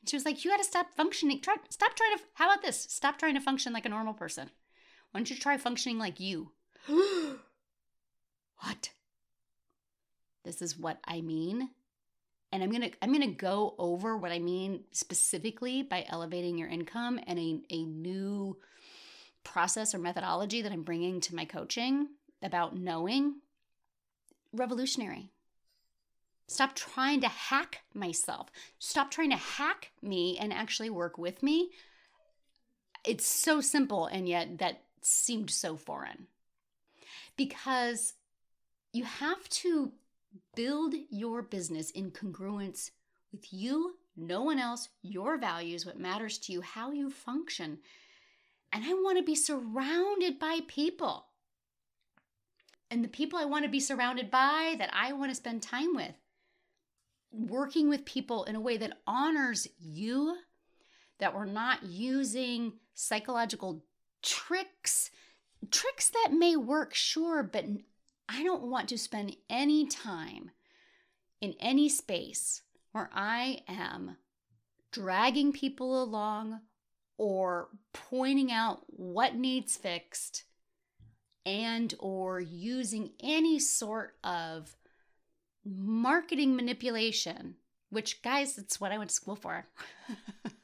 And 0.00 0.08
she 0.08 0.16
was 0.16 0.24
like, 0.24 0.44
you 0.44 0.50
got 0.50 0.58
to 0.58 0.64
stop 0.64 0.86
functioning. 0.96 1.40
Try, 1.40 1.56
stop 1.68 1.94
trying 1.94 2.16
to, 2.16 2.24
how 2.34 2.50
about 2.50 2.62
this? 2.62 2.86
Stop 2.88 3.18
trying 3.18 3.34
to 3.34 3.40
function 3.40 3.72
like 3.72 3.86
a 3.86 3.90
normal 3.90 4.14
person. 4.14 4.50
Why 5.10 5.20
don't 5.20 5.30
you 5.30 5.36
try 5.36 5.56
functioning 5.56 5.98
like 5.98 6.20
you? 6.20 6.52
what? 6.88 8.90
This 10.44 10.62
is 10.62 10.78
what 10.78 10.98
I 11.04 11.20
mean 11.20 11.70
and 12.52 12.62
i'm 12.62 12.70
gonna 12.70 12.90
i'm 13.02 13.12
gonna 13.12 13.26
go 13.26 13.74
over 13.78 14.16
what 14.16 14.32
i 14.32 14.38
mean 14.38 14.80
specifically 14.92 15.82
by 15.82 16.04
elevating 16.08 16.58
your 16.58 16.68
income 16.68 17.20
and 17.26 17.38
a, 17.38 17.60
a 17.70 17.84
new 17.84 18.56
process 19.44 19.94
or 19.94 19.98
methodology 19.98 20.62
that 20.62 20.72
i'm 20.72 20.82
bringing 20.82 21.20
to 21.20 21.34
my 21.34 21.44
coaching 21.44 22.08
about 22.42 22.76
knowing 22.76 23.36
revolutionary 24.52 25.30
stop 26.46 26.74
trying 26.74 27.20
to 27.20 27.28
hack 27.28 27.82
myself 27.94 28.50
stop 28.78 29.10
trying 29.10 29.30
to 29.30 29.36
hack 29.36 29.92
me 30.02 30.36
and 30.38 30.52
actually 30.52 30.90
work 30.90 31.16
with 31.18 31.42
me 31.42 31.70
it's 33.04 33.26
so 33.26 33.60
simple 33.60 34.06
and 34.06 34.28
yet 34.28 34.58
that 34.58 34.82
seemed 35.02 35.50
so 35.50 35.76
foreign 35.76 36.26
because 37.36 38.14
you 38.92 39.04
have 39.04 39.48
to 39.48 39.92
Build 40.54 40.94
your 41.10 41.42
business 41.42 41.90
in 41.90 42.10
congruence 42.10 42.90
with 43.32 43.52
you, 43.52 43.96
no 44.16 44.42
one 44.42 44.58
else, 44.58 44.88
your 45.02 45.38
values, 45.38 45.86
what 45.86 45.98
matters 45.98 46.38
to 46.38 46.52
you, 46.52 46.60
how 46.60 46.92
you 46.92 47.10
function. 47.10 47.78
And 48.72 48.84
I 48.84 48.92
want 48.94 49.18
to 49.18 49.24
be 49.24 49.34
surrounded 49.34 50.38
by 50.38 50.60
people. 50.68 51.26
And 52.90 53.04
the 53.04 53.08
people 53.08 53.38
I 53.38 53.44
want 53.44 53.64
to 53.64 53.70
be 53.70 53.80
surrounded 53.80 54.30
by, 54.30 54.74
that 54.78 54.90
I 54.92 55.12
want 55.12 55.30
to 55.30 55.36
spend 55.36 55.62
time 55.62 55.94
with, 55.94 56.14
working 57.30 57.88
with 57.88 58.04
people 58.04 58.44
in 58.44 58.56
a 58.56 58.60
way 58.60 58.76
that 58.78 58.98
honors 59.06 59.68
you, 59.78 60.36
that 61.18 61.34
we're 61.34 61.44
not 61.44 61.84
using 61.84 62.72
psychological 62.94 63.84
tricks, 64.22 65.10
tricks 65.70 66.10
that 66.10 66.32
may 66.32 66.56
work, 66.56 66.94
sure, 66.94 67.42
but 67.44 67.64
I 68.28 68.42
don't 68.42 68.62
want 68.62 68.88
to 68.88 68.98
spend 68.98 69.36
any 69.48 69.86
time 69.86 70.50
in 71.40 71.54
any 71.60 71.88
space 71.88 72.62
where 72.92 73.10
I 73.14 73.62
am 73.68 74.16
dragging 74.90 75.52
people 75.52 76.02
along 76.02 76.60
or 77.16 77.68
pointing 77.92 78.50
out 78.50 78.82
what 78.88 79.34
needs 79.34 79.76
fixed 79.76 80.44
and 81.46 81.94
or 81.98 82.40
using 82.40 83.10
any 83.20 83.58
sort 83.58 84.14
of 84.24 84.76
marketing 85.64 86.56
manipulation 86.56 87.56
which 87.90 88.22
guys 88.22 88.56
it's 88.58 88.80
what 88.80 88.92
i 88.92 88.98
went 88.98 89.10
to 89.10 89.16
school 89.16 89.36
for 89.36 89.66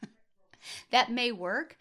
that 0.90 1.10
may 1.10 1.30
work 1.32 1.76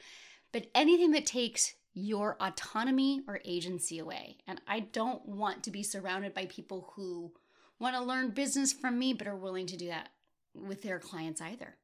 but 0.51 0.67
anything 0.73 1.11
that 1.11 1.25
takes 1.25 1.75
your 1.95 2.35
autonomy 2.41 3.23
or 3.27 3.39
agency 3.45 3.99
away. 3.99 4.37
And 4.47 4.61
I 4.67 4.81
don't 4.81 5.25
want 5.25 5.63
to 5.63 5.71
be 5.71 5.81
surrounded 5.81 6.33
by 6.33 6.45
people 6.45 6.93
who 6.95 7.31
want 7.79 7.95
to 7.95 8.03
learn 8.03 8.29
business 8.29 8.71
from 8.71 8.99
me 8.99 9.13
but 9.13 9.27
are 9.27 9.35
willing 9.35 9.65
to 9.67 9.77
do 9.77 9.87
that 9.87 10.09
with 10.53 10.81
their 10.81 10.99
clients 10.99 11.41
either. 11.41 11.77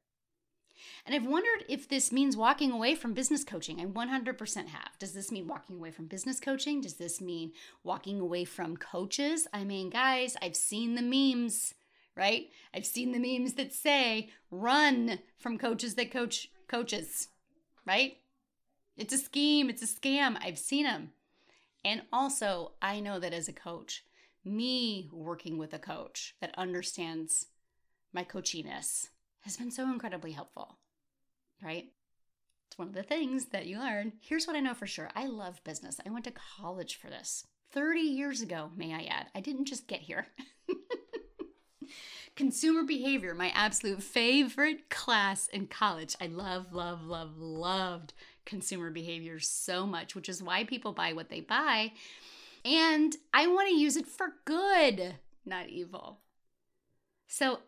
And 1.04 1.14
I've 1.14 1.26
wondered 1.26 1.64
if 1.68 1.88
this 1.88 2.12
means 2.12 2.36
walking 2.36 2.70
away 2.70 2.94
from 2.94 3.14
business 3.14 3.44
coaching. 3.44 3.80
I 3.80 3.86
100% 3.86 4.66
have. 4.68 4.98
Does 4.98 5.12
this 5.12 5.32
mean 5.32 5.46
walking 5.48 5.76
away 5.76 5.90
from 5.90 6.06
business 6.06 6.40
coaching? 6.40 6.80
Does 6.80 6.94
this 6.94 7.20
mean 7.20 7.52
walking 7.84 8.20
away 8.20 8.44
from 8.44 8.76
coaches? 8.76 9.46
I 9.52 9.64
mean, 9.64 9.90
guys, 9.90 10.36
I've 10.40 10.56
seen 10.56 10.94
the 10.94 11.02
memes, 11.02 11.74
right? 12.16 12.48
I've 12.74 12.86
seen 12.86 13.12
the 13.12 13.18
memes 13.18 13.54
that 13.54 13.72
say 13.72 14.30
run 14.50 15.18
from 15.38 15.58
coaches 15.58 15.94
that 15.96 16.10
coach 16.10 16.50
coaches, 16.68 17.28
right? 17.86 18.18
It's 18.96 19.14
a 19.14 19.18
scheme, 19.18 19.70
it's 19.70 19.82
a 19.82 19.86
scam. 19.86 20.36
I've 20.40 20.58
seen 20.58 20.84
them. 20.84 21.10
And 21.84 22.02
also, 22.12 22.72
I 22.80 23.00
know 23.00 23.18
that 23.18 23.32
as 23.32 23.48
a 23.48 23.52
coach, 23.52 24.04
me 24.44 25.08
working 25.12 25.58
with 25.58 25.72
a 25.72 25.78
coach 25.78 26.34
that 26.40 26.54
understands 26.56 27.46
my 28.12 28.24
coachiness 28.24 29.08
has 29.42 29.56
been 29.56 29.70
so 29.70 29.84
incredibly 29.84 30.32
helpful, 30.32 30.78
right? 31.62 31.86
It's 32.68 32.78
one 32.78 32.88
of 32.88 32.94
the 32.94 33.02
things 33.02 33.46
that 33.46 33.66
you 33.66 33.78
learn. 33.78 34.14
Here's 34.20 34.46
what 34.46 34.56
I 34.56 34.60
know 34.60 34.74
for 34.74 34.86
sure 34.86 35.10
I 35.14 35.26
love 35.26 35.62
business. 35.64 36.00
I 36.06 36.10
went 36.10 36.24
to 36.24 36.32
college 36.32 36.96
for 36.96 37.08
this 37.08 37.46
30 37.72 38.00
years 38.00 38.40
ago, 38.40 38.70
may 38.76 38.94
I 38.94 39.04
add. 39.04 39.26
I 39.34 39.40
didn't 39.40 39.66
just 39.66 39.86
get 39.86 40.00
here. 40.00 40.26
Consumer 42.36 42.84
behavior, 42.84 43.34
my 43.34 43.50
absolute 43.50 44.02
favorite 44.02 44.88
class 44.88 45.48
in 45.48 45.66
college. 45.66 46.16
I 46.20 46.26
love, 46.26 46.72
love, 46.72 47.04
love, 47.04 47.36
loved 47.36 48.14
consumer 48.44 48.90
behavior 48.90 49.38
so 49.38 49.86
much, 49.86 50.14
which 50.14 50.28
is 50.28 50.42
why 50.42 50.64
people 50.64 50.92
buy 50.92 51.12
what 51.12 51.28
they 51.28 51.40
buy. 51.40 51.92
And 52.64 53.14
I 53.34 53.46
want 53.48 53.68
to 53.68 53.74
use 53.74 53.96
it 53.96 54.06
for 54.06 54.34
good, 54.44 55.16
not 55.44 55.68
evil. 55.68 56.20
So 57.26 57.60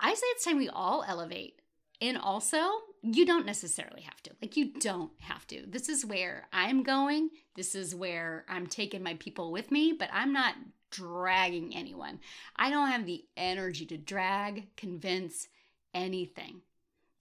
I 0.00 0.14
say 0.14 0.26
it's 0.28 0.44
time 0.44 0.58
we 0.58 0.68
all 0.68 1.04
elevate. 1.06 1.60
And 2.00 2.18
also, 2.18 2.58
you 3.02 3.24
don't 3.24 3.46
necessarily 3.46 4.02
have 4.02 4.22
to. 4.24 4.30
Like, 4.42 4.56
you 4.56 4.72
don't 4.74 5.12
have 5.20 5.46
to. 5.46 5.64
This 5.66 5.88
is 5.88 6.04
where 6.04 6.46
I'm 6.52 6.82
going. 6.82 7.30
This 7.54 7.74
is 7.74 7.94
where 7.94 8.44
I'm 8.48 8.66
taking 8.66 9.02
my 9.02 9.14
people 9.14 9.50
with 9.50 9.70
me, 9.70 9.94
but 9.98 10.10
I'm 10.12 10.32
not 10.32 10.54
dragging 10.90 11.74
anyone. 11.74 12.20
I 12.54 12.70
don't 12.70 12.90
have 12.90 13.06
the 13.06 13.24
energy 13.36 13.86
to 13.86 13.96
drag, 13.96 14.76
convince 14.76 15.48
anything. 15.94 16.60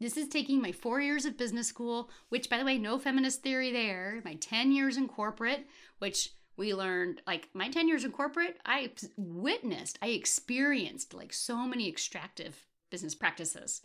This 0.01 0.17
is 0.17 0.27
taking 0.27 0.61
my 0.61 0.73
four 0.73 0.99
years 0.99 1.25
of 1.25 1.37
business 1.37 1.67
school, 1.67 2.09
which, 2.27 2.49
by 2.49 2.57
the 2.57 2.65
way, 2.65 2.77
no 2.77 2.99
feminist 2.99 3.41
theory 3.41 3.71
there, 3.71 4.21
my 4.25 4.35
10 4.35 4.73
years 4.73 4.97
in 4.97 5.07
corporate, 5.07 5.65
which 5.99 6.31
we 6.57 6.73
learned 6.73 7.21
like 7.27 7.49
my 7.53 7.69
10 7.69 7.87
years 7.87 8.03
in 8.03 8.11
corporate, 8.11 8.59
I 8.65 8.91
witnessed, 9.17 9.99
I 10.01 10.07
experienced 10.09 11.13
like 11.13 11.33
so 11.33 11.65
many 11.65 11.89
extractive 11.89 12.65
business 12.89 13.15
practices. 13.15 13.81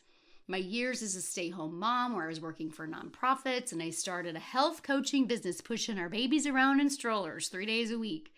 My 0.47 0.57
years 0.57 1.03
as 1.03 1.15
a 1.15 1.23
stay 1.23 1.51
home 1.51 1.79
mom, 1.79 2.15
where 2.15 2.25
I 2.25 2.29
was 2.29 2.41
working 2.41 2.71
for 2.71 2.89
nonprofits, 2.89 3.73
and 3.73 3.81
I 3.81 3.91
started 3.91 4.35
a 4.35 4.41
health 4.41 4.83
coaching 4.83 5.27
business 5.27 5.61
pushing 5.61 5.99
our 5.99 6.09
babies 6.09 6.47
around 6.47 6.81
in 6.81 6.91
strollers 6.91 7.49
three 7.49 7.67
days 7.67 7.91
a 7.93 7.99
week. 7.99 8.33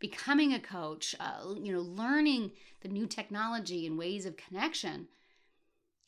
Becoming 0.00 0.52
a 0.52 0.58
coach, 0.58 1.14
uh, 1.20 1.54
you 1.62 1.72
know, 1.72 1.80
learning 1.80 2.50
the 2.80 2.88
new 2.88 3.06
technology 3.06 3.86
and 3.86 3.96
ways 3.96 4.26
of 4.26 4.36
connection 4.36 5.06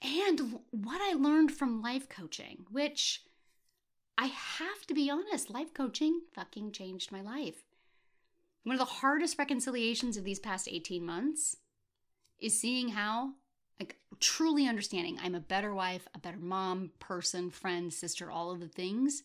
and 0.02 0.58
what 0.70 1.00
I 1.00 1.14
learned 1.14 1.52
from 1.52 1.82
life 1.82 2.08
coaching, 2.08 2.66
which 2.70 3.22
I 4.18 4.26
have 4.26 4.86
to 4.86 4.94
be 4.94 5.10
honest, 5.10 5.50
life 5.50 5.74
coaching 5.74 6.22
fucking 6.32 6.72
changed 6.72 7.12
my 7.12 7.20
life. 7.20 7.64
One 8.64 8.74
of 8.74 8.78
the 8.78 8.84
hardest 8.84 9.38
reconciliations 9.38 10.16
of 10.16 10.24
these 10.24 10.40
past 10.40 10.68
18 10.70 11.04
months 11.04 11.56
is 12.40 12.58
seeing 12.58 12.88
how, 12.88 13.34
like, 13.78 13.96
truly 14.18 14.66
understanding 14.66 15.18
I'm 15.22 15.34
a 15.34 15.40
better 15.40 15.74
wife, 15.74 16.08
a 16.14 16.18
better 16.18 16.38
mom, 16.38 16.90
person, 16.98 17.50
friend, 17.50 17.92
sister, 17.92 18.30
all 18.30 18.50
of 18.50 18.60
the 18.60 18.68
things 18.68 19.22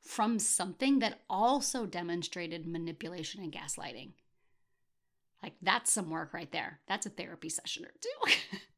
from 0.00 0.38
something 0.38 0.98
that 0.98 1.22
also 1.28 1.86
demonstrated 1.86 2.66
manipulation 2.66 3.42
and 3.42 3.52
gaslighting. 3.52 4.12
Like, 5.42 5.54
that's 5.62 5.92
some 5.92 6.10
work 6.10 6.32
right 6.32 6.50
there. 6.52 6.80
That's 6.86 7.06
a 7.06 7.10
therapy 7.10 7.48
session 7.48 7.86
or 7.86 7.92
two. 8.00 8.58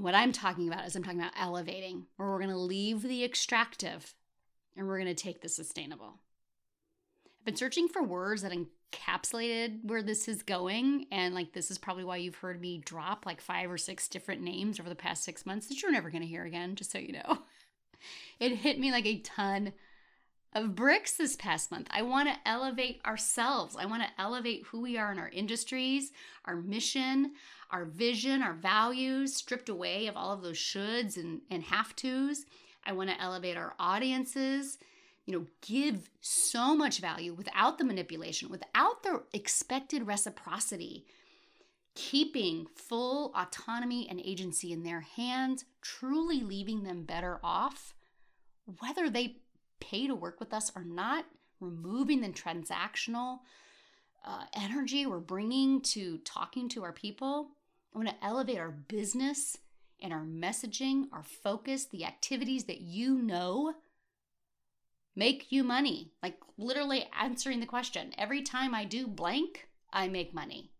And 0.00 0.04
what 0.06 0.14
I'm 0.14 0.32
talking 0.32 0.66
about 0.66 0.86
is 0.86 0.96
I'm 0.96 1.02
talking 1.02 1.20
about 1.20 1.34
elevating, 1.38 2.06
where 2.16 2.30
we're 2.30 2.38
going 2.38 2.48
to 2.48 2.56
leave 2.56 3.02
the 3.02 3.22
extractive 3.22 4.14
and 4.74 4.86
we're 4.88 4.96
going 4.96 5.14
to 5.14 5.22
take 5.22 5.42
the 5.42 5.48
sustainable. 5.50 6.14
I've 7.26 7.44
been 7.44 7.56
searching 7.56 7.86
for 7.86 8.02
words 8.02 8.40
that 8.40 8.50
encapsulated 8.50 9.84
where 9.84 10.02
this 10.02 10.26
is 10.26 10.42
going. 10.42 11.04
And 11.12 11.34
like, 11.34 11.52
this 11.52 11.70
is 11.70 11.76
probably 11.76 12.04
why 12.04 12.16
you've 12.16 12.36
heard 12.36 12.62
me 12.62 12.78
drop 12.78 13.26
like 13.26 13.42
five 13.42 13.70
or 13.70 13.76
six 13.76 14.08
different 14.08 14.40
names 14.40 14.80
over 14.80 14.88
the 14.88 14.94
past 14.94 15.22
six 15.22 15.44
months 15.44 15.66
that 15.66 15.82
you're 15.82 15.92
never 15.92 16.08
going 16.08 16.22
to 16.22 16.26
hear 16.26 16.46
again, 16.46 16.76
just 16.76 16.90
so 16.90 16.98
you 16.98 17.12
know. 17.12 17.40
It 18.38 18.56
hit 18.56 18.80
me 18.80 18.90
like 18.90 19.04
a 19.04 19.18
ton 19.18 19.74
of 20.52 20.74
bricks 20.74 21.16
this 21.16 21.36
past 21.36 21.70
month. 21.70 21.88
I 21.90 22.02
want 22.02 22.28
to 22.28 22.48
elevate 22.48 23.00
ourselves. 23.06 23.76
I 23.78 23.86
want 23.86 24.02
to 24.02 24.22
elevate 24.22 24.64
who 24.66 24.80
we 24.80 24.98
are 24.98 25.12
in 25.12 25.18
our 25.18 25.28
industries, 25.28 26.12
our 26.44 26.56
mission, 26.56 27.32
our 27.70 27.84
vision, 27.84 28.42
our 28.42 28.54
values, 28.54 29.34
stripped 29.34 29.68
away 29.68 30.06
of 30.06 30.16
all 30.16 30.32
of 30.32 30.42
those 30.42 30.58
shoulds 30.58 31.16
and, 31.16 31.40
and 31.50 31.62
have 31.64 31.94
tos. 31.94 32.44
I 32.84 32.92
want 32.92 33.10
to 33.10 33.20
elevate 33.20 33.56
our 33.56 33.74
audiences 33.78 34.78
you 35.30 35.38
know, 35.38 35.46
give 35.60 36.10
so 36.20 36.74
much 36.74 36.98
value 36.98 37.32
without 37.32 37.78
the 37.78 37.84
manipulation, 37.84 38.48
without 38.48 39.04
the 39.04 39.22
expected 39.32 40.04
reciprocity, 40.04 41.06
keeping 41.94 42.66
full 42.74 43.32
autonomy 43.36 44.08
and 44.08 44.20
agency 44.20 44.72
in 44.72 44.82
their 44.82 45.00
hands, 45.00 45.64
truly 45.82 46.40
leaving 46.40 46.82
them 46.82 47.04
better 47.04 47.38
off, 47.44 47.94
whether 48.80 49.08
they 49.08 49.36
pay 49.80 50.06
to 50.06 50.14
work 50.14 50.40
with 50.40 50.52
us 50.52 50.70
are 50.76 50.84
not, 50.84 51.24
removing 51.60 52.20
the 52.20 52.28
transactional 52.28 53.40
uh, 54.24 54.44
energy 54.54 55.06
we're 55.06 55.18
bringing 55.18 55.80
to 55.80 56.18
talking 56.18 56.68
to 56.70 56.82
our 56.82 56.92
people. 56.92 57.48
I 57.94 57.98
want 57.98 58.08
to 58.08 58.24
elevate 58.24 58.58
our 58.58 58.70
business 58.70 59.58
and 60.02 60.12
our 60.12 60.24
messaging, 60.24 61.04
our 61.12 61.22
focus, 61.22 61.86
the 61.86 62.04
activities 62.04 62.64
that 62.64 62.80
you 62.80 63.18
know 63.18 63.74
make 65.16 65.50
you 65.50 65.64
money. 65.64 66.12
Like 66.22 66.36
literally 66.56 67.08
answering 67.18 67.60
the 67.60 67.66
question 67.66 68.12
every 68.16 68.42
time 68.42 68.74
I 68.74 68.84
do 68.84 69.06
blank, 69.06 69.68
I 69.92 70.08
make 70.08 70.32
money. 70.32 70.70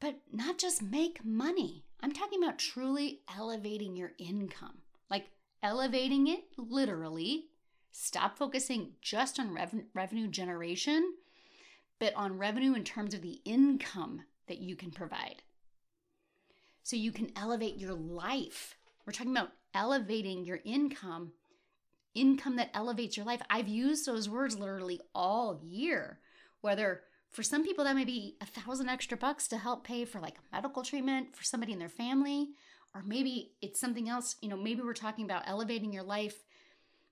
But 0.00 0.16
not 0.32 0.58
just 0.58 0.82
make 0.82 1.24
money, 1.24 1.84
I'm 2.02 2.12
talking 2.12 2.42
about 2.42 2.58
truly 2.58 3.20
elevating 3.36 3.96
your 3.96 4.12
income, 4.18 4.78
like 5.08 5.26
elevating 5.62 6.26
it 6.26 6.44
literally. 6.56 7.46
Stop 7.90 8.38
focusing 8.38 8.92
just 9.00 9.38
on 9.38 9.54
rev- 9.54 9.84
revenue 9.94 10.28
generation, 10.28 11.14
but 11.98 12.14
on 12.14 12.38
revenue 12.38 12.74
in 12.74 12.84
terms 12.84 13.14
of 13.14 13.22
the 13.22 13.40
income 13.44 14.22
that 14.48 14.58
you 14.58 14.76
can 14.76 14.90
provide. 14.90 15.42
So 16.82 16.96
you 16.96 17.12
can 17.12 17.30
elevate 17.36 17.76
your 17.76 17.94
life. 17.94 18.76
We're 19.06 19.12
talking 19.12 19.32
about 19.32 19.52
elevating 19.74 20.44
your 20.44 20.60
income 20.64 21.32
income 22.14 22.56
that 22.56 22.70
elevates 22.74 23.16
your 23.16 23.26
life. 23.26 23.40
I've 23.48 23.68
used 23.68 24.06
those 24.06 24.28
words 24.28 24.58
literally 24.58 25.00
all 25.14 25.60
year. 25.62 26.18
Whether 26.60 27.02
for 27.30 27.42
some 27.42 27.64
people 27.64 27.84
that 27.84 27.96
may 27.96 28.04
be 28.04 28.36
a 28.40 28.46
thousand 28.46 28.88
extra 28.88 29.16
bucks 29.16 29.48
to 29.48 29.58
help 29.58 29.84
pay 29.84 30.04
for 30.04 30.20
like 30.20 30.36
medical 30.52 30.82
treatment 30.82 31.34
for 31.34 31.42
somebody 31.42 31.72
in 31.72 31.78
their 31.78 31.88
family, 31.88 32.50
or 32.94 33.02
maybe 33.04 33.52
it's 33.60 33.80
something 33.80 34.08
else. 34.08 34.36
You 34.40 34.48
know, 34.48 34.56
maybe 34.56 34.82
we're 34.82 34.94
talking 34.94 35.24
about 35.24 35.44
elevating 35.46 35.92
your 35.92 36.02
life, 36.02 36.44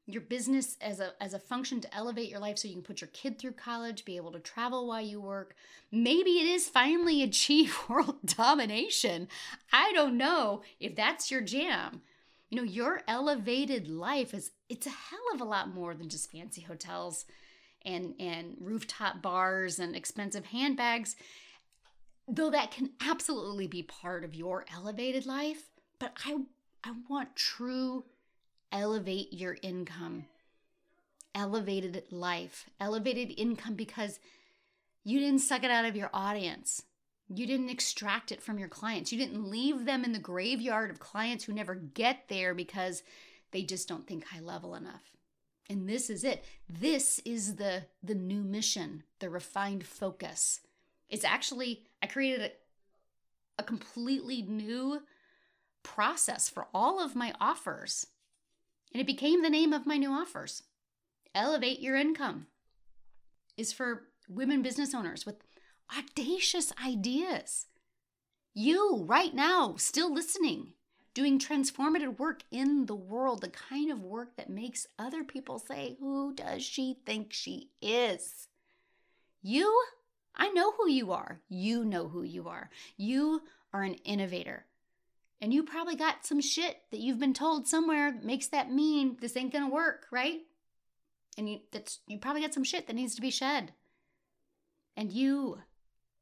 your 0.06 0.22
business 0.22 0.76
as 0.80 1.00
a 1.00 1.12
as 1.20 1.34
a 1.34 1.38
function 1.38 1.80
to 1.80 1.94
elevate 1.94 2.28
your 2.28 2.40
life 2.40 2.58
so 2.58 2.68
you 2.68 2.74
can 2.74 2.82
put 2.82 3.00
your 3.00 3.10
kid 3.12 3.38
through 3.38 3.52
college, 3.52 4.04
be 4.04 4.16
able 4.16 4.32
to 4.32 4.40
travel 4.40 4.86
while 4.86 5.00
you 5.00 5.20
work. 5.20 5.54
Maybe 5.90 6.38
it 6.38 6.46
is 6.46 6.68
finally 6.68 7.22
achieve 7.24 7.76
world 7.88 8.18
domination. 8.24 9.28
I 9.72 9.92
don't 9.92 10.16
know 10.16 10.62
if 10.78 10.96
that's 10.96 11.30
your 11.30 11.40
jam 11.40 12.02
you 12.50 12.56
know, 12.56 12.64
your 12.64 13.00
elevated 13.06 13.88
life 13.88 14.34
is 14.34 14.50
it's 14.68 14.86
a 14.86 14.90
hell 14.90 15.20
of 15.32 15.40
a 15.40 15.44
lot 15.44 15.72
more 15.72 15.94
than 15.94 16.08
just 16.08 16.30
fancy 16.30 16.60
hotels 16.60 17.24
and 17.82 18.14
and 18.18 18.56
rooftop 18.60 19.22
bars 19.22 19.78
and 19.78 19.96
expensive 19.96 20.46
handbags. 20.46 21.16
Though 22.32 22.50
that 22.50 22.70
can 22.70 22.90
absolutely 23.00 23.66
be 23.66 23.82
part 23.82 24.22
of 24.22 24.36
your 24.36 24.64
elevated 24.72 25.26
life, 25.26 25.64
but 25.98 26.12
I 26.24 26.36
I 26.84 26.92
want 27.08 27.34
true 27.34 28.04
elevate 28.70 29.32
your 29.32 29.56
income. 29.62 30.26
Elevated 31.34 32.04
life, 32.10 32.70
elevated 32.78 33.34
income 33.36 33.74
because 33.74 34.20
you 35.02 35.18
didn't 35.18 35.40
suck 35.40 35.64
it 35.64 35.72
out 35.72 35.84
of 35.84 35.96
your 35.96 36.10
audience. 36.14 36.84
You 37.28 37.46
didn't 37.46 37.70
extract 37.70 38.30
it 38.30 38.42
from 38.42 38.58
your 38.58 38.68
clients. 38.68 39.10
You 39.10 39.18
didn't 39.18 39.50
leave 39.50 39.84
them 39.84 40.04
in 40.04 40.12
the 40.12 40.18
graveyard 40.20 40.90
of 40.90 41.00
clients 41.00 41.44
who 41.44 41.52
never 41.52 41.74
get 41.74 42.28
there 42.28 42.54
because 42.54 43.02
they 43.50 43.62
just 43.62 43.88
don't 43.88 44.06
think 44.06 44.24
high 44.24 44.40
level 44.40 44.76
enough. 44.76 45.16
And 45.68 45.88
this 45.88 46.10
is 46.10 46.22
it. 46.22 46.44
This 46.68 47.20
is 47.24 47.56
the 47.56 47.86
the 48.04 48.14
new 48.14 48.42
mission, 48.42 49.02
the 49.18 49.30
refined 49.30 49.84
focus. 49.84 50.60
It's 51.10 51.24
actually 51.24 51.82
I 52.02 52.06
created 52.06 52.52
a, 53.58 53.62
a 53.62 53.64
completely 53.64 54.42
new 54.42 55.02
process 55.82 56.48
for 56.48 56.68
all 56.72 57.02
of 57.04 57.16
my 57.16 57.34
offers. 57.40 58.06
And 58.92 59.00
it 59.00 59.06
became 59.06 59.42
the 59.42 59.50
name 59.50 59.72
of 59.72 59.86
my 59.86 59.96
new 59.96 60.10
offers. 60.10 60.62
Elevate 61.34 61.80
your 61.80 61.96
income 61.96 62.46
is 63.56 63.72
for 63.72 64.08
women 64.28 64.62
business 64.62 64.94
owners 64.94 65.24
with 65.26 65.36
audacious 65.96 66.72
ideas. 66.84 67.66
You, 68.52 69.04
right 69.06 69.34
now, 69.34 69.76
still 69.76 70.12
listening, 70.12 70.72
doing 71.14 71.38
transformative 71.38 72.18
work 72.18 72.42
in 72.50 72.86
the 72.86 72.96
world, 72.96 73.42
the 73.42 73.48
kind 73.48 73.90
of 73.90 74.02
work 74.02 74.36
that 74.36 74.50
makes 74.50 74.86
other 74.98 75.22
people 75.22 75.58
say, 75.58 75.96
Who 76.00 76.34
does 76.34 76.64
she 76.64 76.96
think 77.06 77.32
she 77.32 77.70
is? 77.80 78.48
You, 79.42 79.84
I 80.34 80.48
know 80.50 80.72
who 80.72 80.88
you 80.88 81.12
are. 81.12 81.40
You 81.48 81.84
know 81.84 82.08
who 82.08 82.22
you 82.22 82.48
are. 82.48 82.70
You 82.96 83.42
are 83.72 83.82
an 83.82 83.94
innovator. 84.04 84.64
And 85.40 85.54
you 85.54 85.62
probably 85.62 85.96
got 85.96 86.26
some 86.26 86.40
shit 86.40 86.82
that 86.90 87.00
you've 87.00 87.18
been 87.18 87.34
told 87.34 87.66
somewhere 87.66 88.14
makes 88.22 88.48
that 88.48 88.70
mean 88.70 89.16
this 89.20 89.36
ain't 89.36 89.52
gonna 89.52 89.70
work, 89.70 90.06
right? 90.10 90.40
And 91.38 91.48
you 91.48 91.60
that's 91.70 92.00
you 92.06 92.18
probably 92.18 92.42
got 92.42 92.54
some 92.54 92.64
shit 92.64 92.86
that 92.86 92.96
needs 92.96 93.14
to 93.14 93.22
be 93.22 93.30
shed. 93.30 93.72
And 94.96 95.10
you 95.12 95.60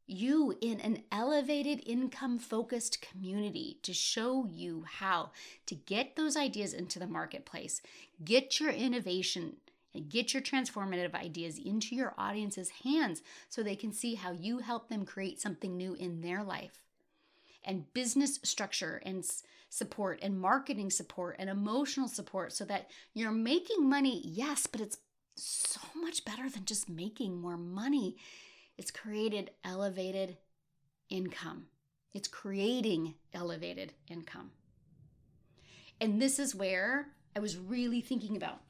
you 0.07 0.57
in 0.61 0.81
an 0.81 1.03
elevated 1.13 1.83
income 1.85 2.39
focused 2.39 3.03
community 3.03 3.79
to 3.83 3.93
show 3.93 4.47
you 4.47 4.85
how 4.89 5.31
to 5.67 5.75
get 5.75 6.17
those 6.17 6.37
ideas 6.37 6.73
into 6.73 6.99
the 6.99 7.07
marketplace, 7.07 7.83
get 8.25 8.59
your 8.59 8.71
innovation 8.71 9.57
and 9.95 10.09
get 10.09 10.33
your 10.33 10.43
transformative 10.43 11.15
ideas 11.15 11.59
into 11.59 11.95
your 11.95 12.15
audience's 12.19 12.71
hands 12.85 13.23
so 13.49 13.63
they 13.63 13.77
can 13.77 13.93
see 13.93 14.15
how 14.15 14.33
you 14.33 14.59
help 14.59 14.89
them 14.89 15.05
create 15.05 15.41
something 15.41 15.77
new 15.77 15.95
in 15.95 16.21
their 16.21 16.43
life. 16.43 16.83
And 17.65 17.93
business 17.93 18.39
structure 18.43 19.03
and 19.05 19.25
support 19.69 20.21
and 20.23 20.41
marketing 20.41 20.91
support 20.91 21.37
and 21.39 21.51
emotional 21.51 22.09
support 22.09 22.53
so 22.53 22.65
that 22.67 22.91
you're 23.15 23.31
making 23.31 23.89
money, 23.89 24.23
yes, 24.25 24.67
but 24.67 24.81
it's 24.81 24.99
so 25.37 25.81
much 25.95 26.25
better 26.25 26.49
than 26.49 26.65
just 26.65 26.89
making 26.89 27.41
more 27.41 27.57
money. 27.57 28.17
It's 28.77 28.91
created 28.91 29.51
elevated 29.65 30.37
income. 31.11 31.67
It's 32.15 32.29
creating 32.29 33.15
elevated 33.35 33.93
income. 34.09 34.51
And 36.01 36.23
this 36.23 36.39
is 36.39 36.55
where 36.55 37.09
I 37.37 37.41
was 37.41 37.57
really 37.57 38.01
thinking 38.01 38.37
about. 38.37 38.61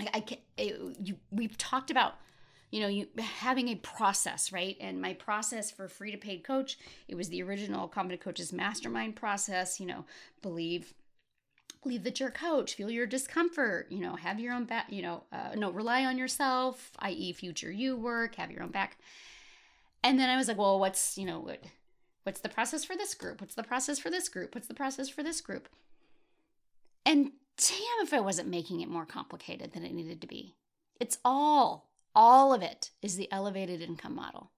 I, 0.00 0.08
I 0.14 0.38
it, 0.56 0.96
you, 1.02 1.16
we've 1.30 1.56
talked 1.58 1.90
about, 1.90 2.14
you 2.70 2.80
know, 2.80 2.88
you 2.88 3.06
having 3.18 3.68
a 3.68 3.76
process, 3.76 4.52
right? 4.52 4.76
And 4.80 5.00
my 5.00 5.14
process 5.14 5.70
for 5.70 5.88
free 5.88 6.10
to 6.12 6.18
paid 6.18 6.44
coach, 6.44 6.78
it 7.08 7.14
was 7.14 7.28
the 7.28 7.42
original 7.42 7.88
Confident 7.88 8.20
Coaches 8.20 8.52
Mastermind 8.52 9.16
process. 9.16 9.80
You 9.80 9.86
know, 9.86 10.04
believe 10.42 10.94
believe 11.82 12.04
that 12.04 12.18
you're 12.18 12.28
a 12.28 12.32
coach 12.32 12.74
feel 12.74 12.90
your 12.90 13.06
discomfort 13.06 13.86
you 13.90 14.00
know 14.00 14.16
have 14.16 14.40
your 14.40 14.52
own 14.52 14.64
back 14.64 14.86
you 14.90 15.00
know 15.00 15.22
uh, 15.32 15.50
no 15.54 15.70
rely 15.70 16.04
on 16.04 16.18
yourself 16.18 16.90
i.e 16.98 17.32
future 17.32 17.70
you 17.70 17.96
work 17.96 18.34
have 18.34 18.50
your 18.50 18.62
own 18.62 18.70
back 18.70 18.98
and 20.02 20.18
then 20.18 20.28
i 20.28 20.36
was 20.36 20.48
like 20.48 20.58
well 20.58 20.80
what's 20.80 21.16
you 21.16 21.24
know 21.24 21.38
what 21.38 21.62
what's 22.24 22.40
the 22.40 22.48
process 22.48 22.84
for 22.84 22.96
this 22.96 23.14
group 23.14 23.40
what's 23.40 23.54
the 23.54 23.62
process 23.62 23.98
for 23.98 24.10
this 24.10 24.28
group 24.28 24.54
what's 24.54 24.68
the 24.68 24.74
process 24.74 25.08
for 25.08 25.22
this 25.22 25.40
group 25.40 25.68
and 27.06 27.30
damn 27.58 28.06
if 28.06 28.12
i 28.12 28.20
wasn't 28.20 28.48
making 28.48 28.80
it 28.80 28.88
more 28.88 29.06
complicated 29.06 29.72
than 29.72 29.84
it 29.84 29.92
needed 29.92 30.20
to 30.20 30.26
be 30.26 30.54
it's 31.00 31.18
all 31.24 31.90
all 32.14 32.52
of 32.52 32.62
it 32.62 32.90
is 33.02 33.16
the 33.16 33.30
elevated 33.30 33.82
income 33.82 34.14
model 34.14 34.50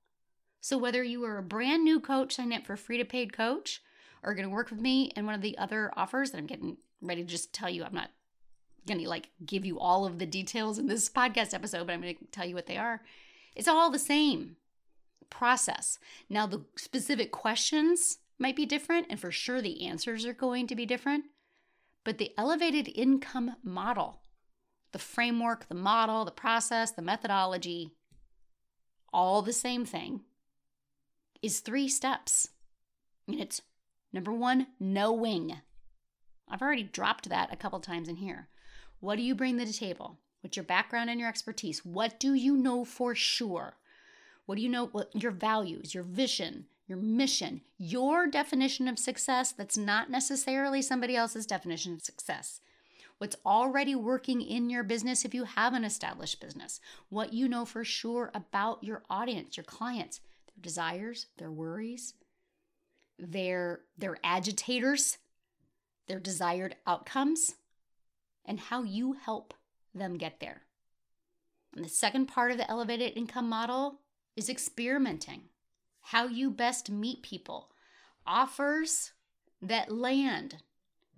so 0.61 0.79
whether 0.79 1.03
you 1.03 1.25
are 1.25 1.39
a 1.39 1.43
brand 1.43 1.83
new 1.83 1.99
coach 1.99 2.35
signing 2.35 2.57
up 2.57 2.67
for 2.67 2.77
free 2.77 2.99
to 2.99 3.05
paid 3.05 3.33
coach 3.33 3.83
or 4.23 4.35
going 4.35 4.47
to 4.47 4.55
work 4.55 4.71
with 4.71 4.81
me 4.81 5.11
and 5.17 5.27
one 5.27 5.35
of 5.35 5.41
the 5.41 5.57
other 5.59 5.91
offers 5.97 6.31
that 6.31 6.39
i'm 6.39 6.47
getting 6.47 6.77
ready 7.01 7.23
to 7.23 7.29
just 7.29 7.53
tell 7.53 7.71
you. 7.71 7.85
I'm 7.85 7.95
not 7.95 8.11
going 8.87 9.01
to 9.01 9.09
like 9.09 9.31
give 9.45 9.65
you 9.65 9.79
all 9.79 10.07
of 10.07 10.19
the 10.19 10.27
details 10.27 10.79
in 10.79 10.87
this 10.87 11.09
podcast 11.09 11.55
episode, 11.55 11.87
but 11.87 11.93
I'm 11.93 12.01
going 12.01 12.17
to 12.17 12.25
tell 12.27 12.47
you 12.47 12.55
what 12.55 12.67
they 12.67 12.77
are. 12.77 13.03
It's 13.55 13.69
all 13.69 13.91
the 13.91 13.99
same 13.99 14.57
process. 15.29 15.99
Now, 16.29 16.47
the 16.47 16.65
specific 16.77 17.31
questions 17.33 18.19
might 18.39 18.57
be 18.57 18.67
different, 18.67 19.07
and 19.11 19.21
for 19.21 19.31
sure 19.31 19.61
the 19.61 19.87
answers 19.87 20.25
are 20.25 20.33
going 20.33 20.67
to 20.69 20.77
be 20.77 20.87
different. 20.87 21.25
But 22.05 22.19
the 22.19 22.33
elevated 22.39 22.89
income 22.95 23.57
model, 23.63 24.21
the 24.93 24.99
framework, 24.99 25.69
the 25.69 25.75
model, 25.75 26.25
the 26.25 26.31
process, 26.31 26.91
the 26.91 27.03
methodology, 27.03 27.93
all 29.13 29.43
the 29.43 29.53
same 29.53 29.85
thing, 29.85 30.23
is 31.43 31.61
three 31.61 31.89
steps. 31.89 32.49
And 33.29 33.41
it's 33.41 33.63
number 34.13 34.33
one, 34.33 34.69
knowing. 34.79 35.61
I've 36.49 36.63
already 36.63 36.83
dropped 36.83 37.29
that 37.29 37.53
a 37.53 37.57
couple 37.57 37.81
times 37.81 38.09
in 38.09 38.17
here. 38.17 38.49
What 39.01 39.17
do 39.17 39.23
you 39.23 39.35
bring 39.35 39.59
to 39.59 39.65
the 39.65 39.73
table? 39.73 40.19
What's 40.41 40.57
your 40.57 40.65
background 40.65 41.11
and 41.11 41.21
your 41.21 41.29
expertise? 41.29 41.85
What 41.85 42.19
do 42.19 42.35
you 42.35 42.57
know 42.57 42.85
for 42.85 43.15
sure? 43.15 43.77
What 44.51 44.57
do 44.57 44.63
you 44.63 44.69
know? 44.69 44.87
What 44.87 45.15
your 45.15 45.31
values, 45.31 45.95
your 45.95 46.03
vision, 46.03 46.67
your 46.89 46.99
mission, 46.99 47.61
your 47.79 48.27
definition 48.27 48.89
of 48.89 48.99
success 48.99 49.53
that's 49.53 49.79
not 49.79 50.11
necessarily 50.11 50.83
somebody 50.83 51.15
else's 51.15 51.47
definition 51.47 51.95
of 51.95 52.03
success. 52.03 52.61
what's 53.19 53.37
already 53.47 53.95
working 53.95 54.43
in 54.43 54.69
your 54.69 54.83
business 54.83 55.25
if 55.25 55.33
you 55.33 55.45
have 55.45 55.73
an 55.73 55.85
established 55.85 56.41
business, 56.41 56.81
what 57.11 57.33
you 57.33 57.49
know 57.49 57.65
for 57.65 57.85
sure 57.85 58.33
about 58.35 58.83
your 58.83 59.05
audience, 59.09 59.57
your 59.57 59.63
clients, 59.63 60.19
their 60.49 60.61
desires, 60.61 61.27
their 61.39 61.53
worries, 61.53 62.15
their 63.21 63.83
their 63.97 64.19
agitators, 64.25 65.19
their 66.09 66.19
desired 66.19 66.75
outcomes, 66.89 67.55
and 68.45 68.59
how 68.59 68.83
you 68.83 69.13
help 69.13 69.55
them 69.95 70.19
get 70.19 70.41
there. 70.41 70.63
And 71.77 71.85
the 71.85 71.89
second 71.89 72.27
part 72.27 72.51
of 72.51 72.57
the 72.57 72.69
elevated 72.69 73.17
income 73.17 73.49
model 73.49 74.01
is 74.37 74.49
experimenting. 74.49 75.43
How 76.01 76.27
you 76.27 76.51
best 76.51 76.91
meet 76.91 77.23
people, 77.23 77.71
offers 78.27 79.13
that 79.63 79.93
land, 79.93 80.57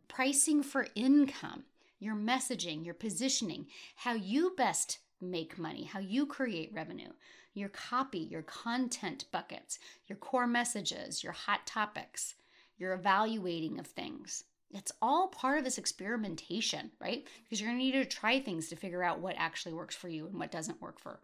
pricing 0.09 0.63
for 0.63 0.89
income, 0.95 1.65
your 1.99 2.15
messaging, 2.17 2.85
your 2.85 2.95
positioning, 2.95 3.67
how 3.97 4.15
you 4.15 4.55
best 4.57 4.99
make 5.21 5.59
money, 5.59 5.85
how 5.85 6.01
you 6.01 6.27
create 6.27 6.73
revenue, 6.75 7.13
your 7.55 7.69
copy, 7.69 8.19
your 8.19 8.43
content 8.43 9.27
buckets, 9.31 9.79
your 10.07 10.17
core 10.17 10.47
messages, 10.47 11.23
your 11.23 11.33
hot 11.33 11.67
topics, 11.67 12.35
your 12.77 12.93
evaluating 12.93 13.79
of 13.79 13.87
things. 13.87 14.45
It's 14.75 14.93
all 15.03 15.29
part 15.29 15.59
of 15.59 15.65
this 15.65 15.79
experimentation, 15.79 16.91
right? 17.01 17.27
Because 17.45 17.61
you're 17.61 17.71
going 17.71 17.79
to 17.79 17.85
need 17.85 17.93
to 17.93 18.05
try 18.05 18.41
things 18.41 18.69
to 18.69 18.77
figure 18.77 19.03
out 19.03 19.21
what 19.21 19.37
actually 19.39 19.75
works 19.75 19.95
for 19.95 20.09
you 20.09 20.27
and 20.27 20.39
what 20.39 20.51
doesn't 20.51 20.81
work 20.81 20.99
for 20.99 21.21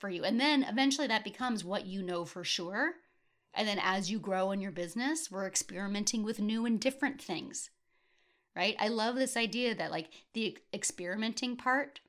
for 0.00 0.08
you. 0.08 0.24
And 0.24 0.40
then 0.40 0.64
eventually 0.64 1.06
that 1.06 1.24
becomes 1.24 1.64
what 1.64 1.86
you 1.86 2.02
know 2.02 2.24
for 2.24 2.42
sure. 2.42 2.94
And 3.54 3.68
then 3.68 3.78
as 3.82 4.10
you 4.10 4.18
grow 4.18 4.50
in 4.50 4.60
your 4.60 4.72
business, 4.72 5.30
we're 5.30 5.46
experimenting 5.46 6.24
with 6.24 6.40
new 6.40 6.66
and 6.66 6.80
different 6.80 7.20
things. 7.20 7.70
Right? 8.56 8.74
I 8.80 8.88
love 8.88 9.14
this 9.14 9.36
idea 9.36 9.74
that 9.76 9.90
like 9.90 10.08
the 10.32 10.58
experimenting 10.72 11.56
part 11.56 12.00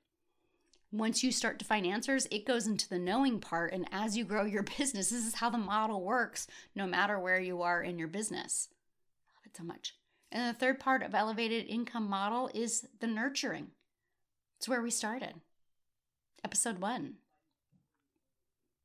once 0.91 1.23
you 1.23 1.31
start 1.31 1.57
to 1.59 1.65
find 1.65 1.85
answers, 1.85 2.27
it 2.31 2.45
goes 2.45 2.67
into 2.67 2.89
the 2.89 2.99
knowing 2.99 3.39
part. 3.39 3.73
And 3.73 3.87
as 3.91 4.17
you 4.17 4.25
grow 4.25 4.45
your 4.45 4.63
business, 4.77 5.09
this 5.09 5.25
is 5.25 5.35
how 5.35 5.49
the 5.49 5.57
model 5.57 6.01
works, 6.01 6.47
no 6.75 6.85
matter 6.85 7.19
where 7.19 7.39
you 7.39 7.61
are 7.61 7.81
in 7.81 7.97
your 7.97 8.07
business. 8.07 8.67
I 9.29 9.31
love 9.37 9.45
it 9.45 9.57
so 9.57 9.63
much. 9.63 9.95
And 10.31 10.53
the 10.53 10.57
third 10.57 10.79
part 10.79 11.03
of 11.03 11.13
elevated 11.13 11.65
income 11.67 12.09
model 12.09 12.49
is 12.53 12.87
the 12.99 13.07
nurturing. 13.07 13.67
It's 14.57 14.67
where 14.67 14.81
we 14.81 14.91
started. 14.91 15.33
Episode 16.43 16.79
one. 16.79 17.15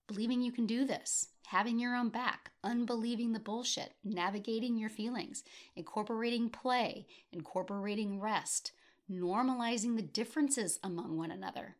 Believing 0.08 0.40
you 0.40 0.52
can 0.52 0.66
do 0.66 0.84
this, 0.84 1.28
having 1.46 1.78
your 1.78 1.96
own 1.96 2.10
back, 2.10 2.52
unbelieving 2.62 3.32
the 3.32 3.40
bullshit, 3.40 3.94
navigating 4.04 4.76
your 4.76 4.90
feelings, 4.90 5.42
incorporating 5.74 6.48
play, 6.48 7.06
incorporating 7.32 8.20
rest, 8.20 8.72
normalizing 9.10 9.96
the 9.96 10.02
differences 10.02 10.78
among 10.82 11.16
one 11.16 11.30
another, 11.30 11.76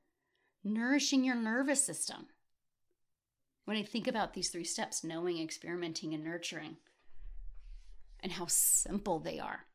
nourishing 0.64 1.24
your 1.24 1.36
nervous 1.36 1.84
system. 1.84 2.26
When 3.64 3.76
I 3.76 3.82
think 3.82 4.06
about 4.06 4.34
these 4.34 4.50
three 4.50 4.64
steps 4.64 5.04
knowing, 5.04 5.40
experimenting, 5.40 6.14
and 6.14 6.24
nurturing 6.24 6.76
and 8.20 8.32
how 8.32 8.46
simple 8.46 9.18
they 9.18 9.38
are. 9.38 9.66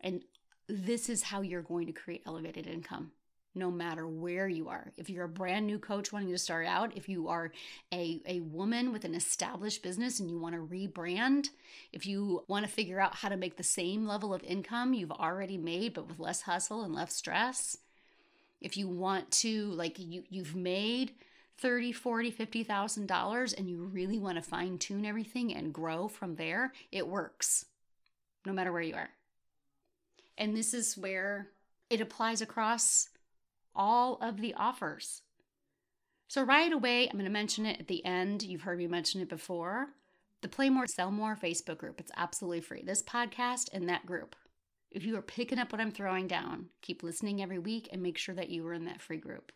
And 0.00 0.22
this 0.68 1.08
is 1.08 1.22
how 1.22 1.42
you're 1.42 1.62
going 1.62 1.86
to 1.86 1.92
create 1.92 2.22
elevated 2.26 2.66
income 2.66 3.12
no 3.54 3.70
matter 3.70 4.06
where 4.06 4.48
you 4.48 4.68
are. 4.68 4.92
If 4.96 5.10
you're 5.10 5.24
a 5.24 5.28
brand 5.28 5.66
new 5.66 5.78
coach 5.78 6.12
wanting 6.12 6.30
to 6.30 6.38
start 6.38 6.66
out, 6.66 6.96
if 6.96 7.08
you 7.08 7.28
are 7.28 7.52
a, 7.92 8.20
a 8.26 8.40
woman 8.40 8.92
with 8.92 9.04
an 9.04 9.14
established 9.14 9.82
business 9.82 10.20
and 10.20 10.30
you 10.30 10.38
want 10.38 10.54
to 10.54 10.60
rebrand, 10.60 11.48
if 11.92 12.06
you 12.06 12.44
want 12.48 12.64
to 12.64 12.72
figure 12.72 13.00
out 13.00 13.16
how 13.16 13.28
to 13.28 13.36
make 13.36 13.56
the 13.56 13.62
same 13.62 14.06
level 14.06 14.32
of 14.32 14.42
income 14.42 14.94
you've 14.94 15.12
already 15.12 15.58
made 15.58 15.94
but 15.94 16.08
with 16.08 16.18
less 16.18 16.42
hustle 16.42 16.82
and 16.82 16.94
less 16.94 17.14
stress, 17.14 17.76
if 18.62 18.76
you 18.76 18.88
want 18.88 19.30
to 19.30 19.70
like 19.72 19.98
you 19.98 20.22
you've 20.30 20.54
made 20.54 21.12
30 21.58 21.92
40 21.92 22.30
50000 22.30 23.06
dollars 23.06 23.52
and 23.52 23.68
you 23.68 23.82
really 23.84 24.18
want 24.18 24.36
to 24.36 24.42
fine 24.42 24.78
tune 24.78 25.04
everything 25.04 25.54
and 25.54 25.74
grow 25.74 26.08
from 26.08 26.36
there 26.36 26.72
it 26.90 27.06
works 27.06 27.66
no 28.46 28.52
matter 28.52 28.72
where 28.72 28.82
you 28.82 28.94
are 28.94 29.10
and 30.38 30.56
this 30.56 30.72
is 30.72 30.96
where 30.96 31.48
it 31.90 32.00
applies 32.00 32.40
across 32.40 33.08
all 33.74 34.18
of 34.20 34.40
the 34.40 34.54
offers. 34.54 35.22
So 36.28 36.42
right 36.42 36.72
away 36.72 37.08
i'm 37.08 37.12
going 37.12 37.24
to 37.24 37.30
mention 37.30 37.66
it 37.66 37.80
at 37.80 37.88
the 37.88 38.04
end. 38.04 38.42
You've 38.42 38.62
heard 38.62 38.78
me 38.78 38.86
mention 38.86 39.20
it 39.20 39.28
before. 39.28 39.88
The 40.40 40.48
play 40.48 40.70
more 40.70 40.86
sell 40.86 41.10
more 41.10 41.36
facebook 41.36 41.78
group 41.78 42.00
it's 42.00 42.12
absolutely 42.16 42.60
free. 42.60 42.82
This 42.82 43.02
podcast 43.02 43.68
and 43.72 43.88
that 43.88 44.06
group. 44.06 44.36
If 44.90 45.06
you 45.06 45.16
are 45.16 45.22
picking 45.22 45.58
up 45.58 45.72
what 45.72 45.80
I'm 45.80 45.90
throwing 45.90 46.26
down, 46.26 46.66
keep 46.82 47.02
listening 47.02 47.42
every 47.42 47.58
week 47.58 47.88
and 47.92 48.02
make 48.02 48.18
sure 48.18 48.34
that 48.34 48.50
you 48.50 48.66
are 48.66 48.74
in 48.74 48.84
that 48.84 49.00
free 49.00 49.16
group. 49.16 49.50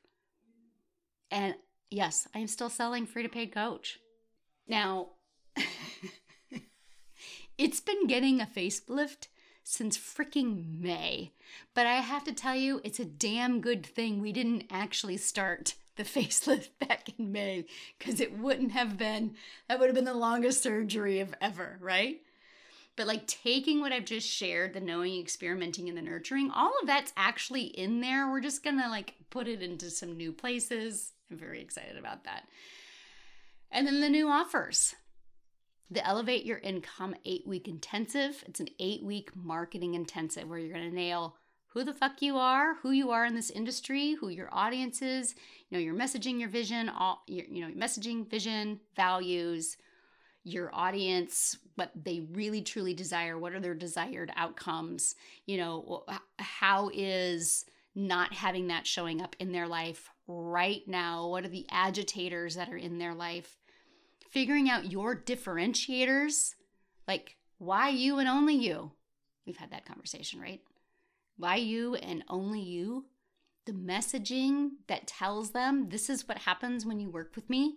And 1.30 1.54
yes, 1.90 2.26
I 2.34 2.38
am 2.38 2.46
still 2.46 2.70
selling 2.70 3.06
free 3.06 3.22
to 3.22 3.28
paid 3.28 3.52
coach. 3.52 3.98
Now, 4.66 5.08
it's 7.58 7.80
been 7.80 8.06
getting 8.06 8.40
a 8.40 8.46
facelift 8.46 9.28
since 9.68 9.98
freaking 9.98 10.78
May. 10.80 11.32
But 11.74 11.86
I 11.86 11.96
have 11.96 12.22
to 12.24 12.32
tell 12.32 12.54
you, 12.54 12.80
it's 12.84 13.00
a 13.00 13.04
damn 13.04 13.60
good 13.60 13.84
thing 13.84 14.20
we 14.20 14.32
didn't 14.32 14.64
actually 14.70 15.16
start 15.16 15.74
the 15.96 16.04
facelift 16.04 16.68
back 16.78 17.08
in 17.18 17.32
May 17.32 17.66
because 17.98 18.20
it 18.20 18.38
wouldn't 18.38 18.70
have 18.70 18.96
been, 18.96 19.34
that 19.68 19.80
would 19.80 19.86
have 19.86 19.94
been 19.96 20.04
the 20.04 20.14
longest 20.14 20.62
surgery 20.62 21.18
of 21.18 21.34
ever, 21.40 21.78
right? 21.80 22.20
But 22.94 23.08
like 23.08 23.26
taking 23.26 23.80
what 23.80 23.92
I've 23.92 24.04
just 24.04 24.28
shared, 24.28 24.72
the 24.72 24.80
knowing, 24.80 25.20
experimenting, 25.20 25.88
and 25.88 25.98
the 25.98 26.02
nurturing, 26.02 26.52
all 26.52 26.72
of 26.80 26.86
that's 26.86 27.12
actually 27.16 27.64
in 27.64 28.00
there. 28.00 28.30
We're 28.30 28.40
just 28.40 28.62
gonna 28.62 28.88
like 28.88 29.14
put 29.30 29.48
it 29.48 29.62
into 29.62 29.90
some 29.90 30.16
new 30.16 30.32
places. 30.32 31.12
I'm 31.28 31.38
very 31.38 31.60
excited 31.60 31.98
about 31.98 32.22
that. 32.24 32.44
And 33.72 33.84
then 33.84 34.00
the 34.00 34.08
new 34.08 34.28
offers. 34.28 34.94
The 35.91 36.05
Elevate 36.05 36.45
Your 36.45 36.59
Income 36.59 37.14
eight 37.24 37.47
week 37.47 37.68
intensive. 37.68 38.43
It's 38.47 38.61
an 38.61 38.68
eight 38.80 39.05
week 39.05 39.30
marketing 39.37 39.95
intensive 39.95 40.49
where 40.49 40.59
you're 40.59 40.72
going 40.72 40.89
to 40.89 40.95
nail 40.95 41.37
who 41.68 41.84
the 41.84 41.93
fuck 41.93 42.22
you 42.22 42.37
are, 42.39 42.76
who 42.76 42.91
you 42.91 43.11
are 43.11 43.26
in 43.26 43.34
this 43.34 43.51
industry, 43.51 44.14
who 44.14 44.28
your 44.28 44.49
audience 44.51 45.03
is, 45.03 45.34
you 45.68 45.76
know, 45.76 45.82
your 45.82 45.95
messaging, 45.95 46.41
your 46.41 46.49
vision, 46.49 46.89
all 46.89 47.22
your, 47.26 47.45
you 47.47 47.61
know, 47.61 47.72
messaging, 47.72 48.28
vision, 48.28 48.80
values, 48.97 49.76
your 50.47 50.70
audience 50.72 51.59
what 51.74 51.91
they 52.05 52.20
really 52.30 52.62
truly 52.62 52.95
desire 52.95 53.37
what 53.37 53.53
are 53.53 53.59
their 53.59 53.74
desired 53.74 54.30
outcomes 54.37 55.16
you 55.45 55.57
know 55.57 56.05
how 56.39 56.89
is 56.95 57.64
not 57.97 58.32
having 58.32 58.68
that 58.68 58.87
showing 58.87 59.20
up 59.20 59.34
in 59.41 59.51
their 59.51 59.66
life 59.66 60.09
right 60.28 60.82
now 60.87 61.26
what 61.26 61.45
are 61.45 61.49
the 61.49 61.66
agitators 61.72 62.55
that 62.55 62.68
are 62.68 62.76
in 62.76 62.99
their 62.99 63.12
life 63.12 63.57
figuring 64.37 64.68
out 64.68 64.93
your 64.93 65.16
differentiators 65.16 66.57
like 67.09 67.39
why 67.57 67.89
you 67.89 68.18
and 68.18 68.28
only 68.28 68.55
you. 68.55 68.93
We've 69.47 69.57
had 69.57 69.70
that 69.70 69.87
conversation 69.87 70.43
right? 70.43 70.61
Why 71.39 71.57
you 71.57 71.95
and 71.95 72.22
only 72.28 72.61
you? 72.61 73.07
The 73.64 73.72
messaging 73.72 74.72
that 74.89 75.07
tells 75.07 75.53
them 75.53 75.89
this 75.89 76.11
is 76.11 76.28
what 76.28 76.37
happens 76.37 76.84
when 76.84 77.01
you 77.01 77.09
work 77.09 77.32
with 77.34 77.49
me 77.49 77.76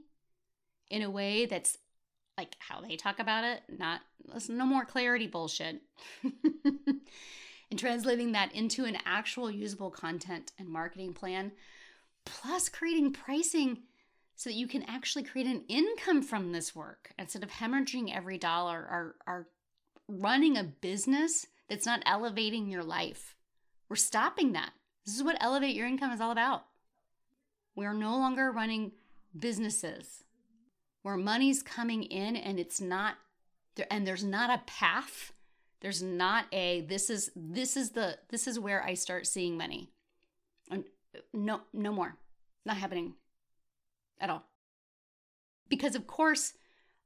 in 0.89 1.01
a 1.01 1.10
way 1.10 1.45
that's 1.45 1.78
like 2.38 2.57
how 2.60 2.82
they 2.82 2.97
talk 2.97 3.20
about 3.20 3.45
it, 3.45 3.62
not 3.70 4.01
no 4.49 4.66
more 4.66 4.84
clarity 4.84 5.28
bullshit. 5.28 5.82
and 7.72 7.80
translating 7.80 8.34
that 8.34 8.53
into 8.53 8.84
an 8.84 8.97
actual 9.05 9.49
usable 9.49 9.91
content 9.91 10.51
and 10.60 10.68
marketing 10.68 11.14
plan, 11.14 11.53
plus 12.26 12.68
creating 12.68 13.14
pricing 13.14 13.84
so 14.39 14.49
that 14.49 14.55
you 14.55 14.67
can 14.69 14.83
actually 14.83 15.23
create 15.23 15.47
an 15.47 15.65
income 15.67 16.21
from 16.21 16.53
this 16.53 16.73
work 16.73 17.11
instead 17.19 17.43
of 17.43 17.49
hemorrhaging 17.49 18.15
every 18.15 18.37
dollar 18.37 18.77
or, 18.77 19.15
or 19.27 19.47
running 20.07 20.55
a 20.55 20.63
business 20.63 21.45
that's 21.67 21.85
not 21.85 22.01
elevating 22.05 22.69
your 22.69 22.81
life. 22.81 23.35
We're 23.89 23.97
stopping 23.97 24.53
that. 24.53 24.71
This 25.05 25.17
is 25.17 25.23
what 25.23 25.35
elevate 25.41 25.75
your 25.75 25.87
income 25.87 26.13
is 26.13 26.21
all 26.21 26.31
about. 26.31 26.63
We 27.75 27.85
are 27.85 27.93
no 27.93 28.11
longer 28.11 28.49
running 28.49 28.93
businesses 29.37 30.23
where 31.01 31.17
money's 31.17 31.61
coming 31.61 32.03
in 32.03 32.37
and 32.37 32.61
it's 32.61 32.79
not 32.79 33.15
there 33.75 33.87
and 33.91 34.07
there's 34.07 34.23
not 34.23 34.49
a 34.49 34.63
path 34.65 35.33
there's 35.81 36.01
not 36.01 36.45
a 36.51 36.81
this 36.81 37.09
is 37.09 37.29
this 37.35 37.77
is 37.77 37.91
the 37.91 38.17
this 38.29 38.47
is 38.47 38.59
where 38.59 38.83
i 38.83 38.95
start 38.95 39.27
seeing 39.27 39.55
money 39.55 39.91
and 40.71 40.83
uh, 41.15 41.19
no 41.31 41.61
no 41.71 41.93
more 41.93 42.15
not 42.65 42.75
happening 42.75 43.13
at 44.20 44.30
all 44.30 44.43
because 45.70 45.95
of 45.95 46.07
course 46.07 46.53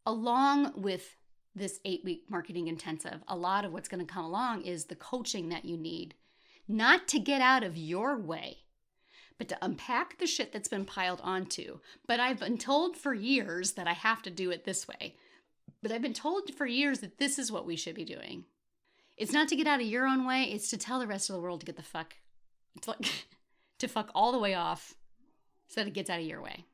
along 0.06 0.74
with 0.76 1.16
this 1.56 1.80
8 1.86 2.02
week 2.04 2.26
marketing 2.30 2.68
intensive 2.68 3.24
a 3.28 3.36
lot 3.36 3.66
of 3.66 3.72
what's 3.72 3.90
going 3.90 4.06
to 4.06 4.12
come 4.12 4.26
along 4.26 4.64
is 4.64 4.86
the 4.86 4.96
coaching 4.96 5.50
that 5.50 5.66
you 5.66 5.78
need 5.78 6.16
not 6.68 7.08
to 7.10 7.20
get 7.20 7.42
out 7.42 7.64
of 7.64 7.78
your 7.78 8.18
way 8.18 8.64
but 9.38 9.50
to 9.50 9.66
unpack 9.66 10.18
the 10.20 10.28
shit 10.28 10.52
that's 10.52 10.68
been 10.68 10.86
piled 10.86 11.20
onto. 11.24 11.80
But 12.08 12.20
I've 12.20 12.40
been 12.40 12.58
told 12.58 12.98
for 12.98 13.14
years 13.14 13.74
that 13.74 13.88
I 13.88 13.94
have 13.94 14.22
to 14.24 14.30
do 14.30 14.52
it 14.52 14.64
this 14.64 14.88
way. 14.88 15.16
But 15.82 15.92
I've 15.92 16.02
been 16.02 16.14
told 16.14 16.54
for 16.56 16.66
years 16.66 17.00
that 17.00 17.18
this 17.18 17.38
is 17.38 17.52
what 17.52 17.66
we 17.66 17.76
should 17.76 17.96
be 17.96 18.06
doing. 18.06 18.46
It's 19.18 19.34
not 19.34 19.48
to 19.50 19.56
get 19.56 19.68
out 19.68 19.82
of 19.82 19.88
your 19.88 20.08
own 20.08 20.26
way, 20.26 20.44
it's 20.44 20.70
to 20.70 20.78
tell 20.78 21.00
the 21.00 21.08
rest 21.08 21.30
of 21.30 21.36
the 21.36 21.42
world 21.42 21.60
to 21.60 21.66
get 21.66 21.76
the 21.76 21.84
fuck 21.84 22.16
to, 22.82 22.90
like, 22.92 23.28
to 23.80 23.88
fuck 23.88 24.10
all 24.16 24.32
the 24.32 24.40
way 24.40 24.54
off 24.54 24.94
so 25.68 25.82
that 25.82 25.88
it 25.88 25.94
gets 25.94 26.10
out 26.10 26.20
of 26.20 26.26
your 26.26 26.42
way. 26.42 26.66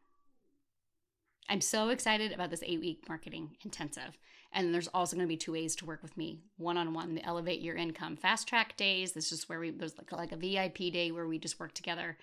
I'm 1.52 1.62
so 1.62 1.90
excited 1.90 2.32
about 2.32 2.52
this 2.52 2.62
eight 2.64 2.80
week 2.80 3.06
marketing 3.10 3.58
intensive. 3.66 4.20
And 4.54 4.74
there's 4.74 4.88
also 4.88 5.16
going 5.16 5.28
to 5.28 5.32
be 5.32 5.38
two 5.38 5.54
ways 5.54 5.76
to 5.78 5.86
work 5.86 6.04
with 6.04 6.16
me 6.16 6.40
one 6.58 6.78
on 6.78 6.94
one, 6.94 7.16
the 7.16 7.26
Elevate 7.26 7.62
Your 7.62 7.76
Income 7.76 8.18
Fast 8.18 8.48
Track 8.48 8.78
days. 8.78 9.14
This 9.14 9.32
is 9.32 9.50
where 9.50 9.60
we, 9.60 9.72
there's 9.72 9.98
like, 9.98 10.12
like 10.12 10.32
a 10.32 10.36
VIP 10.36 10.94
day 10.94 11.12
where 11.12 11.28
we 11.28 11.40
just 11.40 11.60
work 11.60 11.74
together, 11.74 12.18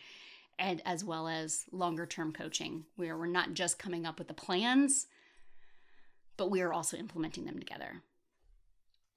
and 0.58 0.80
as 0.86 1.04
well 1.04 1.26
as 1.26 1.64
longer 1.72 2.06
term 2.06 2.32
coaching, 2.32 2.84
where 2.94 3.18
we're 3.18 3.26
not 3.26 3.54
just 3.54 3.80
coming 3.80 4.06
up 4.06 4.18
with 4.18 4.28
the 4.28 4.34
plans, 4.34 5.06
but 6.36 6.50
we 6.50 6.60
are 6.60 6.72
also 6.72 6.96
implementing 6.96 7.46
them 7.46 7.58
together. 7.58 8.02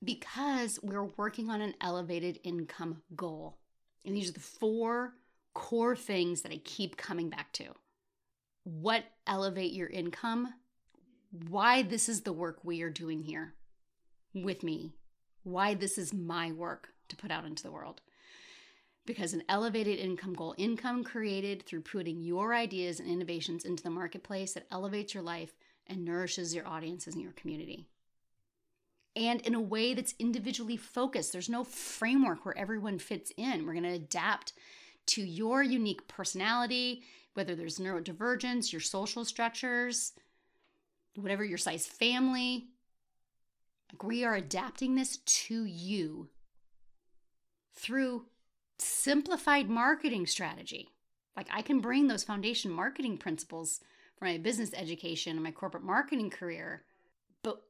Because 0.04 0.80
we're 0.82 1.10
working 1.18 1.50
on 1.50 1.62
an 1.62 1.76
elevated 1.82 2.40
income 2.44 3.04
goal. 3.16 3.58
And 4.06 4.16
these 4.16 4.30
are 4.30 4.34
the 4.34 4.40
four 4.40 5.14
core 5.54 5.96
things 5.96 6.42
that 6.42 6.52
I 6.52 6.62
keep 6.64 6.96
coming 6.98 7.30
back 7.30 7.52
to 7.54 7.74
what 8.70 9.04
elevate 9.26 9.74
your 9.74 9.88
income, 9.88 10.54
why 11.50 11.82
this 11.82 12.08
is 12.08 12.22
the 12.22 12.34
work 12.34 12.60
we 12.64 12.82
are 12.82 12.90
doing 12.90 13.24
here 13.24 13.54
with 14.34 14.64
me, 14.64 14.94
why 15.44 15.74
this 15.74 15.98
is 15.98 16.14
my 16.14 16.52
work 16.52 16.90
to 17.08 17.16
put 17.16 17.32
out 17.32 17.46
into 17.46 17.64
the 17.64 17.72
world. 17.72 18.02
Because 19.06 19.34
an 19.34 19.44
elevated 19.50 19.98
income 19.98 20.34
goal, 20.34 20.54
income 20.58 21.04
created 21.04 21.66
through 21.66 21.82
putting 21.82 22.22
your 22.22 22.54
ideas 22.54 23.00
and 23.00 23.10
innovations 23.10 23.66
into 23.66 23.82
the 23.82 23.90
marketplace 23.90 24.54
that 24.54 24.68
elevates 24.72 25.16
your 25.16 25.24
life 25.24 25.54
and 25.88 26.06
nourishes 26.06 26.54
your 26.54 26.68
audiences 26.68 27.16
and 27.16 27.24
your 27.24 27.32
community. 27.32 27.88
And 29.16 29.42
in 29.42 29.56
a 29.56 29.62
way 29.62 29.96
that's 29.96 30.14
individually 30.20 30.78
focused. 30.78 31.32
There's 31.32 31.50
no 31.50 31.64
framework 31.64 32.46
where 32.46 32.58
everyone 32.58 33.00
fits 33.00 33.32
in. 33.36 33.66
We're 33.66 33.74
going 33.74 33.84
to 33.84 33.90
adapt 33.90 34.54
to 35.08 35.24
your 35.24 35.64
unique 35.64 36.08
personality 36.08 37.02
whether 37.34 37.56
there's 37.56 37.80
neurodivergence, 37.80 38.72
your 38.72 38.82
social 38.82 39.26
structures, 39.26 40.14
whatever 41.16 41.44
your 41.44 41.58
size 41.58 41.86
family. 41.86 42.68
Like 43.92 44.04
we 44.04 44.24
are 44.24 44.36
adapting 44.36 44.96
this 44.96 45.18
to 45.18 45.66
you 45.66 46.30
through 47.76 48.26
simplified 48.78 49.70
marketing 49.70 50.28
strategy. 50.28 50.90
Like 51.36 51.48
I 51.52 51.62
can 51.62 51.80
bring 51.80 52.08
those 52.08 52.24
foundation 52.24 52.72
marketing 52.72 53.18
principles 53.18 53.80
from 54.18 54.28
my 54.28 54.38
business 54.38 54.72
education 54.76 55.34
and 55.34 55.44
my 55.44 55.52
corporate 55.52 55.84
marketing 55.84 56.30
career, 56.30 56.84
but 57.44 57.62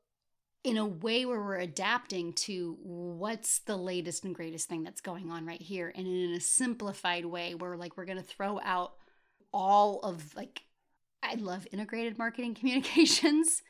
in 0.64 0.78
a 0.78 0.86
way 0.86 1.26
where 1.26 1.42
we're 1.42 1.56
adapting 1.56 2.34
to 2.34 2.78
what's 2.82 3.60
the 3.60 3.78
latest 3.78 4.26
and 4.26 4.36
greatest 4.36 4.68
thing 4.68 4.84
that's 4.84 5.02
going 5.02 5.32
on 5.32 5.46
right 5.46 5.62
here 5.62 5.94
and 5.96 6.06
in 6.06 6.34
a 6.34 6.40
simplified 6.40 7.26
way 7.26 7.56
where 7.56 7.78
like 7.78 7.96
we're 7.96 8.06
going 8.06 8.18
to 8.18 8.24
throw 8.24 8.60
out 8.64 8.94
all 9.54 10.00
of 10.02 10.36
like 10.36 10.64
I 11.22 11.36
love 11.36 11.68
integrated 11.72 12.18
marketing 12.18 12.56
communications. 12.60 13.62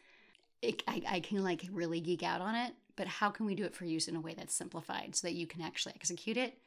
It, 0.62 0.84
I, 0.88 1.02
I 1.08 1.20
can 1.22 1.44
like 1.44 1.66
really 1.72 2.02
geek 2.02 2.24
out 2.24 2.42
on 2.42 2.56
it, 2.56 2.74
but 2.96 3.08
how 3.08 3.30
can 3.30 3.46
we 3.46 3.56
do 3.56 3.64
it 3.64 3.76
for 3.76 3.86
use 3.86 4.08
in 4.08 4.16
a 4.16 4.22
way 4.22 4.34
that's 4.34 4.54
simplified 4.54 5.16
so 5.16 5.28
that 5.28 5.34
you 5.34 5.48
can 5.48 5.62
actually 5.62 5.94
execute 5.96 6.38
it? 6.38 6.58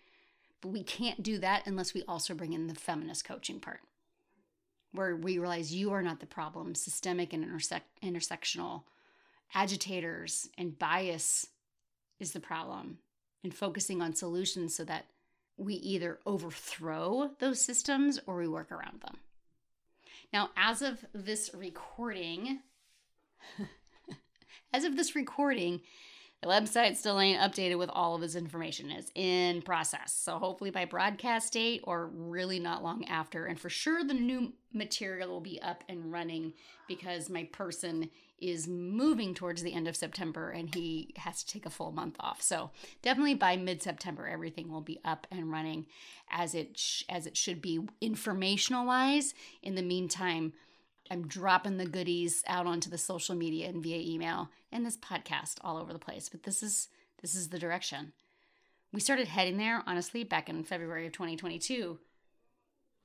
But 0.60 0.70
we 0.70 0.82
can't 0.82 1.22
do 1.22 1.38
that 1.38 1.66
unless 1.66 1.92
we 1.92 2.02
also 2.08 2.34
bring 2.34 2.52
in 2.52 2.68
the 2.68 2.74
feminist 2.74 3.24
coaching 3.24 3.60
part, 3.60 3.80
where 4.92 5.14
we 5.16 5.38
realize 5.38 5.74
you 5.74 5.92
are 5.92 6.02
not 6.02 6.20
the 6.20 6.26
problem, 6.26 6.74
systemic 6.74 7.32
and 7.32 7.42
intersect, 7.42 7.86
intersectional 8.02 8.84
agitators 9.54 10.48
and 10.56 10.78
bias 10.78 11.46
is 12.18 12.32
the 12.32 12.40
problem, 12.40 12.98
and 13.42 13.52
focusing 13.52 14.00
on 14.00 14.14
solutions 14.14 14.74
so 14.74 14.84
that 14.84 15.06
we 15.62 15.74
either 15.74 16.18
overthrow 16.26 17.30
those 17.38 17.64
systems 17.64 18.18
or 18.26 18.36
we 18.36 18.48
work 18.48 18.72
around 18.72 19.00
them. 19.00 19.18
Now, 20.32 20.50
as 20.56 20.82
of 20.82 21.04
this 21.14 21.50
recording, 21.54 22.60
as 24.72 24.84
of 24.84 24.96
this 24.96 25.14
recording, 25.14 25.80
the 26.42 26.48
website 26.48 26.96
still 26.96 27.20
ain't 27.20 27.40
updated 27.40 27.78
with 27.78 27.90
all 27.90 28.16
of 28.16 28.20
this 28.20 28.34
information. 28.34 28.90
It's 28.90 29.12
in 29.14 29.62
process. 29.62 30.12
So 30.12 30.38
hopefully 30.38 30.70
by 30.70 30.86
broadcast 30.86 31.52
date 31.52 31.82
or 31.84 32.08
really 32.08 32.58
not 32.58 32.82
long 32.82 33.04
after. 33.04 33.44
And 33.44 33.60
for 33.60 33.70
sure 33.70 34.02
the 34.02 34.14
new 34.14 34.52
material 34.72 35.28
will 35.28 35.40
be 35.40 35.62
up 35.62 35.84
and 35.88 36.10
running 36.10 36.54
because 36.88 37.30
my 37.30 37.44
person 37.44 38.10
is 38.42 38.66
moving 38.66 39.34
towards 39.34 39.62
the 39.62 39.72
end 39.72 39.86
of 39.86 39.96
September 39.96 40.50
and 40.50 40.74
he 40.74 41.14
has 41.16 41.42
to 41.42 41.52
take 41.52 41.64
a 41.64 41.70
full 41.70 41.92
month 41.92 42.16
off. 42.18 42.42
So 42.42 42.70
definitely 43.00 43.34
by 43.34 43.56
mid-September 43.56 44.28
everything 44.28 44.70
will 44.70 44.80
be 44.80 45.00
up 45.04 45.26
and 45.30 45.50
running 45.50 45.86
as 46.30 46.54
it 46.54 46.78
sh- 46.78 47.04
as 47.08 47.26
it 47.26 47.36
should 47.36 47.62
be 47.62 47.80
informational 48.00 48.86
wise. 48.86 49.34
In 49.62 49.76
the 49.76 49.82
meantime, 49.82 50.52
I'm 51.10 51.28
dropping 51.28 51.76
the 51.76 51.86
goodies 51.86 52.42
out 52.46 52.66
onto 52.66 52.90
the 52.90 52.98
social 52.98 53.34
media 53.34 53.68
and 53.68 53.82
via 53.82 53.98
email 53.98 54.50
and 54.70 54.84
this 54.84 54.96
podcast 54.96 55.56
all 55.62 55.78
over 55.78 55.92
the 55.92 55.98
place. 55.98 56.28
But 56.28 56.42
this 56.42 56.62
is 56.62 56.88
this 57.20 57.34
is 57.34 57.48
the 57.48 57.58
direction. 57.58 58.12
We 58.92 59.00
started 59.00 59.28
heading 59.28 59.56
there 59.56 59.82
honestly 59.86 60.24
back 60.24 60.48
in 60.48 60.64
February 60.64 61.06
of 61.06 61.12
2022. 61.12 61.98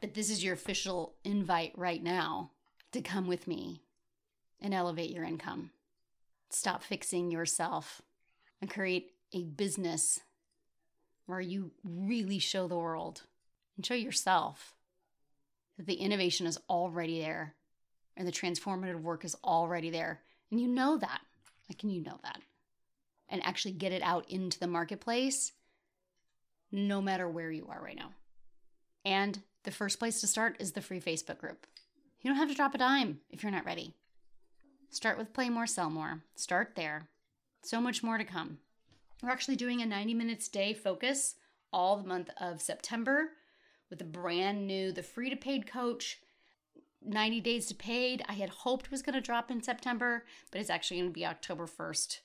But 0.02 0.14
this 0.14 0.30
is 0.30 0.44
your 0.44 0.54
official 0.54 1.16
invite 1.24 1.74
right 1.76 2.04
now 2.04 2.52
to 2.92 3.02
come 3.02 3.28
with 3.28 3.48
me 3.48 3.82
and 4.62 4.74
elevate 4.74 5.12
your 5.12 5.24
income. 5.24 5.72
Stop 6.50 6.84
fixing 6.84 7.32
yourself 7.32 8.02
and 8.62 8.70
create 8.70 9.12
a 9.34 9.44
business 9.44 10.22
where 11.26 11.42
you 11.42 11.72
really 11.84 12.40
show 12.40 12.68
the 12.68 12.78
world 12.78 13.24
and 13.76 13.86
show 13.86 13.94
yourself 13.94 14.76
that 15.78 15.86
the 15.86 15.96
innovation 15.96 16.48
is 16.48 16.58
already 16.70 17.20
there 17.20 17.54
and 18.16 18.28
the 18.28 18.32
transformative 18.32 19.02
work 19.02 19.24
is 19.24 19.36
already 19.44 19.90
there. 19.90 20.22
And 20.50 20.60
you 20.60 20.68
know 20.68 20.98
that. 20.98 21.22
Like, 21.70 21.78
can 21.78 21.90
you 21.90 22.02
know 22.02 22.20
that? 22.24 22.40
And 23.30 23.44
actually 23.44 23.74
get 23.74 23.92
it 23.92 24.02
out 24.02 24.30
into 24.30 24.58
the 24.58 24.68
marketplace 24.68 25.52
no 26.72 27.02
matter 27.02 27.30
where 27.30 27.52
you 27.52 27.68
are 27.70 27.82
right 27.82 27.96
now. 27.96 28.12
And 29.06 29.42
the 29.64 29.72
first 29.72 30.00
place 30.00 30.22
to 30.22 30.28
start 30.28 30.58
is 30.60 30.72
the 30.72 30.82
free 30.82 31.00
Facebook 31.00 31.38
group. 31.38 31.68
You 32.22 32.30
don't 32.30 32.38
have 32.38 32.50
to 32.50 32.56
drop 32.56 32.74
a 32.74 32.78
dime 32.78 33.20
if 33.30 33.44
you're 33.44 33.52
not 33.52 33.66
ready. 33.66 33.94
Start 34.90 35.18
with 35.18 35.34
Play 35.34 35.50
More, 35.50 35.68
Sell 35.68 35.90
More. 35.90 36.24
Start 36.36 36.74
there. 36.76 37.08
So 37.62 37.82
much 37.82 38.04
more 38.04 38.18
to 38.18 38.24
come. 38.24 38.60
We're 39.22 39.30
actually 39.30 39.56
doing 39.56 39.82
a 39.82 39.86
90 39.86 40.14
minutes 40.14 40.48
day 40.48 40.74
focus 40.74 41.36
all 41.74 41.98
the 41.98 42.08
month 42.08 42.30
of 42.40 42.62
September 42.62 43.32
with 43.90 44.02
a 44.02 44.06
brand 44.06 44.66
new, 44.66 44.92
the 44.92 45.04
free 45.04 45.30
to 45.30 45.36
paid 45.36 45.68
coach 45.68 46.20
90 47.04 47.42
days 47.42 47.68
to 47.68 47.76
paid. 47.76 48.24
I 48.28 48.34
had 48.34 48.50
hoped 48.50 48.92
was 48.92 49.02
going 49.02 49.16
to 49.16 49.22
drop 49.22 49.52
in 49.52 49.62
September, 49.62 50.26
but 50.52 50.62
it's 50.62 50.70
actually 50.70 50.98
going 50.98 51.10
to 51.10 51.14
be 51.14 51.26
October 51.26 51.66
1st 51.66 52.20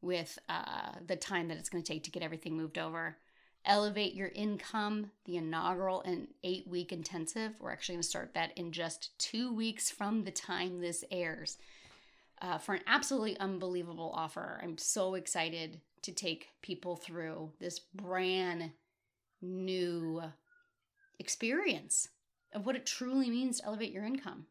with 0.00 0.38
uh, 0.48 0.92
the 1.06 1.16
time 1.16 1.48
that 1.48 1.56
it's 1.56 1.68
going 1.68 1.82
to 1.82 1.92
take 1.92 2.04
to 2.04 2.10
get 2.10 2.22
everything 2.22 2.56
moved 2.56 2.78
over. 2.78 3.16
Elevate 3.64 4.14
Your 4.14 4.30
Income, 4.34 5.10
the 5.24 5.36
inaugural 5.36 6.02
and 6.02 6.28
eight 6.42 6.66
week 6.66 6.92
intensive. 6.92 7.52
We're 7.58 7.72
actually 7.72 7.94
going 7.94 8.02
to 8.02 8.08
start 8.08 8.34
that 8.34 8.56
in 8.56 8.72
just 8.72 9.18
two 9.18 9.54
weeks 9.54 9.90
from 9.90 10.24
the 10.24 10.30
time 10.30 10.80
this 10.80 11.02
airs 11.10 11.56
uh, 12.44 12.58
for 12.58 12.74
an 12.74 12.82
absolutely 12.86 13.38
unbelievable 13.38 14.12
offer. 14.14 14.60
I'm 14.62 14.76
so 14.76 15.14
excited 15.14 15.80
to 16.02 16.12
take 16.12 16.48
people 16.60 16.94
through 16.94 17.52
this 17.58 17.78
brand 17.78 18.72
new 19.40 20.22
experience 21.18 22.08
of 22.52 22.66
what 22.66 22.76
it 22.76 22.84
truly 22.84 23.30
means 23.30 23.60
to 23.60 23.66
elevate 23.66 23.92
your 23.92 24.04
income. 24.04 24.44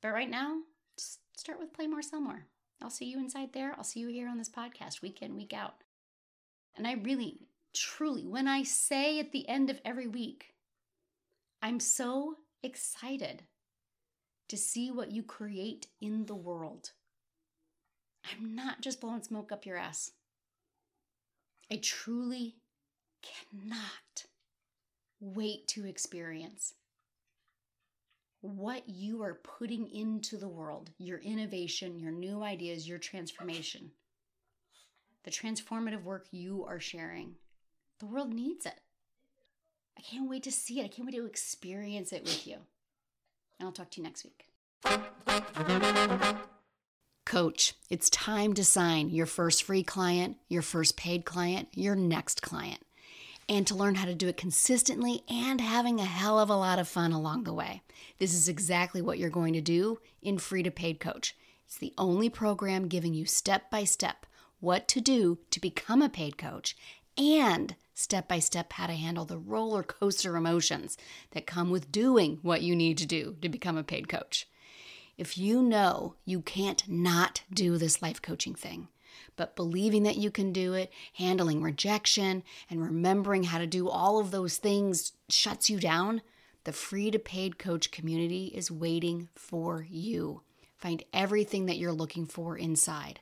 But 0.00 0.14
right 0.14 0.30
now, 0.30 0.60
just 0.96 1.18
start 1.36 1.60
with 1.60 1.74
Play 1.74 1.86
More, 1.86 2.00
Sell 2.00 2.22
More. 2.22 2.46
I'll 2.82 2.88
see 2.88 3.04
you 3.04 3.18
inside 3.18 3.52
there. 3.52 3.74
I'll 3.76 3.84
see 3.84 4.00
you 4.00 4.08
here 4.08 4.28
on 4.28 4.38
this 4.38 4.48
podcast 4.48 5.02
week 5.02 5.20
in, 5.20 5.36
week 5.36 5.52
out. 5.52 5.74
And 6.74 6.86
I 6.86 6.94
really, 6.94 7.48
truly, 7.74 8.26
when 8.26 8.48
I 8.48 8.62
say 8.62 9.20
at 9.20 9.30
the 9.30 9.46
end 9.46 9.68
of 9.68 9.78
every 9.84 10.06
week, 10.06 10.54
I'm 11.60 11.80
so 11.80 12.36
excited 12.62 13.42
to 14.48 14.56
see 14.56 14.90
what 14.90 15.10
you 15.10 15.22
create 15.22 15.86
in 16.00 16.26
the 16.26 16.34
world. 16.34 16.90
I'm 18.30 18.54
not 18.54 18.80
just 18.80 19.00
blowing 19.00 19.22
smoke 19.22 19.52
up 19.52 19.66
your 19.66 19.76
ass. 19.76 20.12
I 21.70 21.80
truly 21.82 22.56
cannot 23.22 24.26
wait 25.20 25.66
to 25.68 25.86
experience 25.86 26.74
what 28.40 28.86
you 28.86 29.22
are 29.22 29.40
putting 29.42 29.88
into 29.88 30.36
the 30.36 30.48
world 30.48 30.90
your 30.98 31.18
innovation, 31.18 31.98
your 31.98 32.12
new 32.12 32.42
ideas, 32.42 32.86
your 32.86 32.98
transformation, 32.98 33.90
the 35.24 35.30
transformative 35.30 36.02
work 36.02 36.26
you 36.30 36.64
are 36.68 36.80
sharing. 36.80 37.34
The 38.00 38.06
world 38.06 38.34
needs 38.34 38.66
it. 38.66 38.80
I 39.96 40.02
can't 40.02 40.28
wait 40.28 40.42
to 40.42 40.52
see 40.52 40.80
it. 40.80 40.84
I 40.84 40.88
can't 40.88 41.06
wait 41.06 41.16
to 41.16 41.24
experience 41.24 42.12
it 42.12 42.24
with 42.24 42.46
you. 42.46 42.58
And 43.58 43.66
I'll 43.66 43.72
talk 43.72 43.90
to 43.92 44.00
you 44.00 44.04
next 44.04 44.24
week. 44.24 44.48
Coach, 47.24 47.74
it's 47.88 48.10
time 48.10 48.52
to 48.54 48.64
sign 48.64 49.08
your 49.10 49.26
first 49.26 49.62
free 49.62 49.82
client, 49.82 50.36
your 50.48 50.62
first 50.62 50.96
paid 50.96 51.24
client, 51.24 51.68
your 51.72 51.96
next 51.96 52.42
client. 52.42 52.80
and 53.48 53.66
to 53.66 53.74
learn 53.74 53.96
how 53.96 54.06
to 54.06 54.14
do 54.14 54.28
it 54.28 54.36
consistently 54.36 55.22
and 55.28 55.60
having 55.60 56.00
a 56.00 56.04
hell 56.04 56.38
of 56.38 56.48
a 56.48 56.56
lot 56.56 56.78
of 56.78 56.88
fun 56.88 57.12
along 57.12 57.44
the 57.44 57.52
way. 57.52 57.82
This 58.18 58.32
is 58.32 58.48
exactly 58.48 59.02
what 59.02 59.18
you're 59.18 59.30
going 59.30 59.52
to 59.52 59.60
do 59.60 59.98
in 60.22 60.38
Free 60.38 60.62
to 60.62 60.70
Paid 60.70 60.98
Coach. 61.00 61.36
It's 61.66 61.76
the 61.76 61.92
only 61.98 62.30
program 62.30 62.88
giving 62.88 63.14
you 63.14 63.26
step 63.26 63.70
by 63.70 63.84
step 63.84 64.26
what 64.60 64.88
to 64.88 65.00
do 65.00 65.38
to 65.50 65.60
become 65.60 66.00
a 66.00 66.08
paid 66.08 66.38
coach 66.38 66.74
and 67.18 67.76
step 67.94 68.28
by 68.28 68.40
step 68.40 68.72
how 68.72 68.86
to 68.86 68.92
handle 68.92 69.24
the 69.24 69.38
roller 69.38 69.82
coaster 69.82 70.36
emotions 70.36 70.98
that 71.30 71.46
come 71.46 71.70
with 71.70 71.92
doing 71.92 72.38
what 72.42 72.62
you 72.62 72.76
need 72.76 72.98
to 72.98 73.06
do 73.06 73.36
to 73.40 73.48
become 73.48 73.76
a 73.76 73.84
paid 73.84 74.08
coach. 74.08 74.48
If 75.16 75.38
you 75.38 75.62
know 75.62 76.16
you 76.24 76.40
can't 76.40 76.88
not 76.88 77.42
do 77.52 77.78
this 77.78 78.02
life 78.02 78.20
coaching 78.20 78.54
thing, 78.54 78.88
but 79.36 79.56
believing 79.56 80.02
that 80.02 80.16
you 80.16 80.30
can 80.30 80.52
do 80.52 80.74
it, 80.74 80.92
handling 81.14 81.62
rejection, 81.62 82.42
and 82.68 82.82
remembering 82.82 83.44
how 83.44 83.58
to 83.58 83.66
do 83.66 83.88
all 83.88 84.18
of 84.18 84.30
those 84.30 84.58
things 84.58 85.12
shuts 85.28 85.70
you 85.70 85.78
down, 85.78 86.20
the 86.64 86.72
free 86.72 87.10
to 87.10 87.18
paid 87.18 87.58
coach 87.58 87.90
community 87.90 88.46
is 88.46 88.70
waiting 88.70 89.28
for 89.34 89.86
you. 89.88 90.42
Find 90.76 91.02
everything 91.12 91.66
that 91.66 91.78
you're 91.78 91.92
looking 91.92 92.26
for 92.26 92.56
inside. 92.56 93.20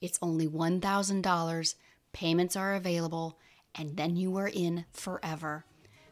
It's 0.00 0.18
only 0.20 0.46
$1,000, 0.46 1.74
payments 2.12 2.56
are 2.56 2.74
available, 2.74 3.38
and 3.74 3.96
then 3.96 4.16
you 4.16 4.36
are 4.36 4.48
in 4.48 4.84
forever. 4.92 5.64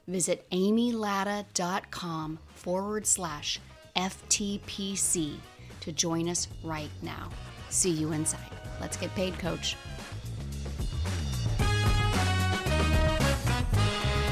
Visit 0.07 0.49
amylatta.com 0.51 2.39
forward 2.55 3.07
slash 3.07 3.61
FTPC 3.97 5.37
to 5.81 5.93
join 5.93 6.29
us 6.29 6.49
right 6.63 6.91
now. 7.03 7.31
See 7.69 7.91
you 7.91 8.13
inside. 8.13 8.41
Let's 8.81 8.97
get 8.97 9.15
paid, 9.15 9.39
coach. 9.39 9.77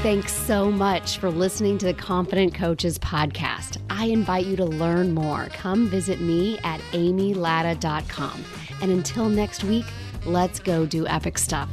Thanks 0.03 0.31
so 0.31 0.71
much 0.71 1.17
for 1.17 1.29
listening 1.29 1.77
to 1.79 1.85
the 1.87 1.93
Confident 1.93 2.53
Coaches 2.53 2.97
podcast. 2.97 3.81
I 3.89 4.05
invite 4.05 4.45
you 4.45 4.55
to 4.55 4.63
learn 4.65 5.13
more. 5.13 5.47
Come 5.51 5.89
visit 5.89 6.21
me 6.21 6.57
at 6.59 6.79
amylatta.com. 6.91 8.45
And 8.81 8.91
until 8.91 9.27
next 9.27 9.63
week, 9.63 9.85
let's 10.25 10.59
go 10.59 10.85
do 10.85 11.07
epic 11.07 11.37
stuff. 11.37 11.69